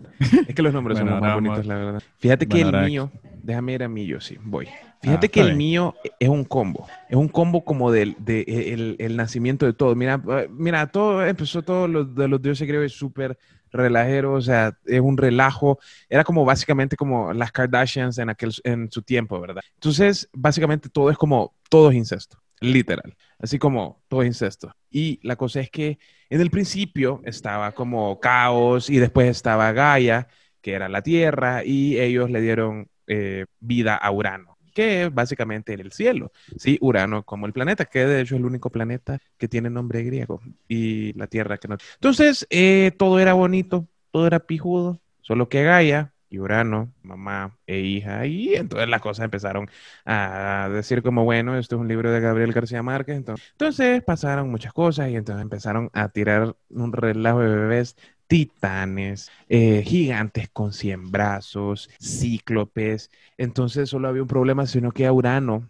es 0.49 0.55
que 0.55 0.63
los 0.63 0.73
nombres 0.75 0.99
Bueno, 0.99 1.11
son 1.13 1.15
los 1.15 1.21
más 1.21 1.31
vamos- 1.37 1.49
bonitos, 1.49 1.67
la 1.67 1.75
verdad. 1.77 2.03
Fíjate 2.19 2.47
que 2.49 2.55
Bueno, 2.57 2.69
el 2.71 2.75
ahora- 2.75 2.87
mío, 2.89 3.11
déjame 3.43 3.73
ir 3.75 3.83
a 3.85 3.89
mí, 3.89 4.07
yo 4.07 4.21
sí, 4.21 4.37
voy. 4.45 4.67
Fíjate 5.03 5.27
Ah, 5.27 5.31
que 5.31 5.41
el 5.41 5.47
bien. 5.49 5.59
mío 5.59 5.95
es 6.21 6.29
un 6.29 6.45
combo. 6.45 6.87
Es 7.09 7.17
un 7.17 7.29
combo 7.29 7.65
como 7.65 7.91
del 7.91 8.15
de, 8.19 8.43
el, 8.73 8.97
el 9.01 9.17
nacimiento 9.17 9.67
de 9.67 9.73
todo. 9.73 9.95
Mira, 9.97 10.23
eh, 10.31 10.49
mira, 10.51 10.87
todo 10.91 11.25
empezó 11.27 11.63
todo 11.63 11.89
lo 11.89 12.05
de 12.05 12.29
los 12.29 12.41
dioses 12.41 12.69
griegos 12.69 12.93
súper 12.93 13.37
relajero, 13.73 14.35
o 14.35 14.41
sea, 14.41 14.79
es 14.85 15.01
un 15.01 15.17
relajo. 15.17 15.79
Era 16.09 16.25
como 16.25 16.45
básicamente 16.45 16.97
como 16.97 17.33
las 17.33 17.51
Kardashians 17.53 18.19
en 18.19 18.31
aquel 18.31 18.53
en 18.65 18.91
su 18.93 19.03
tiempo, 19.03 19.41
¿verdad? 19.41 19.63
Entonces, 19.75 20.29
básicamente 20.33 20.89
todo 20.89 21.11
es 21.11 21.19
como 21.19 21.57
todo 21.69 21.91
es 21.91 21.97
incesto, 21.97 22.39
literal. 22.61 23.17
Así 23.39 23.59
como 23.59 24.03
todo 24.09 24.23
es 24.23 24.29
incesto. 24.29 24.73
Y 24.91 25.19
la 25.27 25.37
cosa 25.37 25.61
es 25.61 25.71
que 25.71 25.99
en 26.31 26.41
el 26.41 26.51
principio 26.51 27.21
estaba 27.25 27.73
como 27.73 28.21
caos 28.21 28.89
y 28.91 28.99
después 28.99 29.29
estaba 29.29 29.73
Gaia, 29.73 30.29
que 30.61 30.73
era 30.75 30.89
la 30.89 31.03
tierra, 31.03 31.65
y 31.65 31.99
ellos 31.99 32.31
le 32.31 32.41
dieron 32.41 32.89
eh, 33.09 33.47
vida 33.59 33.97
a 33.97 34.11
Urano, 34.13 34.52
que 34.73 35.05
es 35.05 35.15
básicamente 35.15 35.75
el 35.75 35.93
cielo. 35.93 36.33
Sí, 36.57 36.79
Urano 36.81 37.25
como 37.25 37.47
el 37.47 37.53
planeta, 37.53 37.85
que 37.85 38.07
de 38.07 38.21
hecho 38.21 38.35
es 38.35 38.41
el 38.41 38.47
único 38.47 38.71
planeta 38.71 39.19
que 39.39 39.49
tiene 39.49 39.71
nombre 39.71 40.03
griego, 40.03 40.41
y 40.69 41.13
la 41.15 41.27
tierra 41.27 41.59
que 41.59 41.69
no. 41.69 41.77
Entonces, 41.95 42.47
eh, 42.51 42.93
todo 42.99 43.19
era 43.21 43.35
bonito, 43.35 43.87
todo 44.11 44.27
era 44.27 44.41
pijudo, 44.41 45.01
solo 45.21 45.49
que 45.49 45.63
Gaia 45.65 46.13
y 46.29 46.39
Urano, 46.39 46.91
mamá 47.03 47.59
e 47.67 47.81
hija, 47.81 48.25
y 48.27 48.55
entonces 48.55 48.89
las 48.89 49.03
cosas 49.03 49.25
empezaron 49.25 49.69
a 50.07 50.71
decir 50.73 51.03
como, 51.03 51.25
bueno, 51.25 51.59
esto 51.59 51.77
es 51.77 51.81
un 51.81 51.89
libro 51.89 52.11
de 52.11 52.21
Gabriel 52.21 52.55
García 52.55 52.83
Márquez, 52.83 53.17
entonces, 53.17 53.47
entonces 53.53 54.03
pasaron 54.03 54.51
muchas 54.51 54.73
cosas 54.73 55.11
y 55.11 55.17
entonces 55.17 55.43
empezaron 55.43 55.91
a 55.93 56.09
tirar 56.09 56.57
un 56.71 56.93
relajo 56.93 57.41
de 57.41 57.55
bebés 57.55 57.97
titanes, 58.33 59.31
eh, 59.49 59.83
gigantes 59.85 60.49
con 60.51 60.73
100 60.73 61.11
brazos, 61.11 61.91
cíclopes. 62.01 63.11
Entonces 63.37 63.91
solo 63.91 64.09
había 64.09 64.23
un 64.23 64.29
problema, 64.29 64.67
sino 64.67 64.91
que 64.93 65.05
a 65.07 65.13
Urano 65.13 65.69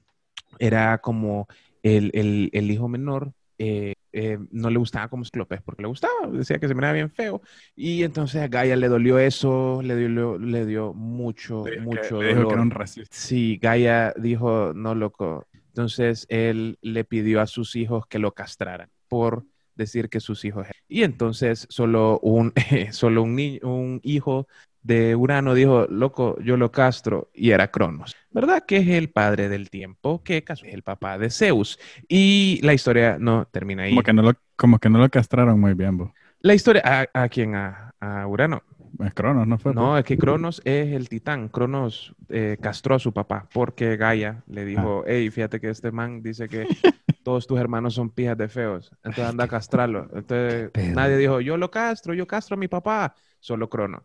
era 0.58 0.98
como 0.98 1.48
el, 1.82 2.10
el- 2.14 2.50
el 2.52 2.70
hijo 2.70 2.88
menor. 2.88 3.32
eh, 3.58 3.94
eh, 4.12 4.38
no 4.50 4.70
le 4.70 4.78
gustaba 4.78 5.08
como 5.08 5.24
cíclopes 5.24 5.62
porque 5.62 5.82
le 5.82 5.88
gustaba, 5.88 6.12
decía 6.32 6.58
que 6.58 6.68
se 6.68 6.74
miraba 6.74 6.94
bien 6.94 7.10
feo. 7.10 7.42
Y 7.76 8.02
entonces 8.02 8.42
a 8.42 8.48
Gaia 8.48 8.76
le 8.76 8.88
dolió 8.88 9.18
eso, 9.18 9.80
le 9.82 9.96
dio, 9.96 10.38
le 10.38 10.66
dio 10.66 10.92
mucho, 10.94 11.64
Le- 11.64 11.80
mucho 11.80 12.18
que 12.18 12.30
dolor. 12.30 12.52
era 12.52 12.62
un. 12.62 12.72
Sí, 13.10 13.58
Gaia 13.62 14.12
dijo, 14.18 14.72
no, 14.74 14.94
loco. 14.94 15.46
Entonces 15.68 16.26
él 16.28 16.78
le 16.82 17.04
pidió 17.04 17.40
a 17.40 17.46
sus 17.46 17.76
hijos 17.76 18.06
que 18.06 18.18
lo 18.18 18.32
castraran 18.34 18.88
por 19.08 19.44
decir 19.74 20.08
que 20.08 20.20
sus 20.20 20.44
hijos. 20.44 20.66
Y 20.88 21.02
entonces 21.02 21.66
solo 21.70 22.18
un, 22.20 22.52
solo 22.92 23.22
un, 23.22 23.34
ni- 23.36 23.60
un 23.62 24.00
hijo 24.02 24.46
de 24.82 25.14
Urano 25.16 25.54
dijo, 25.54 25.86
loco, 25.88 26.36
yo 26.40 26.56
lo 26.56 26.72
castro, 26.72 27.30
y 27.34 27.50
era 27.50 27.70
Cronos, 27.70 28.16
¿verdad? 28.30 28.64
Que 28.66 28.78
es 28.78 28.88
el 28.88 29.10
padre 29.10 29.48
del 29.48 29.70
tiempo, 29.70 30.22
que 30.24 30.42
caso 30.44 30.66
es 30.66 30.74
el 30.74 30.82
papá 30.82 31.18
de 31.18 31.30
Zeus. 31.30 31.78
Y 32.08 32.60
la 32.62 32.74
historia 32.74 33.16
no 33.20 33.46
termina 33.46 33.84
ahí. 33.84 33.94
Como 33.94 34.02
que 34.02 34.12
no 34.12 34.22
lo, 34.22 34.32
como 34.56 34.78
que 34.78 34.88
no 34.90 34.98
lo 34.98 35.08
castraron 35.10 35.60
muy 35.60 35.74
bien, 35.74 35.96
bo. 35.98 36.12
La 36.40 36.54
historia, 36.54 36.82
¿a, 36.84 37.22
a 37.24 37.28
quién? 37.28 37.54
A, 37.54 37.94
a 38.00 38.26
Urano. 38.26 38.62
Es 39.04 39.14
Cronos, 39.14 39.46
¿no 39.46 39.58
fue? 39.58 39.74
No, 39.74 39.96
es 39.96 40.04
que 40.04 40.18
Cronos 40.18 40.60
es 40.64 40.92
el 40.92 41.08
titán. 41.08 41.48
Cronos 41.48 42.14
eh, 42.28 42.56
castró 42.60 42.94
a 42.94 42.98
su 42.98 43.12
papá 43.12 43.48
porque 43.52 43.96
Gaia 43.96 44.42
le 44.46 44.64
dijo, 44.64 45.04
hey, 45.06 45.30
fíjate 45.30 45.60
que 45.60 45.70
este 45.70 45.90
man 45.92 46.22
dice 46.22 46.48
que 46.48 46.66
todos 47.22 47.46
tus 47.46 47.58
hermanos 47.58 47.94
son 47.94 48.10
pijas 48.10 48.36
de 48.36 48.48
feos, 48.48 48.90
entonces 49.04 49.24
anda 49.24 49.44
a 49.44 49.48
castrarlo. 49.48 50.08
Entonces 50.14 50.70
nadie 50.94 51.16
dijo, 51.16 51.40
yo 51.40 51.56
lo 51.56 51.70
castro, 51.70 52.14
yo 52.14 52.26
castro 52.26 52.54
a 52.54 52.58
mi 52.58 52.68
papá, 52.68 53.14
solo 53.40 53.68
Crono. 53.70 54.04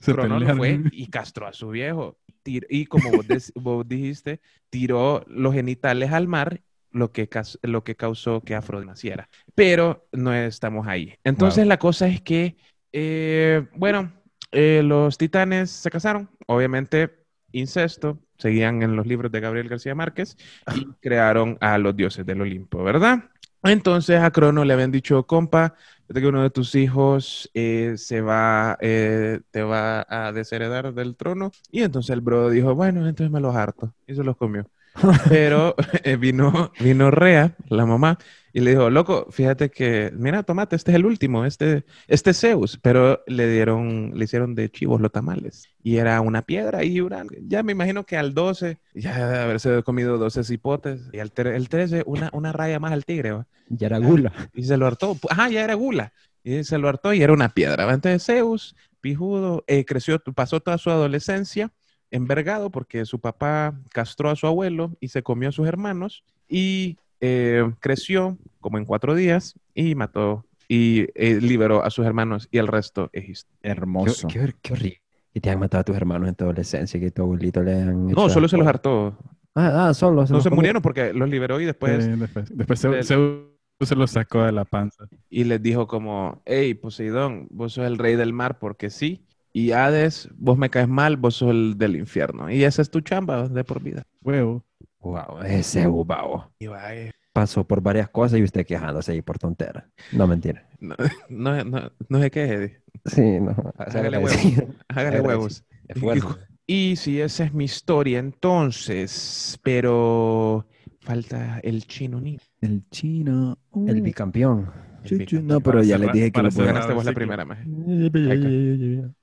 Se 0.00 0.14
Crono 0.14 0.38
lo 0.38 0.46
pelearon. 0.46 0.56
fue 0.56 0.80
y 0.92 1.06
castró 1.08 1.46
a 1.46 1.52
su 1.52 1.68
viejo. 1.70 2.18
Y 2.44 2.86
como 2.86 3.10
vos, 3.54 3.88
dijiste, 3.88 4.40
tiró 4.70 5.24
los 5.28 5.54
genitales 5.54 6.12
al 6.12 6.28
mar, 6.28 6.62
lo 6.90 7.12
que, 7.12 7.28
lo 7.62 7.84
que 7.84 7.94
causó 7.96 8.40
que 8.42 8.54
Afrodita 8.54 8.92
naciera. 8.92 9.28
Pero 9.54 10.08
no 10.12 10.32
estamos 10.34 10.86
ahí. 10.86 11.14
Entonces 11.24 11.64
Wow. 11.64 11.68
la 11.68 11.78
cosa 11.78 12.08
es 12.08 12.20
que, 12.22 12.56
eh, 12.92 13.66
bueno, 13.74 14.12
eh, 14.52 14.82
los 14.84 15.18
titanes 15.18 15.70
se 15.70 15.90
casaron, 15.90 16.28
obviamente 16.46 17.24
incesto, 17.52 18.18
seguían 18.38 18.82
en 18.82 18.96
los 18.96 19.06
libros 19.06 19.32
de 19.32 19.40
Gabriel 19.40 19.68
García 19.68 19.94
Márquez 19.94 20.36
y 20.74 20.86
crearon 21.00 21.58
a 21.60 21.78
los 21.78 21.96
dioses 21.96 22.24
del 22.24 22.40
Olimpo, 22.40 22.82
¿verdad? 22.82 23.24
Entonces 23.62 24.20
a 24.20 24.30
Crono 24.30 24.64
le 24.64 24.72
habían 24.72 24.90
dicho, 24.90 25.26
compa, 25.26 25.74
que 26.18 26.26
uno 26.26 26.42
de 26.42 26.50
tus 26.50 26.74
hijos 26.74 27.50
eh, 27.54 27.94
se 27.96 28.20
va, 28.20 28.76
eh, 28.80 29.40
te 29.50 29.62
va 29.62 30.04
a 30.08 30.32
desheredar 30.32 30.92
del 30.92 31.16
trono. 31.16 31.52
Y 31.70 31.82
entonces 31.82 32.10
el 32.10 32.20
bro 32.20 32.50
dijo, 32.50 32.74
bueno, 32.74 33.06
entonces 33.06 33.30
me 33.30 33.40
los 33.40 33.54
harto. 33.54 33.94
Y 34.06 34.14
se 34.14 34.24
los 34.24 34.36
comió. 34.36 34.66
Pero 35.28 35.76
eh, 36.02 36.16
vino, 36.16 36.72
vino 36.80 37.10
Rea, 37.12 37.54
la 37.68 37.86
mamá, 37.86 38.18
y 38.52 38.60
le 38.60 38.70
dijo, 38.70 38.90
loco, 38.90 39.26
fíjate 39.30 39.70
que, 39.70 40.12
mira, 40.14 40.42
tomate, 40.42 40.76
este 40.76 40.90
es 40.90 40.96
el 40.96 41.06
último, 41.06 41.44
este, 41.44 41.84
este 42.08 42.30
es 42.30 42.40
Zeus. 42.40 42.78
Pero 42.82 43.22
le 43.26 43.48
dieron, 43.48 44.12
le 44.14 44.24
hicieron 44.24 44.54
de 44.54 44.70
chivos 44.70 45.00
los 45.00 45.12
tamales. 45.12 45.68
Y 45.82 45.96
era 45.96 46.20
una 46.20 46.42
piedra 46.42 46.84
y 46.84 47.00
Urano. 47.00 47.30
Ya 47.42 47.62
me 47.62 47.72
imagino 47.72 48.04
que 48.04 48.16
al 48.16 48.34
12, 48.34 48.78
ya 48.94 49.28
de 49.28 49.38
haberse 49.38 49.82
comido 49.82 50.18
12 50.18 50.44
cipotes. 50.44 51.02
Y 51.12 51.18
al 51.20 51.32
el 51.36 51.68
13, 51.68 52.02
una, 52.06 52.30
una 52.32 52.52
raya 52.52 52.80
más 52.80 52.92
al 52.92 53.04
tigre, 53.04 53.32
¿va? 53.32 53.46
Ya 53.68 53.86
era 53.86 53.98
gula. 53.98 54.32
Y 54.52 54.64
se 54.64 54.76
lo 54.76 54.86
hartó. 54.86 55.16
Ajá, 55.28 55.48
ya 55.48 55.62
era 55.62 55.74
gula. 55.74 56.12
Y 56.42 56.64
se 56.64 56.78
lo 56.78 56.88
hartó 56.88 57.14
y 57.14 57.22
era 57.22 57.32
una 57.32 57.50
piedra. 57.50 57.84
¿va? 57.86 57.94
Entonces 57.94 58.24
Zeus, 58.24 58.74
pijudo, 59.00 59.64
eh, 59.66 59.84
creció, 59.84 60.18
pasó 60.34 60.60
toda 60.60 60.78
su 60.78 60.90
adolescencia 60.90 61.70
envergado 62.10 62.70
porque 62.70 63.04
su 63.04 63.20
papá 63.20 63.80
castró 63.90 64.30
a 64.30 64.36
su 64.36 64.46
abuelo 64.46 64.96
y 65.00 65.08
se 65.08 65.22
comió 65.22 65.50
a 65.50 65.52
sus 65.52 65.68
hermanos. 65.68 66.24
Y 66.48 66.98
eh, 67.20 67.70
creció 67.80 68.38
como 68.60 68.78
en 68.78 68.84
cuatro 68.84 69.14
días 69.14 69.54
y 69.74 69.94
mató 69.94 70.46
y 70.68 71.06
eh, 71.14 71.40
liberó 71.40 71.82
a 71.84 71.90
sus 71.90 72.06
hermanos 72.06 72.48
y 72.50 72.58
el 72.58 72.66
resto 72.68 73.10
es 73.12 73.28
historia. 73.28 73.58
Qué, 73.62 73.68
Hermoso. 73.70 74.28
qué, 74.28 74.54
qué 74.62 74.72
horrible. 74.72 75.02
Que 75.32 75.40
te 75.40 75.50
han 75.50 75.58
matado 75.60 75.80
a 75.82 75.84
tus 75.84 75.96
hermanos 75.96 76.28
en 76.28 76.34
tu 76.34 76.44
adolescencia, 76.44 76.98
que 76.98 77.10
tu 77.10 77.22
abuelito 77.22 77.62
le 77.62 77.74
han 77.82 78.10
hecho 78.10 78.20
No, 78.20 78.28
solo 78.28 78.48
se 78.48 78.56
los 78.56 78.66
hartó. 78.66 79.16
Ah, 79.54 79.88
ah, 79.88 79.94
solo. 79.94 80.22
No 80.24 80.34
los 80.34 80.42
se 80.42 80.48
comió. 80.48 80.56
murieron 80.56 80.82
porque 80.82 81.12
los 81.12 81.28
liberó 81.28 81.60
y 81.60 81.64
después 81.64 82.04
Sí, 82.04 82.10
después, 82.12 82.56
después 82.56 82.82
del- 82.82 83.04
Zeus 83.04 83.44
se 83.80 83.94
lo 83.96 84.06
sacó 84.06 84.42
de 84.44 84.52
la 84.52 84.64
panza. 84.64 85.06
y 85.28 85.44
les 85.44 85.62
dijo 85.62 85.86
como, 85.86 86.42
hey, 86.46 86.74
Poseidón, 86.74 87.46
vos 87.50 87.72
sos 87.74 87.86
el 87.86 87.96
rey 87.98 88.14
del 88.16 88.32
mar 88.32 88.58
porque 88.58 88.90
sí, 88.90 89.24
y 89.52 89.72
Hades, 89.72 90.28
vos 90.36 90.56
me 90.58 90.68
caes 90.70 90.86
mal, 90.88 91.16
vos 91.16 91.36
sos 91.36 91.50
el 91.50 91.78
del 91.78 91.96
infierno, 91.96 92.50
y 92.50 92.62
esa 92.62 92.82
es 92.82 92.90
tu 92.90 93.00
chamba 93.00 93.48
de 93.48 93.64
por 93.64 93.82
vida. 93.82 94.04
Huevo. 94.22 94.64
Wow, 95.00 95.42
ese 95.44 95.86
va, 95.86 96.94
eh, 96.94 97.10
Pasó 97.32 97.66
por 97.66 97.80
varias 97.80 98.10
cosas 98.10 98.38
y 98.38 98.42
usted 98.42 98.66
quejándose 98.66 99.12
ahí 99.12 99.22
por 99.22 99.38
tonteras. 99.38 99.84
No, 100.12 100.26
mentira. 100.26 100.68
no, 100.80 100.94
no, 101.28 101.64
no, 101.64 101.92
no 102.08 102.20
sé 102.20 102.30
qué, 102.30 102.44
Eddie. 102.44 102.82
Sí, 103.06 103.40
no. 103.40 103.54
Hágale 103.78 104.16
agradecido. 104.18 104.66
hágale 104.88 105.20
huevos. 105.20 105.64
Esfuerzo. 105.88 106.38
Y 106.66 106.96
sí, 106.96 107.20
esa 107.20 107.44
es 107.44 107.52
mi 107.54 107.64
historia 107.64 108.18
entonces, 108.18 109.58
pero 109.62 110.66
falta 111.00 111.58
el 111.60 111.84
chino 111.86 112.20
ni. 112.20 112.38
El 112.60 112.88
chino. 112.90 113.58
El 113.86 114.00
uh, 114.00 114.02
bicampeón. 114.02 114.70
el 115.04 115.18
bicampeón. 115.18 115.46
No, 115.46 115.60
pero 115.60 115.78
Para 115.78 115.84
ya 115.84 115.98
les 115.98 116.12
dije 116.12 116.30
que 116.30 116.42
lo 116.42 116.50
ganaste 116.50 116.92
vos 116.92 117.04
la 117.04 117.12
primera. 117.12 117.44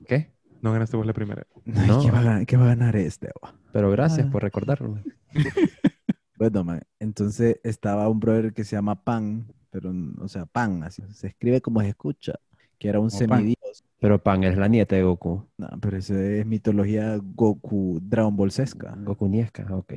¿Qué? 0.08 0.32
No 0.62 0.72
ganaste 0.74 0.98
vos 0.98 1.06
la 1.06 1.14
primera. 1.14 1.46
No. 1.66 2.02
¿qué, 2.02 2.12
va 2.12 2.20
a 2.20 2.24
ganar, 2.24 2.46
qué 2.46 2.58
va 2.58 2.64
a 2.66 2.68
ganar 2.68 2.96
este? 2.96 3.30
Pero 3.72 3.92
gracias 3.92 4.28
Ah. 4.28 4.32
por 4.32 4.42
recordarlo. 4.44 5.00
Bueno, 6.38 6.64
man, 6.64 6.82
entonces 7.00 7.60
estaba 7.64 8.08
un 8.08 8.20
brother 8.20 8.54
que 8.54 8.64
se 8.64 8.76
llama 8.76 9.04
Pan, 9.04 9.48
pero, 9.72 9.92
o 10.20 10.28
sea, 10.28 10.46
Pan, 10.46 10.84
así 10.84 11.02
se 11.12 11.28
escribe 11.28 11.62
como 11.62 11.82
se 11.82 11.90
escucha, 11.90 12.36
que 12.78 12.90
era 12.90 13.00
un 13.00 13.10
Como 13.10 13.28
Pan. 13.28 13.40
semidios. 13.40 13.84
Pero 14.00 14.22
Pan 14.22 14.44
es 14.44 14.56
la 14.56 14.68
nieta 14.68 14.96
de 14.96 15.02
Goku. 15.02 15.48
No, 15.58 15.68
pero 15.82 15.98
eso 15.98 16.16
es 16.16 16.46
mitología 16.46 17.18
Goku, 17.20 18.00
Dragon 18.04 18.36
Ball 18.36 18.52
Sesca. 18.52 18.96
Goku 18.96 19.28
Niesca, 19.28 19.66
ok. 19.76 19.94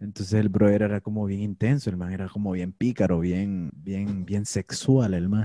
Entonces 0.00 0.32
el 0.32 0.48
brother 0.48 0.82
era 0.82 1.00
como 1.02 1.26
bien 1.26 1.40
intenso, 1.40 1.90
el 1.90 1.98
man 1.98 2.12
era 2.12 2.28
como 2.28 2.52
bien 2.52 2.72
pícaro, 2.72 3.20
bien, 3.20 3.70
bien, 3.74 4.24
bien 4.24 4.46
sexual 4.46 5.12
el. 5.12 5.28
Mm. 5.28 5.42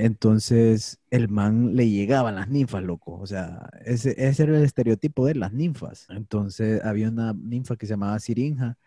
Entonces 0.00 1.00
el 1.10 1.28
man 1.28 1.74
le 1.74 1.90
llegaban 1.90 2.36
las 2.36 2.48
ninfas, 2.48 2.84
loco. 2.84 3.18
O 3.18 3.26
sea, 3.26 3.68
ese, 3.84 4.14
ese 4.16 4.44
era 4.44 4.56
el 4.56 4.62
estereotipo 4.62 5.26
de 5.26 5.34
las 5.34 5.52
ninfas. 5.52 6.06
Entonces 6.10 6.84
había 6.84 7.08
una 7.08 7.32
ninfa 7.32 7.74
que 7.74 7.86
se 7.86 7.94
llamaba 7.94 8.20
Sirinja 8.20 8.78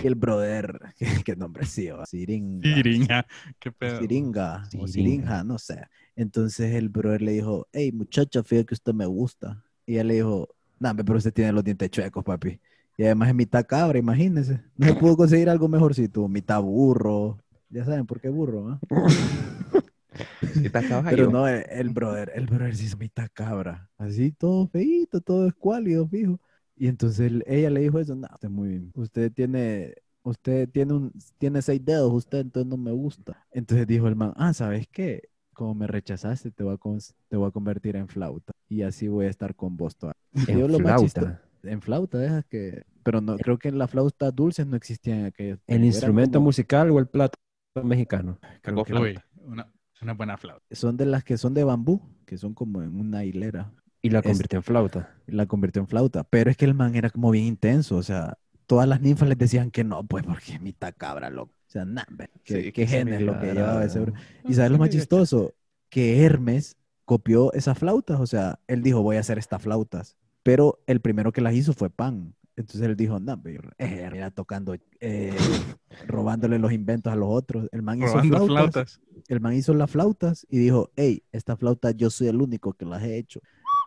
y 0.00 0.06
el 0.06 0.14
brother, 0.14 0.78
qué, 1.24 1.34
nombre 1.34 1.66
sí, 1.66 1.88
Siringa. 2.06 2.72
Tiringa. 2.72 3.26
Qué 3.58 3.72
pedo. 3.72 3.98
Siringa 3.98 4.62
o 4.62 4.86
Siringa. 4.86 4.86
Sirinja, 4.86 5.44
no 5.44 5.58
sé. 5.58 5.88
Entonces 6.14 6.72
el 6.76 6.88
brother 6.88 7.22
le 7.22 7.32
dijo, 7.32 7.66
hey 7.72 7.90
muchacha, 7.90 8.44
fíjate 8.44 8.66
que 8.66 8.74
usted 8.74 8.94
me 8.94 9.06
gusta. 9.06 9.64
Y 9.86 9.94
ella 9.94 10.04
le 10.04 10.14
dijo, 10.14 10.50
no, 10.78 10.94
pero 10.94 11.18
usted 11.18 11.32
tiene 11.32 11.50
los 11.50 11.64
dientes 11.64 11.90
chuecos, 11.90 12.22
papi. 12.22 12.60
Y 12.96 13.02
además 13.02 13.30
es 13.30 13.34
mitad 13.34 13.66
cabra, 13.66 13.98
imagínese. 13.98 14.60
No 14.76 14.86
se 14.86 14.94
pudo 14.94 15.16
conseguir 15.16 15.50
algo 15.50 15.66
mejorcito, 15.66 16.28
mitad 16.28 16.62
burro. 16.62 17.40
Ya 17.70 17.84
saben 17.84 18.06
por 18.06 18.20
qué 18.20 18.28
burro, 18.28 18.68
¿ah? 18.68 18.80
Y 19.32 19.38
te 19.38 19.48
acabas 19.70 19.78
ahí, 19.80 20.09
Pero 21.10 21.30
no, 21.30 21.46
el, 21.48 21.64
el 21.70 21.90
brother, 21.90 22.32
el 22.34 22.46
brother 22.46 22.74
sí 22.76 22.86
es 22.86 22.98
mitad 22.98 23.28
cabra. 23.32 23.88
Así, 23.98 24.32
todo 24.32 24.66
feíto, 24.68 25.20
todo 25.20 25.46
escuálido, 25.46 26.06
fijo. 26.08 26.40
Y 26.76 26.88
entonces 26.88 27.20
él- 27.20 27.44
ella 27.46 27.70
le 27.70 27.80
dijo 27.80 27.98
eso, 27.98 28.14
no, 28.14 28.26
usted 28.32 28.48
muy 28.48 28.68
bien. 28.68 28.90
Usted 28.94 29.30
tiene, 29.32 29.94
usted 30.22 30.68
tiene 30.68 30.94
un, 30.94 31.12
tiene 31.38 31.60
seis 31.62 31.84
dedos, 31.84 32.12
usted 32.12 32.38
entonces 32.40 32.68
no 32.68 32.76
me 32.76 32.92
gusta. 32.92 33.46
Entonces 33.50 33.86
dijo 33.86 34.08
el 34.08 34.16
man, 34.16 34.32
ah, 34.36 34.54
¿sabes 34.54 34.86
qué? 34.90 35.28
Como 35.52 35.74
me 35.74 35.86
rechazaste, 35.86 36.50
te 36.50 36.64
voy 36.64 36.74
a, 36.74 36.98
te 37.28 37.36
voy 37.36 37.48
a 37.48 37.50
convertir 37.50 37.96
en 37.96 38.08
flauta. 38.08 38.52
Y 38.68 38.82
así 38.82 39.08
voy 39.08 39.26
a 39.26 39.30
estar 39.30 39.54
con 39.54 39.76
vos 39.76 39.96
toda. 39.96 40.14
En 40.48 40.58
Yo 40.58 40.68
lo 40.68 40.78
más 40.80 41.00
chisto- 41.02 41.20
flauta. 41.20 41.42
En 41.62 41.82
flauta, 41.82 42.16
deja 42.16 42.42
que... 42.44 42.84
Pero 43.02 43.20
no, 43.20 43.36
creo 43.36 43.58
que 43.58 43.68
en 43.68 43.76
la 43.76 43.86
flauta 43.86 44.30
dulces 44.30 44.66
no 44.66 44.76
existían 44.76 45.18
en 45.20 45.24
aquellos 45.26 45.58
¿El 45.66 45.84
instrumento 45.84 46.38
como- 46.38 46.46
musical 46.46 46.90
o 46.90 46.98
el 46.98 47.06
plato 47.06 47.38
mexicano? 47.82 48.38
creo 48.62 48.82
que 48.84 48.94
Uy, 48.94 49.18
una, 49.44 49.70
una 50.02 50.14
buena 50.14 50.36
flauta. 50.36 50.64
son 50.72 50.96
de 50.96 51.06
las 51.06 51.24
que 51.24 51.36
son 51.38 51.54
de 51.54 51.64
bambú, 51.64 52.00
que 52.26 52.36
son 52.38 52.54
como 52.54 52.82
en 52.82 52.98
una 52.98 53.24
hilera. 53.24 53.72
Y 54.02 54.10
la 54.10 54.20
Es- 54.20 54.26
convirtió 54.26 54.58
en 54.58 54.62
flauta. 54.62 55.14
la 55.26 55.46
convirtió 55.46 55.82
en 55.82 55.88
flauta. 55.88 56.24
Pero 56.24 56.50
es 56.50 56.56
que 56.56 56.64
el 56.64 56.74
man 56.74 56.94
era 56.94 57.10
como 57.10 57.30
bien 57.30 57.44
intenso, 57.46 57.96
o 57.96 58.02
sea, 58.02 58.38
todas 58.66 58.88
las 58.88 59.00
ninfas 59.00 59.28
les 59.28 59.36
decían 59.38 59.70
que 59.70 59.84
no, 59.84 60.02
pues 60.04 60.24
porque 60.24 60.54
es 60.54 60.60
mitad 60.62 60.94
cabra, 60.96 61.28
loco. 61.30 61.52
O 61.66 61.70
sea, 61.70 61.84
nah, 61.84 62.04
qué, 62.44 62.62
Sí, 62.64 62.72
qué 62.72 62.86
se 62.86 62.98
genes 62.98 63.20
lo 63.22 63.38
que 63.38 63.52
llevaba 63.52 63.84
ese 63.84 64.00
bro. 64.00 64.12
Y 64.48 64.54
sabes 64.54 64.70
lo 64.72 64.78
más 64.78 64.90
chistoso, 64.90 65.54
que 65.88 66.24
Hermes 66.24 66.76
copió 67.04 67.52
esas 67.52 67.78
flautas, 67.78 68.20
o 68.20 68.26
sea, 68.26 68.58
él 68.68 68.82
dijo, 68.82 69.02
voy 69.02 69.16
a 69.16 69.20
hacer 69.20 69.38
estas 69.38 69.62
flautas, 69.62 70.16
pero 70.42 70.80
el 70.86 71.00
primero 71.00 71.32
que 71.32 71.40
las 71.40 71.54
hizo 71.54 71.72
fue 71.74 71.90
Pan. 71.90 72.34
Entonces 72.56 72.82
él 72.82 72.96
dijo, 72.96 73.18
no, 73.20 73.40
pero 73.40 73.70
era 73.78 74.30
tocando, 74.30 74.74
eh, 75.00 75.32
robándole 76.06 76.58
los 76.58 76.72
inventos 76.72 77.12
a 77.12 77.16
los 77.16 77.28
otros. 77.30 77.68
El 77.72 77.82
man 77.82 77.98
hizo 77.98 78.08
Robando 78.14 78.46
flautas. 78.46 78.72
flautas. 78.98 79.00
el 79.28 79.40
man 79.40 79.54
hizo 79.54 79.74
las 79.74 79.90
flautas 79.90 80.46
y 80.50 80.58
dijo, 80.58 80.90
hey, 80.96 81.22
esta 81.32 81.56
flauta 81.56 81.90
yo 81.92 82.10
soy 82.10 82.28
el 82.28 82.40
único 82.40 82.72
que 82.74 82.84
las 82.84 83.02
he 83.02 83.16
hecho. 83.16 83.40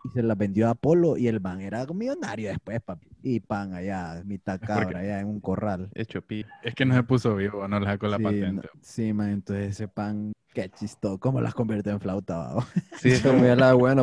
Y 0.04 0.10
se 0.10 0.22
las 0.22 0.36
vendió 0.36 0.66
a 0.66 0.70
Apolo 0.70 1.16
y 1.16 1.28
el 1.28 1.40
man 1.40 1.62
era 1.62 1.86
millonario 1.86 2.50
después, 2.50 2.78
papi. 2.82 3.08
Y 3.22 3.40
pan 3.40 3.72
allá, 3.72 4.22
mitad 4.26 4.60
cabra, 4.60 4.98
allá 5.00 5.20
en 5.20 5.28
un 5.28 5.40
corral. 5.40 5.88
Hecho 5.94 6.20
pi. 6.20 6.44
Es 6.62 6.74
que 6.74 6.84
no 6.84 6.94
se 6.94 7.02
puso 7.04 7.34
vivo, 7.36 7.66
no 7.68 7.80
le 7.80 7.86
sacó 7.86 8.06
la 8.08 8.18
sí, 8.18 8.22
patente. 8.22 8.52
no- 8.74 8.80
sí, 8.82 9.12
man, 9.14 9.30
entonces 9.30 9.70
ese 9.70 9.88
pan, 9.88 10.32
qué 10.52 10.68
chistoso. 10.68 11.18
¿Cómo 11.18 11.40
las 11.40 11.54
convierte 11.54 11.88
en 11.90 12.00
flauta, 12.00 12.36
babo? 12.36 12.64
Sí, 13.00 13.08
es 13.12 13.22
Como 13.22 13.34
como- 13.36 13.46
ya 13.46 13.56
la 13.56 13.72
buena. 13.74 14.02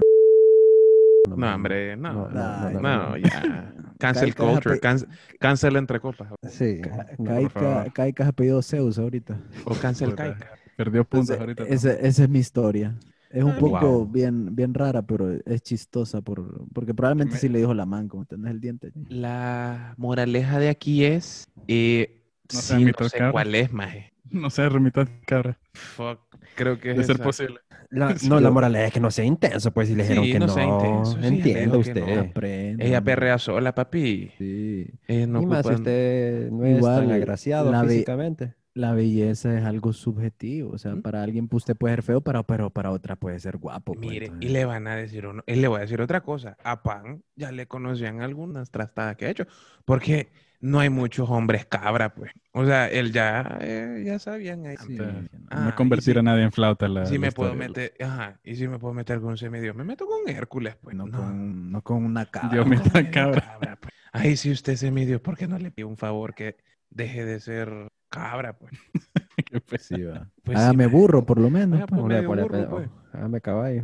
No, 1.29 1.55
hombre, 1.55 1.95
no. 1.95 2.13
No, 2.13 2.29
No, 2.29 2.69
no, 2.71 2.79
no, 2.81 3.17
ya. 3.17 3.73
Cancel 3.99 4.33
Caica, 4.33 4.51
culture. 4.53 4.75
pe- 4.75 4.79
can- 4.81 5.07
cancel 5.39 5.75
entre 5.75 5.99
copas. 5.99 6.29
Sí. 6.49 6.81
Caica, 7.23 7.85
Caica 7.93 8.25
se 8.25 8.33
pedido 8.33 8.61
Zeus 8.61 8.97
ahorita. 8.97 9.39
O 9.65 9.75
cancel 9.75 10.15
caica. 10.15 10.49
Perdió 10.75 11.03
puntos 11.03 11.37
Entonces, 11.39 11.85
ahorita. 11.85 12.07
esa 12.07 12.23
es 12.23 12.29
mi 12.29 12.39
historia. 12.39 12.97
Es 13.29 13.43
un 13.43 13.51
Ah, 13.51 13.57
poco 13.59 13.79
wow. 13.99 14.07
bien, 14.07 14.55
bien 14.55 14.73
rara, 14.73 15.03
pero 15.03 15.31
es 15.45 15.61
chistosa 15.61 16.21
por, 16.21 16.65
porque 16.73 16.93
probablemente 16.93 17.35
Me- 17.35 17.39
sí 17.39 17.47
le 17.49 17.59
dijo 17.59 17.73
la 17.73 17.85
man, 17.85 18.07
como 18.09 18.25
tenés 18.25 18.51
el 18.51 18.59
diente. 18.59 18.91
La 19.07 19.93
moraleja 19.97 20.59
de 20.59 20.69
aquí 20.69 21.05
es. 21.05 21.47
Eh, 21.67 22.23
No 22.51 22.59
sí, 22.59 22.83
no 22.99 23.07
sé 23.09 23.17
cabra. 23.17 23.31
cuál 23.31 23.55
es, 23.55 23.71
maje. 23.71 24.11
No 24.31 24.49
sé, 24.49 24.67
remita 24.67 25.07
cabra. 25.27 25.57
Fuck. 25.73 26.19
Creo 26.55 26.79
que 26.79 26.91
es. 26.91 26.97
De 26.97 27.03
ser 27.05 27.15
esa. 27.17 27.23
posible. 27.23 27.59
La- 27.91 28.15
Sí, 28.17 28.29
no, 28.29 28.39
la 28.39 28.51
moraleja 28.51 28.87
es 28.87 28.93
que 28.93 28.99
no 28.99 29.11
sea 29.11 29.25
intenso, 29.25 29.71
pues 29.73 29.87
si 29.89 29.95
le 29.95 30.03
dijeron 30.03 30.23
Sí, 30.25 30.31
que 30.31 30.39
no 30.39 30.47
no. 30.47 30.53
sea 30.53 30.65
intenso, 30.65 31.21
sí, 31.21 31.41
ella 31.43 31.59
dijo 31.59 31.81
que 31.81 31.95
no. 31.95 32.07
usted. 32.07 32.17
Aprende. 32.17 32.87
Ella 32.87 33.03
perrea 33.03 33.37
sola, 33.37 33.75
papi. 33.75 34.31
Sí. 34.37 34.87
Eh, 35.07 35.27
no 35.27 35.41
y 35.41 35.45
más 35.45 35.65
si 35.67 35.73
usted 35.73 36.49
no 36.51 36.65
es 36.65 36.77
Igual, 36.77 36.95
tan 36.95 37.11
agraciado 37.11 37.71
la 37.71 37.81
físicamente. 37.81 38.55
La 38.73 38.93
belleza 38.93 39.57
es 39.57 39.65
algo 39.65 39.93
subjetivo. 39.93 40.71
O 40.73 40.77
sea, 40.77 40.95
¿Mm? 40.95 41.01
para 41.01 41.23
alguien 41.23 41.47
pues, 41.47 41.63
usted 41.63 41.75
puede 41.75 41.95
ser 41.95 42.03
feo, 42.03 42.21
pero, 42.21 42.45
pero 42.45 42.69
para 42.69 42.91
otra 42.91 43.15
puede 43.17 43.39
ser 43.39 43.57
guapo. 43.57 43.99
pues, 43.99 43.99
Mire, 43.99 44.31
y 44.39 44.49
le 44.49 44.65
van 44.65 44.87
a 44.87 44.95
decir 44.95 45.27
uno, 45.27 45.43
y 45.45 45.55
le 45.55 45.67
voy 45.67 45.77
a 45.79 45.81
decir 45.81 46.01
otra 46.01 46.21
cosa. 46.21 46.57
A 46.63 46.81
Pan 46.83 47.23
ya 47.35 47.51
le 47.51 47.67
conocían 47.67 48.21
algunas 48.21 48.71
trastadas 48.71 49.15
que 49.17 49.25
ha 49.25 49.29
hecho, 49.29 49.45
porque 49.85 50.31
no 50.61 50.79
hay 50.79 50.89
muchos 50.89 51.29
hombres 51.29 51.65
cabra, 51.65 52.13
pues. 52.15 52.31
O 52.53 52.65
sea, 52.65 52.87
él 52.87 53.11
ya, 53.11 53.57
eh, 53.61 54.03
ya 54.05 54.19
sabían 54.19 54.65
ahí. 54.65 54.77
Sí. 54.87 54.97
Ah, 55.49 55.65
no 55.65 55.75
convertir 55.75 56.13
si- 56.13 56.19
a 56.19 56.23
nadie 56.23 56.43
en 56.43 56.51
flauta. 56.51 56.87
La, 56.87 57.05
Si 57.05 57.15
la 57.15 57.19
me 57.21 57.31
puedo 57.31 57.53
meter, 57.55 57.93
ajá, 57.99 58.39
y 58.43 58.55
si 58.55 58.67
me 58.67 58.79
puedo 58.79 58.93
meter 58.93 59.19
con 59.19 59.31
un 59.31 59.37
semidios, 59.37 59.75
me 59.75 59.83
meto 59.83 60.05
con 60.05 60.27
Hércules, 60.33 60.75
pues. 60.81 60.95
no, 60.95 61.05
No, 61.07 61.17
Con, 61.17 61.71
no 61.71 61.81
con 61.81 62.03
una 62.05 62.25
cabra. 62.25 62.49
Dios 62.49 62.65
una 62.67 63.11
cabra. 63.11 63.77
pues. 63.81 63.93
Ay, 64.13 64.37
si 64.37 64.51
usted 64.51 64.73
es 64.73 64.79
semidios, 64.81 65.19
¿por 65.21 65.37
qué 65.37 65.47
no 65.47 65.57
le 65.57 65.71
pido 65.71 65.87
un 65.87 65.97
favor 65.97 66.33
que 66.35 66.57
deje 66.89 67.25
de 67.25 67.39
ser 67.39 67.87
cabra, 68.09 68.57
pues? 68.57 68.73
Qué 69.45 69.59
pe- 69.61 69.77
Sí, 69.79 70.01
va. 70.03 70.29
Pues 70.43 70.57
sí, 70.59 70.63
Hágame 70.63 70.85
maje. 70.85 70.95
burro, 70.95 71.25
por 71.25 71.39
lo 71.39 71.49
menos. 71.49 71.79
Pues. 71.79 71.89
pues, 71.89 72.03
medio 72.03 72.27
burro, 72.29 72.69
pues. 72.69 72.89
oh, 72.89 73.17
hágame 73.17 73.41
caballo. 73.41 73.83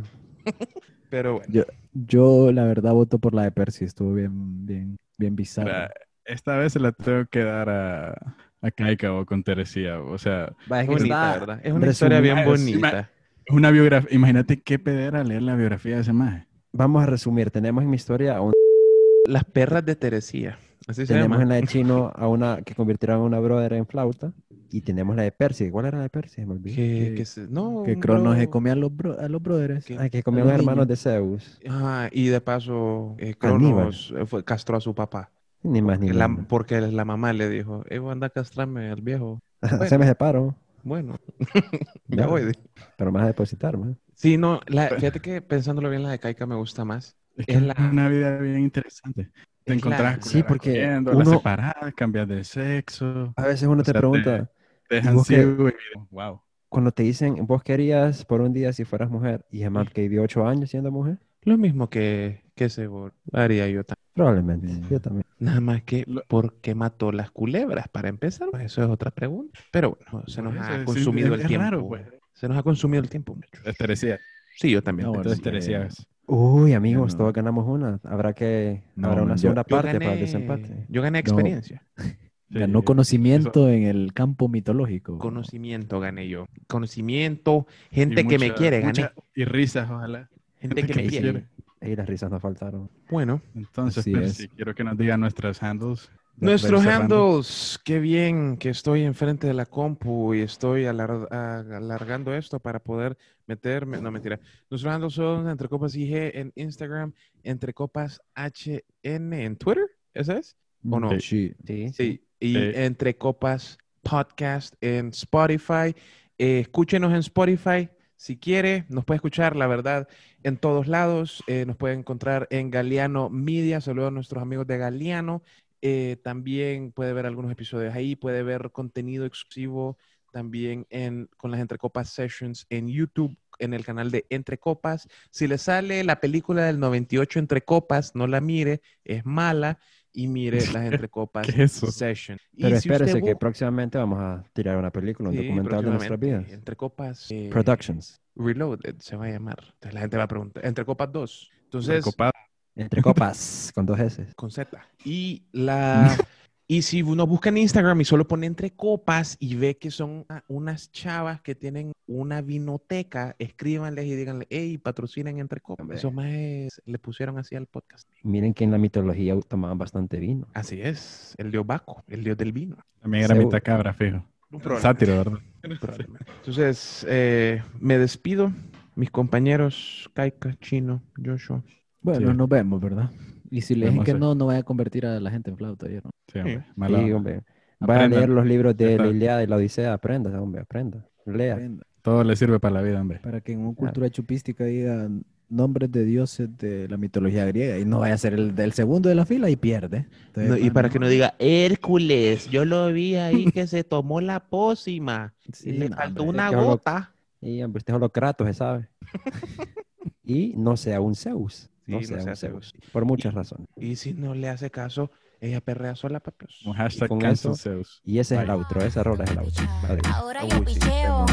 Pero 1.10 1.34
bueno. 1.38 1.46
Yo, 1.52 1.64
yo, 1.94 2.52
la 2.52 2.64
verdad, 2.64 2.92
voto 2.92 3.18
por 3.18 3.34
la 3.34 3.42
de 3.44 3.50
Percy. 3.50 3.84
Estuvo 3.86 4.12
bien, 4.14 4.66
bien, 4.66 4.96
bien 5.16 5.34
bizarra. 5.34 5.90
Esta 6.28 6.56
vez 6.58 6.72
se 6.74 6.80
la 6.80 6.92
tengo 6.92 7.24
que 7.30 7.42
dar 7.42 7.68
a, 7.70 8.36
a 8.60 8.70
Kaika 8.70 9.12
o 9.14 9.24
con 9.26 9.42
Teresía. 9.42 10.00
O 10.00 10.18
sea, 10.18 10.52
Va, 10.70 10.82
es 10.82 10.86
Bonita, 10.86 11.04
está- 11.34 11.38
¿verdad? 11.40 11.60
Es 11.64 11.72
una 11.72 11.86
historia 11.88 12.20
bien 12.20 12.44
bonita. 12.44 13.10
es 13.46 13.54
una 13.54 13.70
biografía. 13.70 14.14
Imagínate 14.14 14.60
qué 14.60 14.78
pedera 14.78 15.24
leer 15.24 15.42
la 15.42 15.56
biografía 15.56 15.96
de 15.96 16.02
ese 16.02 16.12
maje. 16.12 16.46
Vamos 16.72 17.02
a 17.02 17.06
resumir. 17.06 17.50
Tenemos 17.50 17.82
en 17.82 17.90
mi 17.90 17.96
historia 17.96 18.36
a 18.36 18.40
un 18.42 18.52
Las 19.26 19.44
perras 19.44 19.84
de 19.84 19.96
Teresía. 19.96 20.58
Así 20.86 21.02
se 21.06 21.12
Tenemos 21.14 21.38
llama. 21.38 21.42
en 21.42 21.48
la 21.50 21.54
de 21.56 21.66
Chino 21.66 22.12
a 22.16 22.28
una 22.28 22.62
que 22.62 22.74
convirtieron 22.74 23.18
a 23.20 23.22
una 23.22 23.40
brother 23.40 23.72
en 23.74 23.86
flauta. 23.86 24.32
Y 24.70 24.82
tenemos 24.82 25.16
la 25.16 25.22
de 25.22 25.32
Percy. 25.32 25.70
¿Cuál 25.70 25.86
era 25.86 25.96
la 25.96 26.02
de 26.04 26.10
Percy? 26.10 26.44
Me 26.44 26.52
olvidé. 26.52 26.76
Que, 26.76 26.82
que- 27.10 27.14
que 27.14 27.24
se- 27.24 27.46
no, 27.48 27.84
que 27.86 27.98
Cronos 27.98 28.36
se 28.36 28.42
bro- 28.46 28.50
comía 28.50 28.72
a 28.74 28.76
los, 28.76 28.90
bro- 28.94 29.18
a 29.18 29.26
los 29.28 29.42
brothers. 29.42 29.86
que- 29.86 29.96
Ay, 29.98 30.10
que 30.10 30.22
comían 30.22 30.46
los 30.46 30.52
los 30.56 30.60
hermanos 30.60 30.86
de 30.88 30.96
Zeus. 30.96 31.58
Ajá, 31.66 32.10
y 32.12 32.26
de 32.28 32.40
paso, 32.42 33.16
eh, 33.18 33.34
Aníbal. 33.40 33.58
Cronos 33.78 34.14
eh, 34.14 34.26
fue, 34.26 34.44
castró 34.44 34.76
a 34.76 34.80
su 34.82 34.94
papá. 34.94 35.30
Ni 35.62 35.82
más 35.82 35.98
ni 35.98 36.10
La- 36.12 36.28
menos. 36.28 36.46
porque 36.48 36.80
la 36.80 37.04
mamá 37.04 37.32
le 37.32 37.48
dijo, 37.48 37.84
eh, 37.90 38.00
anda 38.10 38.28
a 38.28 38.30
castrarme 38.30 38.90
al 38.90 39.02
viejo. 39.02 39.40
Se 39.88 39.98
me 39.98 40.06
separo. 40.06 40.54
Bueno, 40.84 41.16
ya 42.08 42.26
voy. 42.26 42.52
Pero 42.96 43.12
más 43.12 43.24
a 43.24 43.26
depositar, 43.26 43.76
más. 43.76 43.96
Sí, 44.14 44.36
no, 44.36 44.60
la, 44.66 44.88
fíjate 44.88 45.20
que 45.20 45.42
pensándolo 45.42 45.90
bien, 45.90 46.02
la 46.02 46.10
de 46.10 46.18
Kaika 46.18 46.46
me 46.46 46.54
gusta 46.54 46.84
más. 46.84 47.16
Es 47.36 47.46
que 47.46 47.52
Es 47.52 47.58
es 47.58 47.64
la- 47.66 47.74
una 47.90 48.08
vida 48.08 48.38
bien 48.38 48.60
interesante. 48.60 49.24
Te 49.64 49.74
Es 49.74 49.84
la- 49.84 49.96
encontrás 49.96 50.18
Sí, 50.26 50.42
porque 50.42 50.86
uno- 51.00 51.12
las 51.12 51.28
separadas, 51.28 51.94
cambias 51.94 52.28
de 52.28 52.44
sexo, 52.44 53.32
A 53.36 53.42
veces 53.46 53.68
uno 53.68 53.82
O 53.82 53.84
te 53.84 53.90
sea, 53.92 54.00
pregunta, 54.00 54.50
te 54.88 54.94
dejan 54.96 55.14
vos 55.16 55.26
qué- 55.28 55.34
ciego 55.34 55.68
y 55.68 55.72
wow. 56.10 56.40
cuando 56.68 56.92
te 56.92 57.02
dicen, 57.02 57.46
vos 57.46 57.62
querías 57.62 58.24
por 58.24 58.40
un 58.40 58.52
día 58.52 58.72
si 58.72 58.84
fueras 58.84 59.10
mujer, 59.10 59.44
y 59.50 59.62
es 59.62 59.70
más 59.70 59.90
que 59.90 60.02
vivió 60.02 60.22
ocho 60.22 60.46
años 60.46 60.70
siendo 60.70 60.90
mujer, 60.90 61.18
Lo 61.42 61.56
mismo 61.58 61.88
que, 61.88 62.42
que 62.54 62.64
ese 62.66 62.88
bor- 62.88 63.12
haría 63.32 63.68
yo 63.68 63.84
también. 63.84 64.04
probablemente. 64.14 64.68
Sí. 64.68 64.82
Yo 64.90 65.00
también. 65.00 65.24
Nada 65.38 65.60
más 65.60 65.82
que, 65.84 66.04
¿por 66.28 66.54
qué 66.60 66.74
mató 66.74 67.12
las 67.12 67.30
culebras? 67.30 67.88
Para 67.88 68.08
empezar, 68.08 68.48
pues 68.50 68.64
eso 68.64 68.82
es 68.82 68.88
otra 68.88 69.10
pregunta. 69.10 69.58
Pero 69.70 69.96
bueno, 70.10 70.26
se 70.26 70.42
nos 70.42 70.56
ha 70.56 70.84
consumido 70.84 71.34
el 71.34 71.40
es 71.42 71.46
tiempo. 71.46 71.64
raro, 71.64 71.86
pues. 71.86 72.02
Se 72.34 72.48
nos 72.48 72.56
ha 72.58 72.62
consumido 72.62 73.02
el 73.02 73.08
tiempo, 73.08 73.34
muchachos. 73.34 73.66
Es 73.66 73.76
Teresía. 73.76 74.18
Sí, 74.56 74.70
yo 74.70 74.82
también. 74.82 75.10
No, 75.12 75.14
Entonces, 75.22 76.06
Uy, 76.26 76.74
amigos, 76.74 77.14
no. 77.14 77.18
todos 77.18 77.32
ganamos 77.32 77.66
una. 77.66 78.00
Habrá 78.04 78.32
que, 78.34 78.82
No, 78.96 79.08
habrá 79.08 79.22
una 79.22 79.34
yo- 79.34 79.38
segunda 79.38 79.64
Yo 79.66 79.76
parte 79.76 79.98
para 79.98 80.12
el 80.14 80.20
desempate. 80.20 80.86
yo 80.88 81.00
gané 81.02 81.18
No. 81.18 81.20
experiencia. 81.20 81.86
Ganó 82.50 82.82
conocimiento 82.82 83.68
en 83.68 83.82
el 83.84 84.14
campo 84.14 84.48
mitológico. 84.48 85.18
Conocimiento 85.18 86.00
gané 86.00 86.28
yo. 86.28 86.46
Conocimiento, 86.66 87.66
gente 87.90 88.26
que 88.26 88.38
me 88.38 88.54
quiere, 88.54 88.80
gané. 88.80 88.88
mucha- 89.02 89.12
Y 89.34 89.44
risas, 89.44 89.90
ojalá. 89.90 90.30
Gente 90.60 90.82
que 90.82 90.86
que 90.88 90.94
me 91.02 91.08
quiere. 91.08 91.32
quiere. 91.80 91.92
Y 91.92 91.96
las 91.96 92.08
risas 92.08 92.30
nos 92.30 92.42
faltaron. 92.42 92.90
Bueno, 93.10 93.40
Entonces, 93.54 93.98
Así 93.98 94.12
Percy, 94.12 94.44
es. 94.44 94.50
quiero 94.56 94.74
que 94.74 94.82
nos 94.84 94.96
digan 94.98 95.20
nuestras 95.20 95.62
handles. 95.62 96.10
Nuestros 96.36 96.84
handles. 96.86 97.80
Qué 97.84 97.98
bien 97.98 98.56
que 98.58 98.68
estoy 98.70 99.02
enfrente 99.02 99.46
de 99.46 99.54
la 99.54 99.66
compu 99.66 100.34
y 100.34 100.40
estoy 100.40 100.84
alar- 100.86 101.26
alargando 101.32 102.32
esto 102.34 102.60
para 102.60 102.78
poder 102.80 103.16
meterme. 103.46 104.00
No, 104.00 104.10
mentira. 104.10 104.38
Nuestros 104.70 104.92
handles 104.92 105.12
son 105.14 105.48
Entre 105.48 105.68
Copas 105.68 105.94
IG 105.94 106.14
en 106.36 106.52
Instagram, 106.54 107.12
Entre 107.42 107.72
Copas 107.74 108.20
HN 108.36 109.32
en 109.32 109.56
Twitter. 109.56 109.86
¿Ese 110.14 110.38
es? 110.38 110.56
¿O 110.88 111.00
no? 111.00 111.10
Sí. 111.20 111.54
Sí, 111.64 111.88
Sí, 111.92 112.22
y 112.40 112.52
Sí. 112.54 112.70
Entre 112.74 113.16
Copas 113.16 113.78
Podcast 114.02 114.74
en 114.80 115.08
Spotify. 115.08 115.94
Eh, 116.38 116.60
escúchenos 116.60 117.10
en 117.12 117.18
Spotify 117.18 117.88
si 118.18 118.36
quiere, 118.36 118.84
nos 118.88 119.04
puede 119.04 119.16
escuchar, 119.16 119.54
la 119.54 119.68
verdad, 119.68 120.08
en 120.42 120.56
todos 120.56 120.88
lados. 120.88 121.44
Eh, 121.46 121.64
nos 121.66 121.76
puede 121.76 121.94
encontrar 121.94 122.48
en 122.50 122.68
Galeano 122.68 123.30
Media. 123.30 123.80
Saludos 123.80 124.08
a 124.08 124.10
nuestros 124.10 124.42
amigos 124.42 124.66
de 124.66 124.76
Galeano. 124.76 125.42
Eh, 125.82 126.16
también 126.24 126.90
puede 126.90 127.12
ver 127.12 127.26
algunos 127.26 127.52
episodios 127.52 127.94
ahí, 127.94 128.16
puede 128.16 128.42
ver 128.42 128.72
contenido 128.72 129.24
exclusivo 129.24 129.96
también 130.32 130.84
en, 130.90 131.30
con 131.36 131.52
las 131.52 131.60
Entre 131.60 131.78
Copas 131.78 132.10
Sessions 132.10 132.66
en 132.70 132.88
YouTube, 132.88 133.38
en 133.60 133.72
el 133.72 133.84
canal 133.84 134.10
de 134.10 134.26
Entre 134.30 134.58
Copas. 134.58 135.06
Si 135.30 135.46
le 135.46 135.56
sale 135.56 136.02
la 136.02 136.20
película 136.20 136.64
del 136.64 136.80
98 136.80 137.38
Entre 137.38 137.62
Copas, 137.62 138.16
no 138.16 138.26
la 138.26 138.40
mire, 138.40 138.82
es 139.04 139.24
mala 139.24 139.78
y 140.12 140.28
mire 140.28 140.58
las 140.72 140.84
Entre 140.92 141.08
Copas 141.08 141.46
¿Qué 141.46 141.64
es 141.64 141.76
eso? 141.76 141.90
Session. 141.90 142.38
Y 142.52 142.62
Pero 142.62 142.80
si 142.80 142.88
usted 142.88 143.06
espérese 143.06 143.22
que 143.22 143.36
próximamente 143.36 143.98
vamos 143.98 144.18
a 144.20 144.44
tirar 144.52 144.76
una 144.76 144.90
película, 144.90 145.28
un 145.28 145.36
Sí, 145.36 145.42
documental 145.44 145.84
de 145.84 145.90
nuestras 145.90 146.20
vidas. 146.20 146.50
Entre 146.50 146.76
Copas 146.76 147.26
eh, 147.30 147.48
Productions. 147.50 148.20
Reloaded 148.36 148.96
se 148.98 149.16
va 149.16 149.26
a 149.26 149.30
llamar. 149.30 149.58
Entonces 149.60 149.94
la 149.94 150.00
gente 150.00 150.16
va 150.16 150.22
a 150.24 150.28
preguntar. 150.28 150.64
Entre 150.64 150.84
Copas 150.84 151.12
2. 151.12 151.50
Entonces, 151.64 151.96
Recopado. 151.96 152.32
Entre 152.78 153.02
copas, 153.02 153.72
con 153.74 153.84
dos 153.86 153.98
S. 153.98 154.24
con 154.36 154.52
Z. 154.52 154.80
Y 155.04 155.42
la 155.50 156.16
y 156.70 156.82
si 156.82 157.02
uno 157.02 157.26
busca 157.26 157.48
en 157.48 157.56
Instagram 157.56 158.00
y 158.02 158.04
solo 158.04 158.28
pone 158.28 158.46
entre 158.46 158.70
copas 158.70 159.36
y 159.40 159.56
ve 159.56 159.78
que 159.78 159.90
son 159.90 160.26
ah, 160.28 160.42
unas 160.48 160.92
chavas 160.92 161.40
que 161.40 161.54
tienen 161.54 161.92
una 162.06 162.42
vinoteca, 162.42 163.34
escríbanles 163.38 164.04
y 164.04 164.14
díganle, 164.14 164.46
hey, 164.50 164.76
patrocinen 164.78 165.38
entre 165.38 165.60
copas. 165.62 165.80
Hombre. 165.82 165.96
Eso 165.96 166.10
más 166.12 166.26
es- 166.26 166.82
le 166.84 166.98
pusieron 166.98 167.38
así 167.38 167.56
al 167.56 167.66
podcast. 167.66 168.06
Miren 168.22 168.52
que 168.52 168.64
en 168.64 168.70
la 168.70 168.78
mitología 168.78 169.34
tomaban 169.48 169.78
bastante 169.78 170.18
vino. 170.18 170.46
Así 170.52 170.80
es, 170.80 171.34
el 171.38 171.50
dios 171.50 171.66
Baco, 171.66 172.04
el 172.06 172.22
dios 172.22 172.36
del 172.36 172.52
vino. 172.52 172.76
También 173.00 173.24
era 173.24 173.34
mitad 173.34 173.62
cabra, 173.62 173.94
fijo. 173.94 174.24
Un 174.50 174.60
problema. 174.60 174.80
Sátiro, 174.82 175.16
¿verdad? 175.16 175.38
Entonces, 175.62 177.06
eh, 177.08 177.62
me 177.80 177.98
despido. 177.98 178.52
Mis 178.94 179.10
compañeros, 179.10 180.10
Kaika, 180.14 180.54
Chino, 180.58 181.02
Joshua. 181.24 181.62
Bueno, 182.00 182.30
Sí. 182.32 182.36
nos 182.36 182.48
vemos, 182.48 182.80
¿verdad? 182.80 183.10
Y 183.50 183.60
si 183.62 183.74
le 183.74 183.88
dicen 183.90 184.04
que 184.04 184.14
no, 184.14 184.34
no 184.34 184.46
vaya 184.46 184.60
a 184.60 184.62
convertir 184.62 185.06
a 185.06 185.18
la 185.20 185.30
gente 185.30 185.50
en 185.50 185.56
flauta. 185.56 185.86
¿oyeron? 185.86 186.10
Sí, 186.32 186.38
hombre. 186.38 186.64
Mala 186.76 186.98
Sí, 186.98 187.12
hombre. 187.12 187.40
Vaya 187.80 188.04
a 188.04 188.08
leer 188.08 188.28
los 188.28 188.44
libros 188.46 188.76
de 188.76 188.92
Está- 188.92 189.04
la 189.04 189.10
Ilíada 189.10 189.42
y 189.42 189.46
la 189.46 189.56
Odisea. 189.56 189.92
Aprenda, 189.92 190.40
hombre, 190.40 190.62
aprenda. 190.62 191.06
Lea. 191.24 191.54
Aprenda. 191.54 191.84
Todo 192.02 192.24
le 192.24 192.36
sirve 192.36 192.58
para 192.60 192.74
la 192.74 192.82
vida, 192.82 193.00
hombre. 193.00 193.20
Para 193.20 193.40
que 193.40 193.52
en 193.52 193.60
una 193.60 193.74
cultura 193.74 194.08
chupística 194.10 194.64
digan 194.64 195.24
nombres 195.50 195.90
de 195.90 196.04
dioses 196.04 196.48
de 196.58 196.88
la 196.88 196.96
mitología 196.98 197.44
griega 197.46 197.78
y 197.78 197.84
no 197.86 198.00
vaya 198.00 198.14
a 198.14 198.18
ser 198.18 198.34
el 198.34 198.54
del 198.54 198.72
segundo 198.72 199.08
de 199.08 199.14
la 199.14 199.24
fila 199.24 199.48
y 199.48 199.56
pierde. 199.56 200.06
Entonces, 200.26 200.50
No, 200.50 200.56
y 200.58 200.70
para 200.70 200.90
que 200.90 200.98
no 200.98 201.08
diga 201.08 201.34
Hércules, 201.38 202.50
yo 202.50 202.64
lo 202.66 202.92
vi 202.92 203.14
ahí 203.14 203.46
que 203.46 203.66
se 203.66 203.82
tomó 203.84 204.20
la 204.20 204.40
pócima 204.40 205.32
sí, 205.52 205.70
y 205.70 205.72
le 205.72 205.88
no, 205.88 205.96
faltó 205.96 206.22
hombre. 206.22 206.34
una 206.34 206.44
es 206.46 206.50
que 206.50 206.56
algo- 206.56 206.70
gota. 206.72 207.12
Y 207.40 207.62
hombre, 207.62 207.78
usted 207.78 207.92
es 207.94 207.96
Holocratos, 207.96 208.46
se 208.48 208.54
sabe. 208.54 208.88
y 210.24 210.54
no 210.56 210.76
sea 210.76 211.00
un 211.00 211.14
Zeus. 211.14 211.70
No 211.88 211.98
Sí, 212.00 212.04
sea 212.06 212.16
no 212.18 212.22
sea 212.22 212.30
un 212.30 212.36
Zeus. 212.36 212.70
Zeus. 212.72 212.90
Por 212.92 213.04
muchas 213.04 213.34
razones. 213.34 213.66
Y 213.76 213.96
si 213.96 214.12
no 214.14 214.34
le 214.34 214.48
hace 214.48 214.70
caso, 214.70 215.10
ella 215.40 215.60
perrea 215.60 215.94
sola, 215.96 216.20
papios. 216.20 216.60
Un 216.66 216.74
hashtag 216.74 217.08
con 217.08 217.18
cancel 217.18 217.52
eso- 217.52 217.62
Zeus. 217.62 218.00
Y 218.04 218.18
ese 218.18 218.34
es 218.36 218.40
el 218.42 218.46
Bye. 218.46 218.54
outro, 218.56 218.80
ese 218.84 219.00
error 219.00 219.20
es 219.22 219.30
el 219.30 219.38
outro. 219.38 219.64
Adiós. 219.88 220.06
Ahora 220.14 220.44
Uy, 220.44 220.50
yo 220.50 220.64
picheo. 220.64 221.26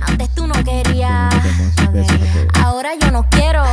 Antes 0.00 0.34
tú 0.34 0.46
no 0.46 0.54
querías. 0.64 1.34
Ahora 2.62 2.90
yo 3.00 3.10
no 3.10 3.28
quiero. 3.30 3.64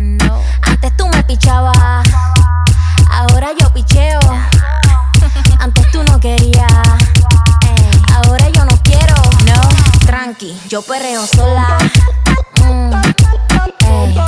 No. 0.00 0.40
Antes 0.62 0.96
tú 0.96 1.08
me 1.08 1.22
pichabas. 1.24 2.06
Ahora 3.10 3.48
yo 3.58 3.72
picheo. 3.72 4.20
Antes 5.58 5.90
tú 5.90 6.02
no 6.04 6.20
querías. 6.20 6.72
Ahora 8.14 8.48
yo 8.50 8.64
no 8.64 8.76
quiero. 8.82 9.14
No. 9.46 9.60
Tranqui, 10.06 10.54
yo 10.68 10.82
perreo 10.82 11.26
sola. 11.26 11.78
Mm. 12.60 12.92
Ey. 13.86 14.27